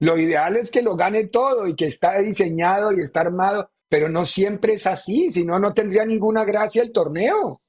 Lo 0.00 0.16
ideal 0.18 0.56
es 0.56 0.70
que 0.70 0.82
lo 0.82 0.96
gane 0.96 1.26
todo 1.26 1.66
y 1.66 1.74
que 1.74 1.86
está 1.86 2.18
diseñado 2.20 2.92
y 2.92 3.02
está 3.02 3.20
armado, 3.20 3.70
pero 3.88 4.08
no 4.08 4.24
siempre 4.24 4.74
es 4.74 4.86
así, 4.86 5.32
si 5.32 5.44
no, 5.44 5.58
no 5.58 5.74
tendría 5.74 6.04
ninguna 6.04 6.44
gracia 6.44 6.82
el 6.82 6.92
torneo. 6.92 7.62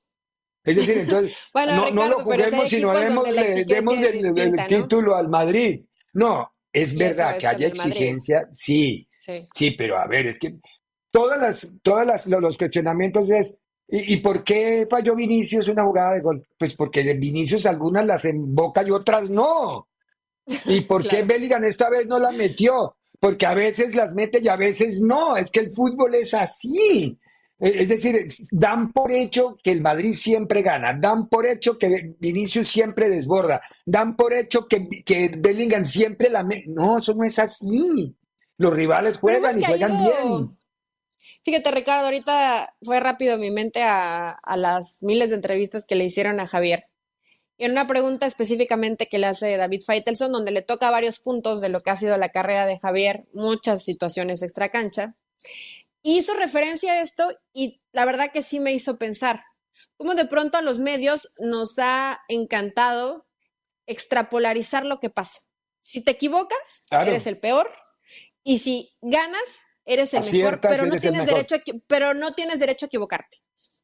Es 0.63 0.75
decir, 0.75 0.97
entonces, 0.99 1.35
no, 1.53 2.07
lo 2.07 2.19
juguemos 2.19 2.69
si 2.69 2.81
no 2.81 2.93
demos, 2.93 3.27
el 3.27 4.67
título 4.67 5.15
al 5.15 5.29
Madrid. 5.29 5.85
No, 6.13 6.51
es 6.71 6.95
verdad 6.95 7.37
que 7.37 7.47
hay 7.47 7.65
exigencia, 7.65 8.47
sí, 8.51 9.07
sí, 9.53 9.71
pero 9.71 9.97
a 9.97 10.07
ver, 10.07 10.27
es 10.27 10.39
que 10.39 10.59
todas 11.11 11.39
las, 11.39 11.71
todas 11.81 12.05
las, 12.05 12.25
los 12.27 12.57
cuestionamientos 12.57 13.29
es, 13.29 13.57
¿y, 13.87 14.17
por 14.17 14.43
qué 14.43 14.85
falló 14.89 15.15
Vinicius 15.15 15.67
una 15.67 15.83
jugada 15.83 16.13
de 16.13 16.21
gol? 16.21 16.47
Pues 16.57 16.75
porque 16.75 17.03
de 17.03 17.15
Vinicius 17.15 17.65
algunas 17.65 18.05
las 18.05 18.25
emboca 18.25 18.83
y 18.83 18.91
otras 18.91 19.29
no. 19.29 19.88
¿Y 20.65 20.81
por 20.87 21.07
qué 21.07 21.23
Bellingham 21.23 21.63
esta 21.63 21.89
vez 21.89 22.07
no 22.07 22.19
la 22.19 22.31
metió? 22.31 22.95
Porque 23.19 23.45
a 23.45 23.53
veces 23.53 23.95
las 23.95 24.15
mete 24.15 24.39
y 24.41 24.47
a 24.47 24.55
veces 24.55 25.01
no. 25.01 25.35
Es 25.35 25.51
que 25.51 25.59
el 25.59 25.73
fútbol 25.73 26.15
es 26.15 26.33
así. 26.33 27.17
Es 27.59 27.89
decir, 27.89 28.25
dan 28.51 28.93
por 28.93 29.11
hecho 29.11 29.57
que 29.61 29.71
el 29.71 29.81
Madrid 29.81 30.13
siempre 30.13 30.61
gana, 30.61 30.93
dan 30.93 31.27
por 31.27 31.45
hecho 31.45 31.77
que 31.77 32.15
Vinicius 32.17 32.69
siempre 32.69 33.09
desborda, 33.09 33.61
dan 33.85 34.15
por 34.15 34.33
hecho 34.33 34.65
que, 34.65 34.87
que 35.03 35.29
Bellingham 35.37 35.85
siempre 35.85 36.29
la... 36.29 36.47
No, 36.67 36.99
eso 36.99 37.13
no 37.13 37.25
es 37.25 37.37
así. 37.37 38.15
Los 38.55 38.73
rivales 38.73 39.17
juegan 39.17 39.59
y 39.59 39.65
juegan 39.65 39.97
bien. 39.97 40.59
Fíjate, 41.43 41.71
Ricardo, 41.71 42.05
ahorita 42.05 42.75
fue 42.81 43.01
rápido 43.01 43.37
mi 43.37 43.51
mente 43.51 43.83
a, 43.83 44.31
a 44.31 44.55
las 44.55 44.99
miles 45.01 45.29
de 45.29 45.35
entrevistas 45.35 45.85
que 45.85 45.95
le 45.95 46.05
hicieron 46.05 46.39
a 46.39 46.47
Javier. 46.47 46.88
Y 47.59 47.65
en 47.65 47.73
una 47.73 47.87
pregunta 47.87 48.25
específicamente 48.25 49.09
que 49.09 49.19
le 49.19 49.27
hace 49.27 49.57
David 49.57 49.81
Feitelson, 49.85 50.31
donde 50.31 50.51
le 50.51 50.61
toca 50.61 50.89
varios 50.91 51.19
puntos 51.19 51.59
de 51.59 51.67
lo 51.67 51.81
que 51.81 51.89
ha 51.89 51.97
sido 51.97 52.15
la 52.17 52.29
carrera 52.29 52.65
de 52.65 52.79
Javier, 52.79 53.27
muchas 53.33 53.83
situaciones 53.83 54.41
extra 54.41 54.69
cancha, 54.69 55.17
hizo 56.01 56.33
referencia 56.35 56.93
a 56.93 57.01
esto 57.01 57.27
y 57.51 57.81
la 57.91 58.05
verdad 58.05 58.31
que 58.31 58.43
sí 58.43 58.61
me 58.61 58.71
hizo 58.71 58.97
pensar 58.97 59.43
cómo 59.97 60.15
de 60.15 60.25
pronto 60.25 60.57
a 60.57 60.61
los 60.61 60.79
medios 60.79 61.33
nos 61.37 61.77
ha 61.79 62.21
encantado 62.29 63.27
extrapolarizar 63.87 64.85
lo 64.85 65.01
que 65.01 65.09
pasa. 65.09 65.41
Si 65.81 66.01
te 66.01 66.11
equivocas, 66.11 66.87
eres 66.89 67.27
el 67.27 67.41
peor. 67.41 67.69
Y 68.41 68.59
si 68.59 68.89
ganas, 69.01 69.67
eres 69.83 70.13
el 70.13 70.21
mejor, 70.21 70.61
pero 70.61 70.85
no, 70.85 70.95
tienes 70.95 71.25
derecho 71.25 71.55
a, 71.55 71.59
pero 71.87 72.13
no 72.13 72.31
tienes 72.31 72.59
derecho 72.59 72.85
a 72.85 72.87
equivocarte, 72.87 73.35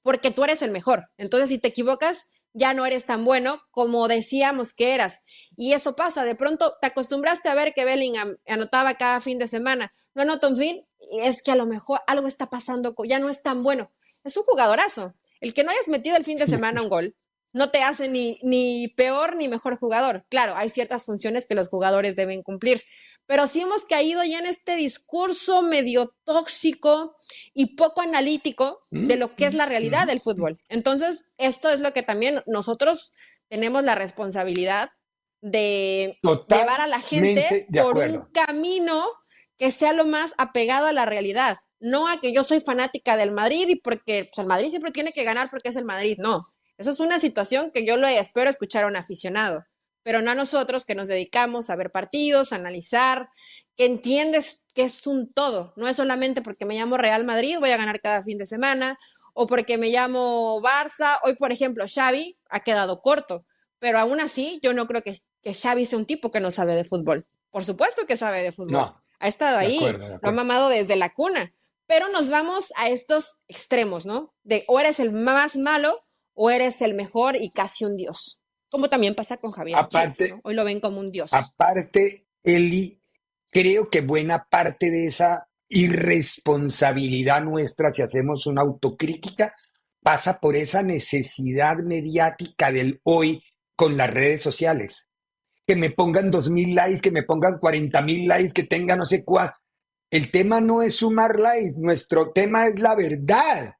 porque 0.02 0.32
tú 0.32 0.46
eres 0.46 0.62
el 0.62 0.72
mejor. 0.72 1.10
Entonces, 1.18 1.50
si 1.50 1.58
te 1.58 1.68
equivocas, 1.68 2.30
ya 2.56 2.74
no 2.74 2.86
eres 2.86 3.06
tan 3.06 3.26
bueno 3.26 3.62
como 3.70 4.08
decíamos 4.08 4.74
que 4.74 4.94
eras. 4.94 5.22
Y 5.56 5.74
eso 5.74 5.96
pasa, 5.96 6.24
de 6.24 6.36
pronto 6.36 6.74
te 6.82 6.88
acostumbraste 6.88 7.50
a 7.50 7.56
ver 7.56 7.74
que 7.74 7.86
Bellingham 7.86 8.38
anotaba 8.48 8.96
cada 8.96 9.22
fin 9.22 9.38
de 9.38 9.48
semana, 9.48 9.94
no 10.16 10.24
anota 10.24 10.48
un 10.48 10.56
fin, 10.56 10.86
y 11.12 11.22
es 11.22 11.44
que 11.44 11.52
a 11.52 11.56
lo 11.56 11.66
mejor 11.66 12.00
algo 12.08 12.28
está 12.28 12.50
pasando, 12.50 12.96
ya 13.08 13.20
no 13.20 13.30
es 13.30 13.44
tan 13.44 13.62
bueno. 13.62 13.92
Es 14.24 14.38
un 14.38 14.44
jugadorazo. 14.44 15.14
El 15.42 15.54
que 15.54 15.64
no 15.64 15.72
hayas 15.72 15.88
metido 15.90 16.16
el 16.18 16.24
fin 16.24 16.38
de 16.38 16.48
semana 16.48 16.82
un 16.82 16.90
gol, 16.90 17.16
no 17.56 17.70
te 17.70 17.82
hace 17.82 18.10
ni, 18.10 18.38
ni 18.44 18.90
peor 18.98 19.38
ni 19.38 19.48
mejor 19.48 19.78
jugador. 19.80 20.26
Claro, 20.30 20.58
hay 20.58 20.70
ciertas 20.70 21.06
funciones 21.06 21.48
que 21.48 21.56
los 21.56 21.70
jugadores 21.70 22.18
deben 22.18 22.44
cumplir, 22.44 22.84
pero 23.28 23.48
sí 23.48 23.62
hemos 23.62 23.86
caído 23.86 24.26
ya 24.26 24.40
en 24.40 24.46
este 24.46 24.76
discurso 24.76 25.62
medio 25.62 26.14
tóxico 26.26 27.16
y 27.54 27.78
poco 27.78 28.02
analítico 28.02 28.82
de 28.92 29.16
lo 29.16 29.34
que 29.34 29.46
es 29.46 29.54
la 29.54 29.66
realidad 29.66 30.06
del 30.06 30.20
fútbol. 30.20 30.60
Entonces, 30.68 31.28
esto 31.38 31.70
es 31.70 31.80
lo 31.80 31.94
que 31.94 32.04
también 32.04 32.44
nosotros 32.46 33.14
tenemos 33.48 33.86
la 33.86 33.96
responsabilidad 33.96 34.90
de 35.40 36.20
llevar 36.50 36.82
a 36.82 36.88
la 36.88 37.00
gente 37.00 37.68
por 37.72 37.98
un 37.98 38.28
camino 38.34 39.02
que 39.58 39.72
sea 39.72 39.94
lo 39.94 40.04
más 40.04 40.34
apegado 40.38 40.88
a 40.88 40.92
la 40.92 41.06
realidad, 41.06 41.56
no 41.80 42.10
a 42.10 42.20
que 42.20 42.34
yo 42.34 42.44
soy 42.44 42.60
fanática 42.60 43.16
del 43.16 43.32
Madrid 43.32 43.66
y 43.70 43.80
porque 43.80 44.26
pues, 44.26 44.40
el 44.40 44.48
Madrid 44.48 44.72
siempre 44.72 44.92
tiene 44.92 45.14
que 45.14 45.24
ganar 45.24 45.50
porque 45.50 45.70
es 45.70 45.78
el 45.78 45.86
Madrid, 45.86 46.18
no. 46.20 46.42
Eso 46.78 46.92
es 46.92 47.00
una 47.00 47.20
situación 47.20 47.72
que 47.72 47.86
yo 47.86 47.98
lo 47.98 48.08
espero 48.08 48.50
escuchar 48.50 48.84
a 48.84 48.88
un 48.88 48.96
aficionado, 48.96 49.66
pero 50.04 50.22
no 50.22 50.32
a 50.32 50.36
nosotros 50.36 50.86
que 50.86 50.96
nos 50.96 51.08
dedicamos 51.08 51.70
a 51.70 51.76
ver 51.76 51.92
partidos, 51.92 52.52
a 52.52 52.58
analizar, 52.58 53.30
que 53.76 53.86
entiendes 53.86 54.64
que 54.74 54.84
es 54.84 55.08
un 55.08 55.32
todo, 55.32 55.74
no 55.78 55.88
es 55.88 55.96
solamente 55.96 56.42
porque 56.42 56.66
me 56.66 56.76
llamo 56.76 56.98
Real 56.98 57.24
Madrid, 57.24 57.58
voy 57.60 57.72
a 57.72 57.78
ganar 57.78 58.02
cada 58.02 58.22
fin 58.22 58.38
de 58.38 58.46
semana, 58.46 59.00
o 59.34 59.48
porque 59.48 59.78
me 59.78 59.90
llamo 59.90 60.62
Barça. 60.62 61.20
Hoy, 61.24 61.36
por 61.36 61.52
ejemplo, 61.52 61.86
Xavi 61.88 62.38
ha 62.50 62.62
quedado 62.62 63.02
corto, 63.02 63.46
pero 63.80 64.00
aún 64.00 64.20
así 64.20 64.60
yo 64.64 64.74
no 64.74 64.88
creo 64.88 65.02
que, 65.02 65.18
que 65.42 65.54
Xavi 65.54 65.86
sea 65.86 66.00
un 66.00 66.06
tipo 66.06 66.32
que 66.32 66.40
no 66.40 66.52
sabe 66.52 66.76
de 66.76 66.86
fútbol. 66.86 67.28
Por 67.52 67.66
supuesto 67.66 68.06
que 68.06 68.16
sabe 68.16 68.42
de 68.44 68.52
fútbol. 68.52 68.94
ha 69.20 69.28
estado 69.28 69.58
ahí, 69.58 69.80
lo 69.80 70.30
ha 70.30 70.32
mamado 70.32 70.70
desde 70.70 70.96
la 70.96 71.14
cuna. 71.14 71.54
Pero 71.88 72.10
nos 72.10 72.30
vamos 72.30 72.74
a 72.78 72.90
estos 72.90 73.40
extremos, 73.48 74.06
¿no? 74.06 74.34
De 74.44 74.64
o 74.68 74.80
eres 74.80 75.00
el 75.00 75.12
más 75.12 75.56
malo 75.56 76.05
o 76.36 76.50
eres 76.52 76.82
el 76.82 76.94
mejor 76.94 77.36
y 77.36 77.50
casi 77.50 77.86
un 77.86 77.96
dios. 77.96 78.40
Como 78.70 78.90
también 78.90 79.16
pasa 79.16 79.38
con 79.38 79.52
Javier. 79.52 79.78
Aparte, 79.78 80.40
Hoy 80.44 80.54
lo 80.54 80.66
ven 80.66 80.80
como 80.80 81.00
un 81.00 81.12
dios. 81.12 81.34
Aparte, 81.34 82.28
Eli, 82.44 83.02
creo 83.52 83.90
que 83.90 84.02
buena 84.02 84.48
parte 84.50 84.92
de 84.92 85.08
esa 85.08 85.48
irresponsabilidad 85.70 87.42
nuestra, 87.42 87.92
si 87.92 88.02
hacemos 88.02 88.46
una 88.46 88.62
autocrítica, 88.62 89.56
pasa 90.04 90.40
por 90.40 90.56
esa 90.56 90.84
necesidad 90.84 91.78
mediática 91.78 92.72
del 92.72 93.00
hoy 93.04 93.42
con 93.76 93.98
las 93.98 94.12
redes 94.12 94.42
sociales. 94.42 95.10
Que 95.66 95.76
me 95.76 95.90
pongan 95.90 96.30
dos 96.30 96.50
mil 96.50 96.76
likes, 96.76 97.02
que 97.02 97.12
me 97.12 97.24
pongan 97.24 97.58
cuarenta 97.58 98.02
mil 98.02 98.28
likes, 98.28 98.54
que 98.54 98.64
tenga 98.64 98.96
no 98.96 99.06
sé 99.06 99.24
cuál. 99.24 99.52
El 100.12 100.30
tema 100.30 100.62
no 100.62 100.82
es 100.84 100.98
sumar 100.98 101.40
likes, 101.40 101.76
nuestro 101.78 102.32
tema 102.32 102.68
es 102.68 102.80
la 102.80 102.96
verdad. 102.96 103.74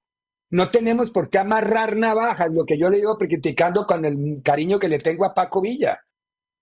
No 0.52 0.70
tenemos 0.70 1.12
por 1.12 1.30
qué 1.30 1.40
amarrar 1.40 1.96
navajas, 1.96 2.54
lo 2.54 2.66
que 2.66 2.78
yo 2.78 2.90
le 2.90 2.98
digo 2.98 3.18
criticando 3.18 3.86
con 3.86 4.06
el 4.06 4.42
cariño 4.44 4.80
que 4.80 4.88
le 4.88 5.00
tengo 5.00 5.26
a 5.26 5.34
Paco 5.34 5.62
Villa. 5.62 6.00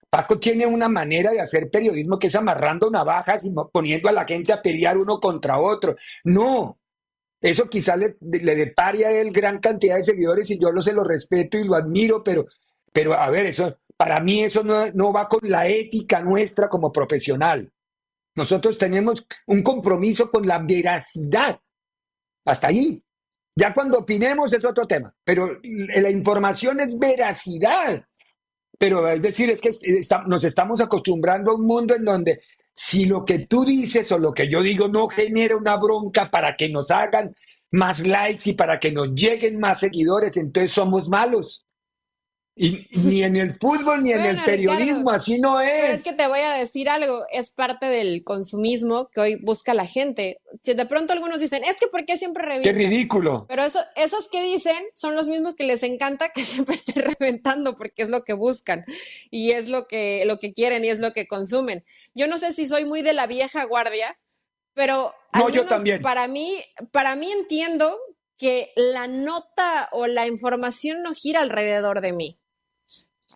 Paco 0.09 0.39
tiene 0.39 0.65
una 0.65 0.87
manera 0.87 1.31
de 1.31 1.41
hacer 1.41 1.69
periodismo 1.71 2.19
que 2.19 2.27
es 2.27 2.35
amarrando 2.35 2.89
navajas 2.89 3.45
y 3.45 3.53
poniendo 3.71 4.09
a 4.09 4.11
la 4.11 4.25
gente 4.25 4.53
a 4.53 4.61
pelear 4.61 4.97
uno 4.97 5.19
contra 5.19 5.59
otro. 5.59 5.95
No, 6.23 6.79
eso 7.41 7.67
quizá 7.67 7.97
le, 7.97 8.15
le 8.21 8.55
depare 8.55 9.05
a 9.05 9.11
él 9.11 9.31
gran 9.31 9.59
cantidad 9.59 9.97
de 9.97 10.05
seguidores 10.05 10.49
y 10.51 10.59
yo 10.59 10.71
lo 10.71 10.81
se 10.81 10.93
lo 10.93 11.03
respeto 11.03 11.57
y 11.57 11.65
lo 11.65 11.75
admiro, 11.75 12.23
pero, 12.23 12.45
pero 12.93 13.13
a 13.13 13.29
ver, 13.29 13.47
eso, 13.47 13.79
para 13.97 14.19
mí 14.21 14.43
eso 14.43 14.63
no, 14.63 14.89
no 14.91 15.11
va 15.11 15.27
con 15.27 15.41
la 15.43 15.67
ética 15.67 16.21
nuestra 16.21 16.69
como 16.69 16.91
profesional. 16.91 17.71
Nosotros 18.35 18.77
tenemos 18.77 19.27
un 19.47 19.61
compromiso 19.61 20.31
con 20.31 20.47
la 20.47 20.59
veracidad. 20.59 21.59
Hasta 22.45 22.67
ahí. 22.67 23.03
Ya 23.55 23.73
cuando 23.73 23.99
opinemos 23.99 24.51
es 24.53 24.65
otro 24.65 24.85
tema, 24.85 25.13
pero 25.23 25.59
la 25.61 26.09
información 26.09 26.79
es 26.79 26.97
veracidad. 26.97 28.03
Pero 28.79 29.07
es 29.07 29.21
decir, 29.21 29.49
es 29.51 29.61
que 29.61 29.69
nos 30.27 30.43
estamos 30.43 30.81
acostumbrando 30.81 31.51
a 31.51 31.55
un 31.55 31.65
mundo 31.65 31.95
en 31.95 32.03
donde 32.03 32.39
si 32.73 33.05
lo 33.05 33.23
que 33.23 33.45
tú 33.45 33.63
dices 33.63 34.11
o 34.11 34.17
lo 34.17 34.33
que 34.33 34.49
yo 34.49 34.61
digo 34.61 34.87
no 34.87 35.07
genera 35.07 35.55
una 35.55 35.77
bronca 35.77 36.29
para 36.31 36.55
que 36.55 36.69
nos 36.69 36.89
hagan 36.89 37.33
más 37.71 38.05
likes 38.05 38.49
y 38.49 38.53
para 38.53 38.79
que 38.79 38.91
nos 38.91 39.13
lleguen 39.13 39.59
más 39.59 39.79
seguidores, 39.79 40.35
entonces 40.37 40.71
somos 40.71 41.07
malos. 41.07 41.65
Y 42.55 42.87
ni 42.91 43.23
en 43.23 43.35
el 43.35 43.55
fútbol 43.55 44.03
ni 44.03 44.11
en 44.11 44.21
el 44.21 44.43
periodismo, 44.43 45.09
así 45.09 45.39
no 45.39 45.59
es. 45.59 45.95
es 45.95 46.03
que 46.03 46.13
te 46.13 46.27
voy 46.27 46.41
a 46.41 46.53
decir 46.53 46.87
algo, 46.87 47.23
es 47.31 47.51
parte 47.51 47.87
del 47.87 48.23
consumismo 48.23 49.09
que 49.09 49.21
hoy 49.21 49.35
busca 49.41 49.73
la 49.73 49.87
gente. 49.87 50.39
Si 50.61 50.75
de 50.75 50.85
pronto 50.85 51.13
algunos 51.13 51.39
dicen, 51.39 51.63
es 51.63 51.77
que 51.77 51.87
¿por 51.87 52.05
qué 52.05 52.15
siempre 52.15 52.45
revientan? 52.45 52.73
¡Qué 52.73 52.77
ridículo! 52.77 53.47
Pero 53.49 53.63
eso, 53.63 53.79
esos 53.95 54.27
que 54.29 54.43
dicen 54.43 54.77
son 54.93 55.15
los 55.15 55.27
mismos 55.27 55.55
que 55.55 55.63
les 55.63 55.81
encanta 55.81 56.29
que 56.29 56.43
siempre 56.43 56.75
esté 56.75 57.01
reventando 57.01 57.75
porque 57.75 58.03
es 58.03 58.09
lo 58.09 58.23
que 58.23 58.33
buscan 58.33 58.85
y 59.31 59.51
es 59.51 59.67
lo 59.67 59.87
que, 59.87 60.23
lo 60.27 60.37
que 60.37 60.53
quieren 60.53 60.85
y 60.85 60.89
es 60.89 60.99
lo 60.99 61.11
que 61.11 61.25
consumen. 61.25 61.83
Yo 62.13 62.27
no 62.27 62.37
sé 62.37 62.51
si 62.53 62.67
soy 62.67 62.85
muy 62.85 63.01
de 63.01 63.13
la 63.13 63.25
vieja 63.25 63.63
guardia, 63.63 64.19
pero 64.75 65.11
no, 65.33 65.49
yo 65.49 65.65
también. 65.65 66.03
para 66.03 66.27
mí, 66.27 66.53
para 66.91 67.15
mí 67.15 67.31
entiendo 67.31 67.97
que 68.37 68.71
la 68.75 69.07
nota 69.07 69.89
o 69.91 70.05
la 70.05 70.27
información 70.27 71.01
no 71.01 71.13
gira 71.13 71.41
alrededor 71.41 72.01
de 72.01 72.13
mí. 72.13 72.39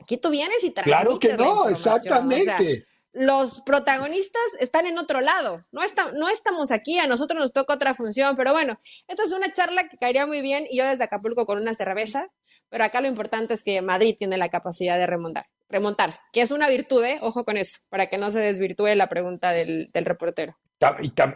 Aquí 0.01 0.17
tú 0.17 0.29
vienes 0.29 0.63
y 0.63 0.71
traes. 0.71 0.85
Claro 0.85 1.19
que 1.19 1.35
no, 1.37 1.67
exactamente. 1.69 2.83
los 3.13 3.61
protagonistas 3.61 4.41
están 4.59 4.85
en 4.85 4.97
otro 4.97 5.21
lado. 5.21 5.65
No, 5.71 5.81
no 6.13 6.29
estamos 6.29 6.71
aquí, 6.71 6.99
a 6.99 7.07
nosotros 7.07 7.39
nos 7.39 7.53
toca 7.53 7.73
otra 7.73 7.93
función, 7.93 8.35
pero 8.35 8.51
bueno, 8.51 8.79
esta 9.07 9.23
es 9.23 9.31
una 9.31 9.51
charla 9.51 9.87
que 9.89 9.97
caería 9.97 10.25
muy 10.25 10.41
bien 10.41 10.67
y 10.69 10.77
yo 10.77 10.85
desde 10.85 11.03
Acapulco 11.03 11.45
con 11.45 11.59
una 11.59 11.73
cerveza, 11.73 12.29
pero 12.69 12.83
acá 12.83 13.01
lo 13.01 13.07
importante 13.07 13.53
es 13.53 13.63
que 13.63 13.81
Madrid 13.81 14.15
tiene 14.17 14.37
la 14.37 14.49
capacidad 14.49 14.97
de 14.97 15.07
remontar, 15.07 15.45
remontar, 15.69 16.19
que 16.31 16.41
es 16.41 16.51
una 16.51 16.69
virtud, 16.69 17.03
¿eh? 17.03 17.17
ojo 17.21 17.43
con 17.43 17.57
eso, 17.57 17.79
para 17.89 18.07
que 18.07 18.17
no 18.17 18.29
se 18.31 18.39
desvirtúe 18.39 18.95
la 18.95 19.09
pregunta 19.09 19.51
del, 19.51 19.89
del 19.93 20.05
reportero. 20.05 20.57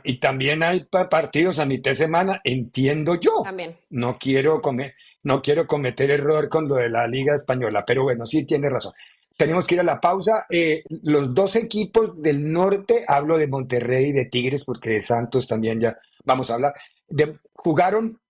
Y, 0.04 0.20
también 0.20 0.62
hay 0.62 0.86
partidos 1.10 1.58
a 1.58 1.66
mitad 1.66 1.92
de 1.92 1.98
semana, 1.98 2.42
entiendo 2.44 3.16
yo. 3.16 3.42
También. 3.44 3.76
No 3.90 4.18
quiero, 4.20 4.62
comer, 4.62 4.94
no 5.24 5.42
quiero 5.42 5.66
cometer 5.66 6.12
error 6.12 6.48
con 6.48 6.68
lo 6.68 6.76
de 6.76 6.90
la 6.90 7.08
Liga 7.08 7.36
Española, 7.36 7.84
pero 7.86 8.04
bueno, 8.04 8.26
sí 8.28 8.46
tiene 8.46 8.70
razón. 8.70 8.94
Tenemos 9.36 9.66
que 9.66 9.76
ir 9.76 9.82
a 9.82 9.86
la 9.86 10.00
pausa. 10.00 10.46
Eh, 10.50 10.84
los 11.02 11.34
dos 11.34 11.56
equipos 11.56 12.22
del 12.22 12.52
norte, 12.52 13.04
hablo 13.08 13.40
de 13.40 13.48
Monterrey 13.48 14.10
y 14.10 14.12
de 14.12 14.26
Tigres, 14.26 14.64
porque 14.64 14.92
de 14.92 15.02
Santos 15.02 15.48
también 15.48 15.80
ya 15.80 15.98
vamos 16.24 16.52
a 16.52 16.56
hablar, 16.56 16.74
de, 17.08 17.38
jugaron, 17.54 18.22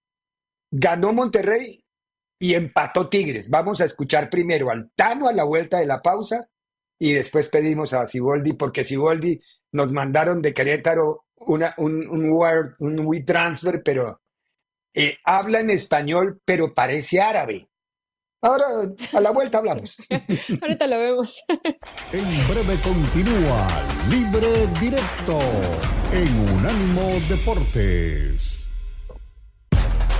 ganó 0.71 1.11
Monterrey 1.11 1.83
y 2.39 2.53
empató 2.53 3.09
Tigres. 3.09 3.49
Vamos 3.49 3.81
a 3.81 3.85
escuchar 3.85 4.29
primero 4.29 4.71
al 4.71 4.89
Tano 4.95 5.27
a 5.27 5.33
la 5.33 5.43
vuelta 5.43 5.79
de 5.79 5.85
la 5.85 6.01
pausa 6.01 6.47
y 7.03 7.13
después 7.13 7.49
pedimos 7.49 7.93
a 7.93 8.05
Siboldi, 8.05 8.53
porque 8.53 8.83
Siboldi 8.83 9.39
nos 9.71 9.91
mandaron 9.91 10.39
de 10.39 10.53
Querétaro 10.53 11.25
una, 11.35 11.73
un, 11.77 12.07
un, 12.07 12.29
word, 12.29 12.75
un 12.77 12.99
WeTransfer, 12.99 13.81
pero 13.83 14.21
eh, 14.93 15.17
habla 15.25 15.61
en 15.61 15.71
español, 15.71 16.39
pero 16.45 16.75
parece 16.75 17.19
árabe. 17.19 17.67
Ahora, 18.43 18.65
a 19.13 19.19
la 19.19 19.31
vuelta 19.31 19.57
hablamos. 19.57 19.97
Ahorita 20.61 20.85
lo 20.85 20.99
vemos. 20.99 21.43
en 22.11 22.47
breve 22.47 22.79
continúa 22.83 23.67
Libre 24.07 24.67
Directo 24.79 25.39
en 26.13 26.53
Unánimo 26.53 27.09
Deportes. 27.27 28.67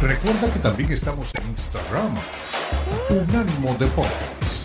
Recuerda 0.02 0.52
que 0.52 0.60
también 0.60 0.94
estamos 0.94 1.32
en 1.36 1.48
Instagram. 1.48 2.16
Unánimo 3.12 3.76
Deportes. 3.76 4.61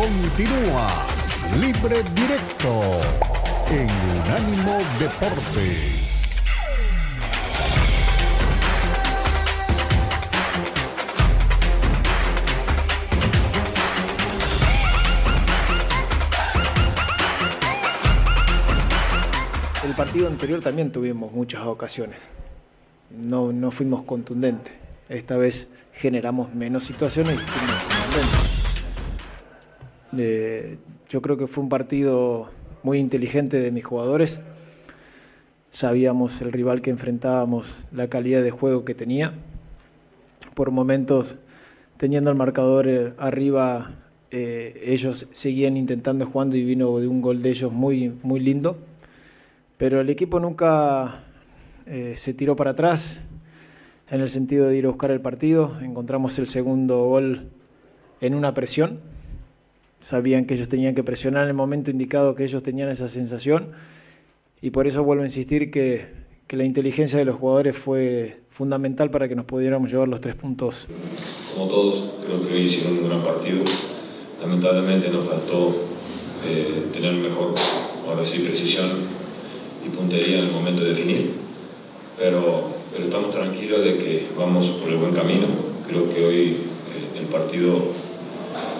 Continúa 0.00 0.88
Libre 1.60 2.02
Directo 2.14 3.00
en 3.68 3.86
Unánimo 4.16 4.78
Deportes. 4.98 6.30
El 19.84 19.94
partido 19.94 20.28
anterior 20.28 20.62
también 20.62 20.90
tuvimos 20.92 21.30
muchas 21.32 21.66
ocasiones. 21.66 22.22
No, 23.10 23.52
no 23.52 23.70
fuimos 23.70 24.04
contundentes. 24.04 24.78
Esta 25.10 25.36
vez 25.36 25.68
generamos 25.92 26.54
menos 26.54 26.84
situaciones 26.84 27.34
y 27.34 27.44
fuimos 27.44 27.84
contundentes 27.84 28.59
yo 30.12 31.22
creo 31.22 31.36
que 31.36 31.46
fue 31.46 31.62
un 31.62 31.68
partido 31.68 32.48
muy 32.82 32.98
inteligente 32.98 33.60
de 33.60 33.70
mis 33.70 33.84
jugadores. 33.84 34.40
Sabíamos 35.72 36.40
el 36.40 36.52
rival 36.52 36.82
que 36.82 36.90
enfrentábamos, 36.90 37.76
la 37.92 38.08
calidad 38.08 38.42
de 38.42 38.50
juego 38.50 38.84
que 38.84 38.94
tenía. 38.94 39.32
Por 40.54 40.72
momentos, 40.72 41.36
teniendo 41.96 42.30
el 42.30 42.36
marcador 42.36 42.88
eh, 42.88 43.12
arriba, 43.18 43.92
eh, 44.32 44.82
ellos 44.84 45.28
seguían 45.32 45.76
intentando 45.76 46.26
jugando 46.26 46.56
y 46.56 46.64
vino 46.64 46.98
de 46.98 47.06
un 47.06 47.20
gol 47.20 47.42
de 47.42 47.50
ellos 47.50 47.72
muy, 47.72 48.12
muy 48.22 48.40
lindo. 48.40 48.78
Pero 49.76 50.00
el 50.00 50.10
equipo 50.10 50.40
nunca 50.40 51.24
eh, 51.86 52.14
se 52.16 52.34
tiró 52.34 52.56
para 52.56 52.72
atrás 52.72 53.20
en 54.10 54.20
el 54.20 54.28
sentido 54.28 54.66
de 54.66 54.76
ir 54.76 54.86
a 54.86 54.88
buscar 54.88 55.12
el 55.12 55.20
partido. 55.20 55.78
Encontramos 55.80 56.38
el 56.40 56.48
segundo 56.48 57.04
gol 57.04 57.50
en 58.20 58.34
una 58.34 58.54
presión 58.54 58.98
sabían 60.00 60.46
que 60.46 60.54
ellos 60.54 60.68
tenían 60.68 60.94
que 60.94 61.04
presionar 61.04 61.44
en 61.44 61.48
el 61.48 61.54
momento 61.54 61.90
indicado 61.90 62.34
que 62.34 62.44
ellos 62.44 62.62
tenían 62.62 62.88
esa 62.88 63.08
sensación 63.08 63.72
y 64.62 64.70
por 64.70 64.86
eso 64.86 65.02
vuelvo 65.04 65.22
a 65.22 65.26
insistir 65.26 65.70
que, 65.70 66.06
que 66.46 66.56
la 66.56 66.64
inteligencia 66.64 67.18
de 67.18 67.24
los 67.24 67.36
jugadores 67.36 67.76
fue 67.76 68.40
fundamental 68.50 69.10
para 69.10 69.28
que 69.28 69.34
nos 69.34 69.46
pudiéramos 69.46 69.90
llevar 69.90 70.08
los 70.08 70.20
tres 70.20 70.34
puntos. 70.34 70.86
Como 71.54 71.68
todos, 71.68 72.10
creo 72.24 72.46
que 72.46 72.54
hoy 72.54 72.60
hicieron 72.62 72.98
un 72.98 73.08
gran 73.08 73.22
partido. 73.22 73.64
Lamentablemente 74.40 75.08
nos 75.08 75.26
faltó 75.26 75.76
eh, 76.46 76.86
tener 76.92 77.14
mejor, 77.14 77.54
ahora 78.06 78.24
sí, 78.24 78.40
precisión 78.40 79.04
y 79.86 79.88
puntería 79.90 80.40
en 80.40 80.46
el 80.46 80.52
momento 80.52 80.82
de 80.82 80.90
definir. 80.90 81.34
Pero, 82.18 82.64
pero 82.92 83.04
estamos 83.04 83.30
tranquilos 83.30 83.82
de 83.82 83.96
que 83.96 84.28
vamos 84.36 84.66
por 84.66 84.90
el 84.90 84.96
buen 84.96 85.14
camino. 85.14 85.46
Creo 85.86 86.12
que 86.12 86.24
hoy 86.24 86.40
eh, 86.48 87.18
el 87.18 87.26
partido 87.26 87.92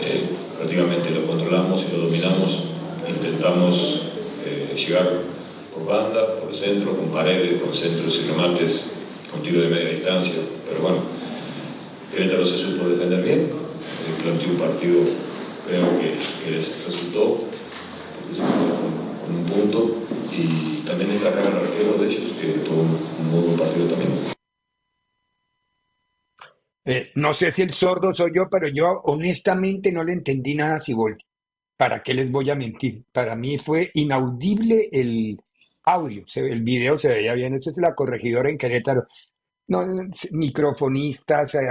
eh, 0.03 0.29
prácticamente 0.61 1.11
lo 1.11 1.27
controlamos 1.27 1.83
y 1.89 1.97
lo 1.97 2.05
dominamos. 2.05 2.65
Intentamos 3.09 4.03
eh, 4.45 4.77
llegar 4.77 5.23
por 5.75 5.87
banda, 5.87 6.39
por 6.39 6.55
centro, 6.55 6.95
con 6.95 7.09
paredes, 7.09 7.63
con 7.63 7.75
centros 7.75 8.21
y 8.23 8.29
remates, 8.29 8.93
con 9.31 9.43
tiro 9.43 9.63
de 9.63 9.69
media 9.69 9.89
distancia. 9.89 10.35
Pero 10.69 10.83
bueno, 10.83 10.99
Querétaro 12.13 12.45
se 12.45 12.59
supo 12.59 12.89
defender 12.89 13.23
bien, 13.23 13.41
eh, 13.41 14.23
planteó 14.23 14.51
un 14.51 14.57
partido, 14.57 15.01
creo 15.67 15.99
que, 15.99 16.19
resultó, 16.87 17.45
con, 18.37 19.35
un 19.35 19.45
punto, 19.47 19.97
y 20.31 20.83
también 20.87 21.11
destacar 21.11 21.47
al 21.47 21.59
arquero 21.59 21.97
de 21.99 22.07
ellos, 22.07 22.33
que 22.39 22.49
tuvo 22.61 22.83
un, 22.83 22.99
un 23.21 23.47
buen 23.47 23.57
partido 23.57 23.87
también. 23.87 24.39
Eh, 26.91 27.12
no 27.14 27.32
sé 27.32 27.53
si 27.53 27.62
el 27.62 27.70
sordo 27.70 28.12
soy 28.12 28.32
yo, 28.34 28.49
pero 28.51 28.66
yo 28.66 29.01
honestamente 29.05 29.93
no 29.93 30.03
le 30.03 30.12
entendí 30.12 30.57
nada 30.57 30.74
a 30.74 30.78
Siboldi. 30.80 31.24
¿Para 31.76 32.03
qué 32.03 32.14
les 32.14 32.32
voy 32.32 32.51
a 32.51 32.57
mentir? 32.57 33.05
Para 33.12 33.36
mí 33.36 33.59
fue 33.59 33.93
inaudible 33.95 34.88
el 34.91 35.41
audio. 35.84 36.24
el 36.34 36.62
video 36.62 36.99
se 36.99 37.09
veía 37.09 37.34
bien. 37.34 37.55
Esto 37.55 37.70
es 37.70 37.78
la 37.78 37.95
corregidora 37.95 38.51
en 38.51 38.59
Querétaro. 38.59 39.07
No, 39.68 39.86
microfonistas, 40.32 41.55
eh, 41.55 41.68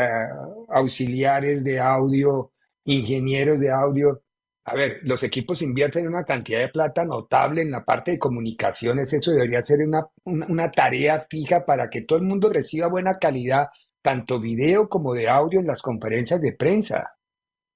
auxiliares 0.70 1.66
de 1.66 1.80
audio, 1.82 2.52
ingenieros 2.86 3.60
de 3.60 3.72
audio. 3.72 4.22
A 4.64 4.74
ver, 4.74 5.00
los 5.04 5.22
equipos 5.24 5.62
invierten 5.62 6.08
una 6.08 6.24
cantidad 6.24 6.60
de 6.60 6.70
plata 6.70 7.04
notable 7.04 7.62
en 7.62 7.72
la 7.72 7.84
parte 7.84 8.12
de 8.12 8.20
comunicaciones. 8.20 9.12
Eso 9.12 9.32
debería 9.32 9.62
ser 9.64 9.82
una, 9.82 10.08
una 10.24 10.72
tarea 10.72 11.28
fija 11.30 11.66
para 11.66 11.90
que 11.90 12.04
todo 12.04 12.20
el 12.20 12.26
mundo 12.26 12.50
reciba 12.50 12.88
buena 12.88 13.18
calidad 13.20 13.68
tanto 14.02 14.40
video 14.40 14.88
como 14.88 15.14
de 15.14 15.30
audio 15.30 15.60
en 15.60 15.68
las 15.68 15.82
conferencias 15.82 16.42
de 16.42 16.54
prensa. 16.54 17.16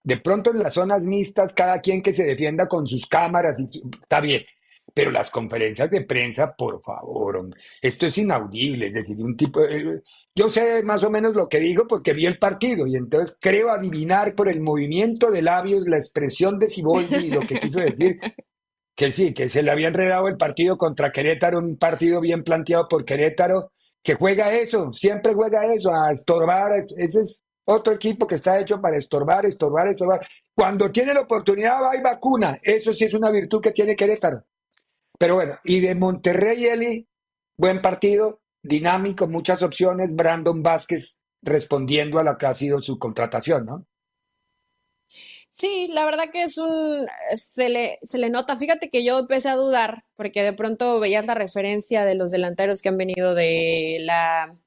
De 0.03 0.17
pronto 0.17 0.51
en 0.51 0.59
las 0.59 0.74
zonas 0.74 1.01
mixtas, 1.01 1.53
cada 1.53 1.80
quien 1.80 2.01
que 2.01 2.13
se 2.13 2.24
defienda 2.24 2.67
con 2.67 2.88
sus 2.88 3.05
cámaras, 3.05 3.59
y, 3.59 3.82
está 4.01 4.19
bien, 4.19 4.43
pero 4.93 5.11
las 5.11 5.32
conferencias 5.32 5.89
de 5.89 6.01
prensa, 6.01 6.53
por 6.55 6.82
favor, 6.82 7.49
esto 7.82 8.05
es 8.05 8.17
inaudible, 8.17 8.88
es 8.88 8.93
decir, 8.93 9.17
un 9.19 9.36
tipo, 9.36 9.61
yo 10.36 10.49
sé 10.49 10.84
más 10.84 11.03
o 11.03 11.09
menos 11.09 11.34
lo 11.34 11.47
que 11.47 11.59
digo 11.59 11.88
porque 11.88 12.13
vi 12.13 12.26
el 12.26 12.38
partido 12.38 12.86
y 12.86 12.95
entonces 12.95 13.38
creo 13.39 13.71
adivinar 13.71 14.36
por 14.36 14.49
el 14.49 14.61
movimiento 14.61 15.32
de 15.32 15.41
labios 15.41 15.88
la 15.88 15.97
expresión 15.97 16.59
de 16.59 16.67
Siboldi 16.67 17.28
y 17.28 17.32
lo 17.32 17.39
que 17.41 17.59
quiso 17.59 17.80
decir, 17.80 18.19
que 18.95 19.11
sí, 19.11 19.34
que 19.34 19.49
se 19.49 19.63
le 19.63 19.71
había 19.71 19.88
enredado 19.88 20.28
el 20.28 20.38
partido 20.38 20.78
contra 20.78 21.11
Querétaro, 21.11 21.59
un 21.59 21.78
partido 21.78 22.19
bien 22.21 22.43
planteado 22.43 22.88
por 22.88 23.05
Querétaro, 23.05 23.71
que 24.04 24.16
juega 24.16 24.54
eso, 24.54 24.91
siempre 24.91 25.34
juega 25.34 25.66
eso, 25.74 25.93
a 25.93 26.12
estorbar. 26.12 26.86
Ese 26.97 27.22
es 27.22 27.41
otro 27.66 27.93
equipo 27.93 28.28
que 28.28 28.36
está 28.36 28.60
hecho 28.60 28.82
para 28.82 28.97
estorbar, 28.97 29.45
estorbar, 29.45 29.88
estorbar. 29.88 30.28
Cuando 30.54 30.91
tiene 30.91 31.14
la 31.14 31.22
oportunidad 31.22 31.82
va 31.82 31.95
y 31.95 32.01
vacuna. 32.01 32.58
Eso 32.62 32.93
sí 32.93 33.06
es 33.06 33.14
una 33.14 33.32
virtud 33.32 33.62
que 33.62 33.72
tiene 33.72 33.95
Querétaro. 33.95 34.43
Pero 35.18 35.36
bueno, 35.36 35.58
y 35.64 35.80
de 35.80 35.95
Monterrey, 35.95 36.66
Eli, 36.66 37.08
buen 37.58 37.82
partido, 37.82 38.41
dinámico, 38.62 39.28
muchas 39.28 39.64
opciones. 39.64 40.14
Brandon 40.14 40.62
Vázquez 40.62 41.22
respondiendo 41.41 42.20
a 42.20 42.24
lo 42.24 42.38
que 42.38 42.45
ha 42.45 42.56
sido 42.56 42.82
su 42.82 42.99
contratación, 42.99 43.66
¿no? 43.66 43.86
Sí, 45.56 45.88
la 45.93 46.04
verdad 46.04 46.32
que 46.32 46.41
es 46.41 46.58
un, 46.58 47.06
se 47.36 47.70
le, 47.70 47.99
se 48.01 48.18
le 48.18 48.32
nota, 48.32 48.58
fíjate 48.58 48.89
que 48.89 49.04
yo 49.04 49.20
empecé 49.20 49.49
a 49.49 49.56
dudar, 49.56 50.04
porque 50.16 50.41
de 50.41 50.51
pronto 50.54 50.99
veías 50.99 51.28
la 51.28 51.36
referencia 51.36 52.06
de 52.06 52.16
los 52.16 52.32
delanteros 52.32 52.82
que 52.82 52.89
han 52.89 52.97
venido 52.97 53.36
de 53.36 53.99
la 54.01 54.58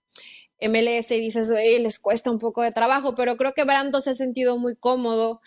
MLS 0.61 1.11
y 1.11 1.19
dices, 1.19 1.51
les 1.51 1.99
cuesta 1.99 2.31
un 2.31 2.39
poco 2.39 2.63
de 2.63 2.71
trabajo, 2.71 3.17
pero 3.17 3.37
creo 3.37 3.53
que 3.53 3.65
Brando 3.65 4.01
se 4.01 4.11
ha 4.11 4.15
sentido 4.15 4.59
muy 4.59 4.77
cómodo, 4.77 5.41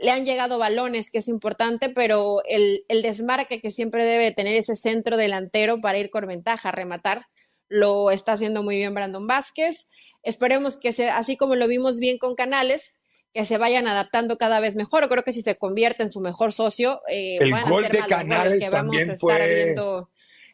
le 0.00 0.10
han 0.12 0.24
llegado 0.24 0.58
balones, 0.58 1.10
que 1.10 1.18
es 1.18 1.28
importante, 1.28 1.90
pero 1.90 2.42
el, 2.48 2.86
el 2.88 3.02
desmarque 3.02 3.60
que 3.60 3.70
siempre 3.70 4.06
debe 4.06 4.32
tener 4.32 4.54
ese 4.54 4.76
centro 4.76 5.18
delantero 5.18 5.78
para 5.78 5.98
ir 5.98 6.08
con 6.08 6.26
ventaja, 6.26 6.72
rematar, 6.72 7.26
lo 7.68 8.10
está 8.10 8.32
haciendo 8.32 8.62
muy 8.62 8.78
bien 8.78 8.94
Brandon 8.94 9.26
Vázquez. 9.26 9.90
Esperemos 10.22 10.78
que 10.78 10.92
sea 10.92 11.18
así 11.18 11.36
como 11.36 11.54
lo 11.54 11.68
vimos 11.68 11.98
bien 12.00 12.16
con 12.16 12.34
Canales, 12.34 13.00
que 13.36 13.44
se 13.44 13.58
vayan 13.58 13.86
adaptando 13.86 14.38
cada 14.38 14.60
vez 14.60 14.76
mejor. 14.76 15.10
Creo 15.10 15.22
que 15.22 15.34
si 15.34 15.42
se 15.42 15.56
convierte 15.56 16.02
en 16.02 16.08
su 16.08 16.22
mejor 16.22 16.54
socio, 16.54 17.02
eh, 17.06 17.36
el 17.38 17.50
van 17.50 17.68
gol 17.68 17.84
a 17.84 17.88
ser 17.88 18.00
de 18.00 18.08
Canales 18.08 18.64
que 18.64 18.70
vamos 18.70 18.96
a 18.96 19.00
estar 19.00 19.18
fue... 19.18 19.54
viendo. 19.54 20.10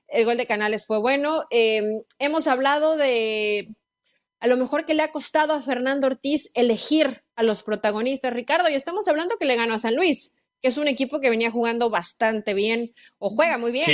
El 0.08 0.24
gol 0.24 0.36
de 0.36 0.46
Canales 0.46 0.84
fue 0.84 0.98
bueno. 0.98 1.44
Em, 1.50 2.02
hemos 2.18 2.48
hablado 2.48 2.96
de 2.96 3.68
a 4.40 4.48
lo 4.48 4.56
mejor 4.56 4.84
que 4.84 4.94
le 4.94 5.04
ha 5.04 5.12
costado 5.12 5.52
a 5.52 5.62
Fernando 5.62 6.08
Ortiz 6.08 6.50
elegir 6.54 7.22
a 7.36 7.44
los 7.44 7.62
protagonistas, 7.62 8.32
Ricardo, 8.32 8.68
y 8.68 8.74
estamos 8.74 9.06
hablando 9.06 9.36
que 9.38 9.46
le 9.46 9.54
ganó 9.54 9.74
a 9.74 9.78
San 9.78 9.94
Luis 9.94 10.32
que 10.62 10.68
es 10.68 10.76
un 10.76 10.88
equipo 10.88 11.20
que 11.20 11.28
venía 11.28 11.50
jugando 11.50 11.90
bastante 11.90 12.54
bien 12.54 12.94
o 13.18 13.28
juega 13.28 13.58
muy 13.58 13.72
bien. 13.72 13.84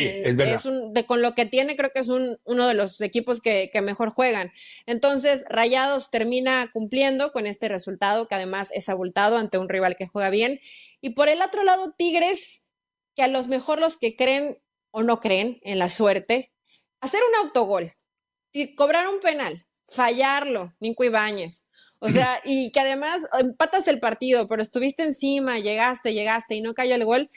es, 0.41 0.67
un, 0.67 0.93
de, 0.93 1.07
con 1.07 1.23
lo 1.23 1.35
que 1.35 1.47
tiene, 1.47 1.77
creo 1.77 1.91
que 1.91 2.01
es 2.01 2.09
un, 2.09 2.39
uno 2.45 2.67
de 2.67 2.75
los 2.75 3.01
equipos 3.01 3.41
que, 3.41 3.71
que, 3.73 3.81
mejor 3.81 4.11
juegan. 4.11 4.53
Entonces, 4.87 5.45
Rayados 5.49 6.11
termina 6.11 6.71
cumpliendo 6.73 7.33
con 7.33 7.47
este 7.47 7.69
resultado, 7.69 8.29
que 8.29 8.35
además 8.35 8.71
es 8.73 8.89
abultado 8.89 9.39
ante 9.39 9.59
un 9.59 9.69
rival 9.69 9.97
que 9.97 10.07
juega 10.07 10.31
bien. 10.31 10.61
Y 11.01 11.11
por 11.11 11.29
el 11.29 11.43
otro 11.43 11.65
lado, 11.65 11.95
Tigres, 11.97 12.65
que 13.17 13.23
a 13.23 13.29
los 13.29 13.49
mejor 13.49 13.81
los 13.81 13.97
que 13.97 14.15
creen 14.15 14.59
o 14.91 15.03
no 15.03 15.21
creen 15.21 15.59
en 15.63 15.79
la 15.79 15.89
suerte, 15.89 16.53
hacer 17.01 17.21
un 17.29 17.47
autogol, 17.47 17.93
y 18.53 18.75
cobrar 18.75 19.09
un 19.09 19.21
penal, 19.21 19.67
fallarlo, 19.87 20.75
Nico 20.81 21.05
Ibáñez, 21.05 21.65
o 22.01 22.11
sea, 22.11 22.41
y 22.45 22.71
que 22.73 22.81
además 22.81 23.27
empatas 23.39 23.89
el 23.89 23.99
partido, 23.99 24.47
pero 24.47 24.63
estuviste 24.63 25.03
encima, 25.03 25.59
llegaste, 25.59 26.15
llegaste 26.15 26.55
y 26.55 26.61
no 26.61 26.75
cayó 26.75 26.95
el 26.95 27.05
gol. 27.05 27.31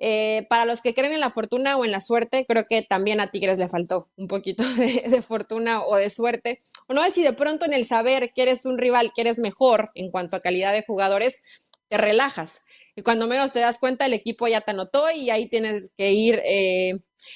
Eh, 0.00 0.46
para 0.48 0.64
los 0.64 0.80
que 0.80 0.94
creen 0.94 1.12
en 1.12 1.20
la 1.20 1.28
fortuna 1.28 1.76
o 1.76 1.84
en 1.84 1.90
la 1.90 1.98
suerte, 1.98 2.46
creo 2.46 2.66
que 2.68 2.82
también 2.82 3.18
a 3.18 3.32
Tigres 3.32 3.58
le 3.58 3.68
faltó 3.68 4.08
un 4.16 4.28
poquito 4.28 4.62
de, 4.76 5.22
fortuna 5.22 5.82
o 5.82 5.96
de 5.96 6.08
suerte. 6.08 6.62
O 6.86 6.94
no 6.94 7.04
es 7.04 7.14
si 7.14 7.22
de 7.22 7.32
pronto 7.32 7.66
en 7.66 7.72
el 7.72 7.84
saber 7.84 8.32
que 8.32 8.42
eres 8.42 8.64
un 8.64 8.78
rival, 8.78 9.12
que 9.14 9.22
eres 9.22 9.38
mejor 9.38 9.90
en 9.94 10.10
cuanto 10.10 10.36
a 10.36 10.40
calidad 10.40 10.72
de 10.72 10.84
jugadores, 10.86 11.42
te 11.88 11.98
relajas. 11.98 12.62
Y 12.94 13.02
cuando 13.02 13.26
menos 13.26 13.52
te 13.52 13.60
das 13.60 13.78
cuenta, 13.78 14.06
el 14.06 14.14
equipo 14.14 14.46
ya 14.46 14.60
te 14.60 14.70
anotó 14.70 15.10
y 15.10 15.30
ahí 15.30 15.48
tienes 15.48 15.90
que 15.96 16.12
ir 16.12 16.40
eh, 16.44 16.92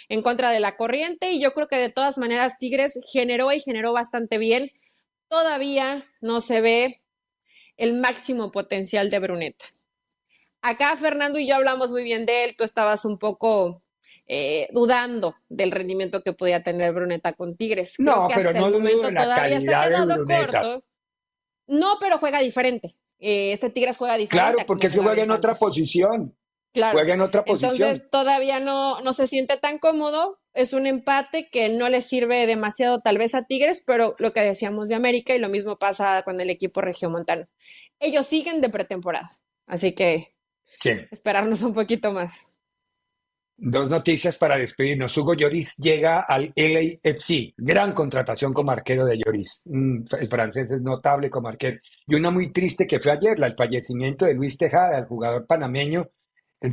en 0.08 0.22
contra 0.22 0.50
de 0.50 0.60
la 0.60 0.76
corriente. 0.76 1.32
Y 1.32 1.40
yo 1.40 1.52
creo 1.54 1.66
que 1.66 1.76
de 1.76 1.90
todas 1.90 2.16
maneras 2.16 2.58
Tigres 2.58 2.98
generó 3.12 3.50
y 3.52 3.60
generó 3.60 3.92
bastante 3.92 4.38
bien 4.38 4.70
todavía 5.32 6.04
no 6.20 6.42
se 6.42 6.60
ve 6.60 7.02
el 7.78 7.94
máximo 7.94 8.52
potencial 8.52 9.08
de 9.08 9.18
Bruneta. 9.18 9.64
Acá 10.60 10.94
Fernando 10.94 11.38
y 11.38 11.48
yo 11.48 11.56
hablamos 11.56 11.90
muy 11.90 12.04
bien 12.04 12.26
de 12.26 12.44
él, 12.44 12.54
tú 12.54 12.64
estabas 12.64 13.06
un 13.06 13.18
poco 13.18 13.82
eh, 14.26 14.68
dudando 14.72 15.34
del 15.48 15.70
rendimiento 15.70 16.22
que 16.22 16.34
podía 16.34 16.62
tener 16.62 16.92
Bruneta 16.92 17.32
con 17.32 17.56
Tigres. 17.56 17.94
no, 17.98 18.28
pero 18.28 18.50
hasta 18.50 18.60
no 18.60 18.66
el 18.66 18.72
momento 18.74 19.08
todavía 19.08 19.58
se 19.58 19.74
ha 19.74 19.88
quedado 19.88 20.22
corto. 20.26 20.84
No, 21.66 21.96
pero 21.98 22.18
juega 22.18 22.40
diferente. 22.40 22.94
Eh, 23.18 23.52
este 23.52 23.70
Tigres 23.70 23.96
juega 23.96 24.18
diferente. 24.18 24.52
Claro, 24.52 24.66
porque 24.66 24.90
se 24.90 25.02
juega 25.02 25.22
en 25.22 25.30
otra 25.30 25.54
posición. 25.54 26.36
Claro. 26.74 26.98
Juega 26.98 27.14
en 27.14 27.22
otra 27.22 27.42
posición. 27.42 27.72
Entonces 27.72 28.10
todavía 28.10 28.60
no, 28.60 29.00
no 29.00 29.14
se 29.14 29.26
siente 29.26 29.56
tan 29.56 29.78
cómodo, 29.78 30.41
es 30.54 30.72
un 30.72 30.86
empate 30.86 31.48
que 31.50 31.68
no 31.70 31.88
le 31.88 32.00
sirve 32.00 32.46
demasiado 32.46 33.00
tal 33.00 33.18
vez 33.18 33.34
a 33.34 33.44
Tigres, 33.44 33.82
pero 33.84 34.14
lo 34.18 34.32
que 34.32 34.40
decíamos 34.40 34.88
de 34.88 34.94
América 34.94 35.34
y 35.34 35.38
lo 35.38 35.48
mismo 35.48 35.78
pasa 35.78 36.22
con 36.24 36.40
el 36.40 36.50
equipo 36.50 36.80
regiomontano. 36.80 37.46
Ellos 37.98 38.26
siguen 38.26 38.60
de 38.60 38.68
pretemporada, 38.68 39.30
así 39.66 39.94
que 39.94 40.34
esperarnos 41.10 41.62
un 41.62 41.74
poquito 41.74 42.12
más. 42.12 42.54
Dos 43.64 43.88
noticias 43.88 44.38
para 44.38 44.56
despedirnos. 44.56 45.16
Hugo 45.16 45.34
Lloris 45.34 45.76
llega 45.76 46.20
al 46.20 46.52
LAFC. 46.56 47.54
Gran 47.56 47.92
contratación 47.92 48.52
como 48.52 48.72
arquero 48.72 49.04
de 49.04 49.18
Lloris. 49.18 49.62
Mm, 49.66 50.04
el 50.18 50.28
francés 50.28 50.72
es 50.72 50.80
notable 50.80 51.30
como 51.30 51.48
arquero. 51.48 51.78
Y 52.08 52.16
una 52.16 52.30
muy 52.32 52.50
triste 52.50 52.88
que 52.88 52.98
fue 52.98 53.12
ayer, 53.12 53.40
el 53.40 53.54
fallecimiento 53.54 54.24
de 54.24 54.34
Luis 54.34 54.58
Tejada, 54.58 54.98
el 54.98 55.04
jugador 55.04 55.46
panameño. 55.46 56.10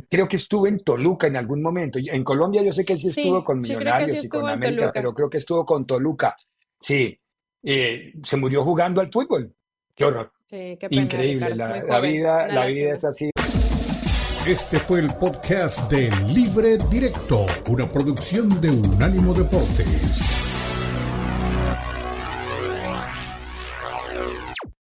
Creo 0.08 0.28
que 0.28 0.36
estuvo 0.36 0.66
en 0.66 0.80
Toluca 0.80 1.26
en 1.26 1.36
algún 1.36 1.62
momento. 1.62 1.98
En 2.00 2.22
Colombia 2.22 2.62
yo 2.62 2.72
sé 2.72 2.84
que 2.84 2.96
sí 2.96 3.08
estuvo 3.08 3.44
con 3.44 3.60
Millonarios 3.60 4.24
y 4.24 4.28
con 4.28 4.48
América, 4.48 4.90
pero 4.92 5.12
creo 5.12 5.28
que 5.28 5.38
estuvo 5.38 5.64
con 5.64 5.86
Toluca. 5.86 6.36
Sí. 6.80 7.18
Eh, 7.62 8.14
se 8.22 8.36
murió 8.36 8.64
jugando 8.64 9.00
al 9.00 9.10
fútbol. 9.10 9.54
Qué 9.94 10.04
horror. 10.04 10.32
Increíble. 10.90 11.54
La, 11.54 12.00
vida, 12.00 12.46
la 12.48 12.66
vida 12.66 12.94
es 12.94 13.04
así. 13.04 13.30
Este 14.46 14.78
fue 14.78 15.00
el 15.00 15.08
podcast 15.14 15.90
de 15.90 16.10
Libre 16.32 16.78
Directo, 16.90 17.46
una 17.68 17.86
producción 17.86 18.48
de 18.60 18.70
Unánimo 18.70 19.34
Deportes. 19.34 20.49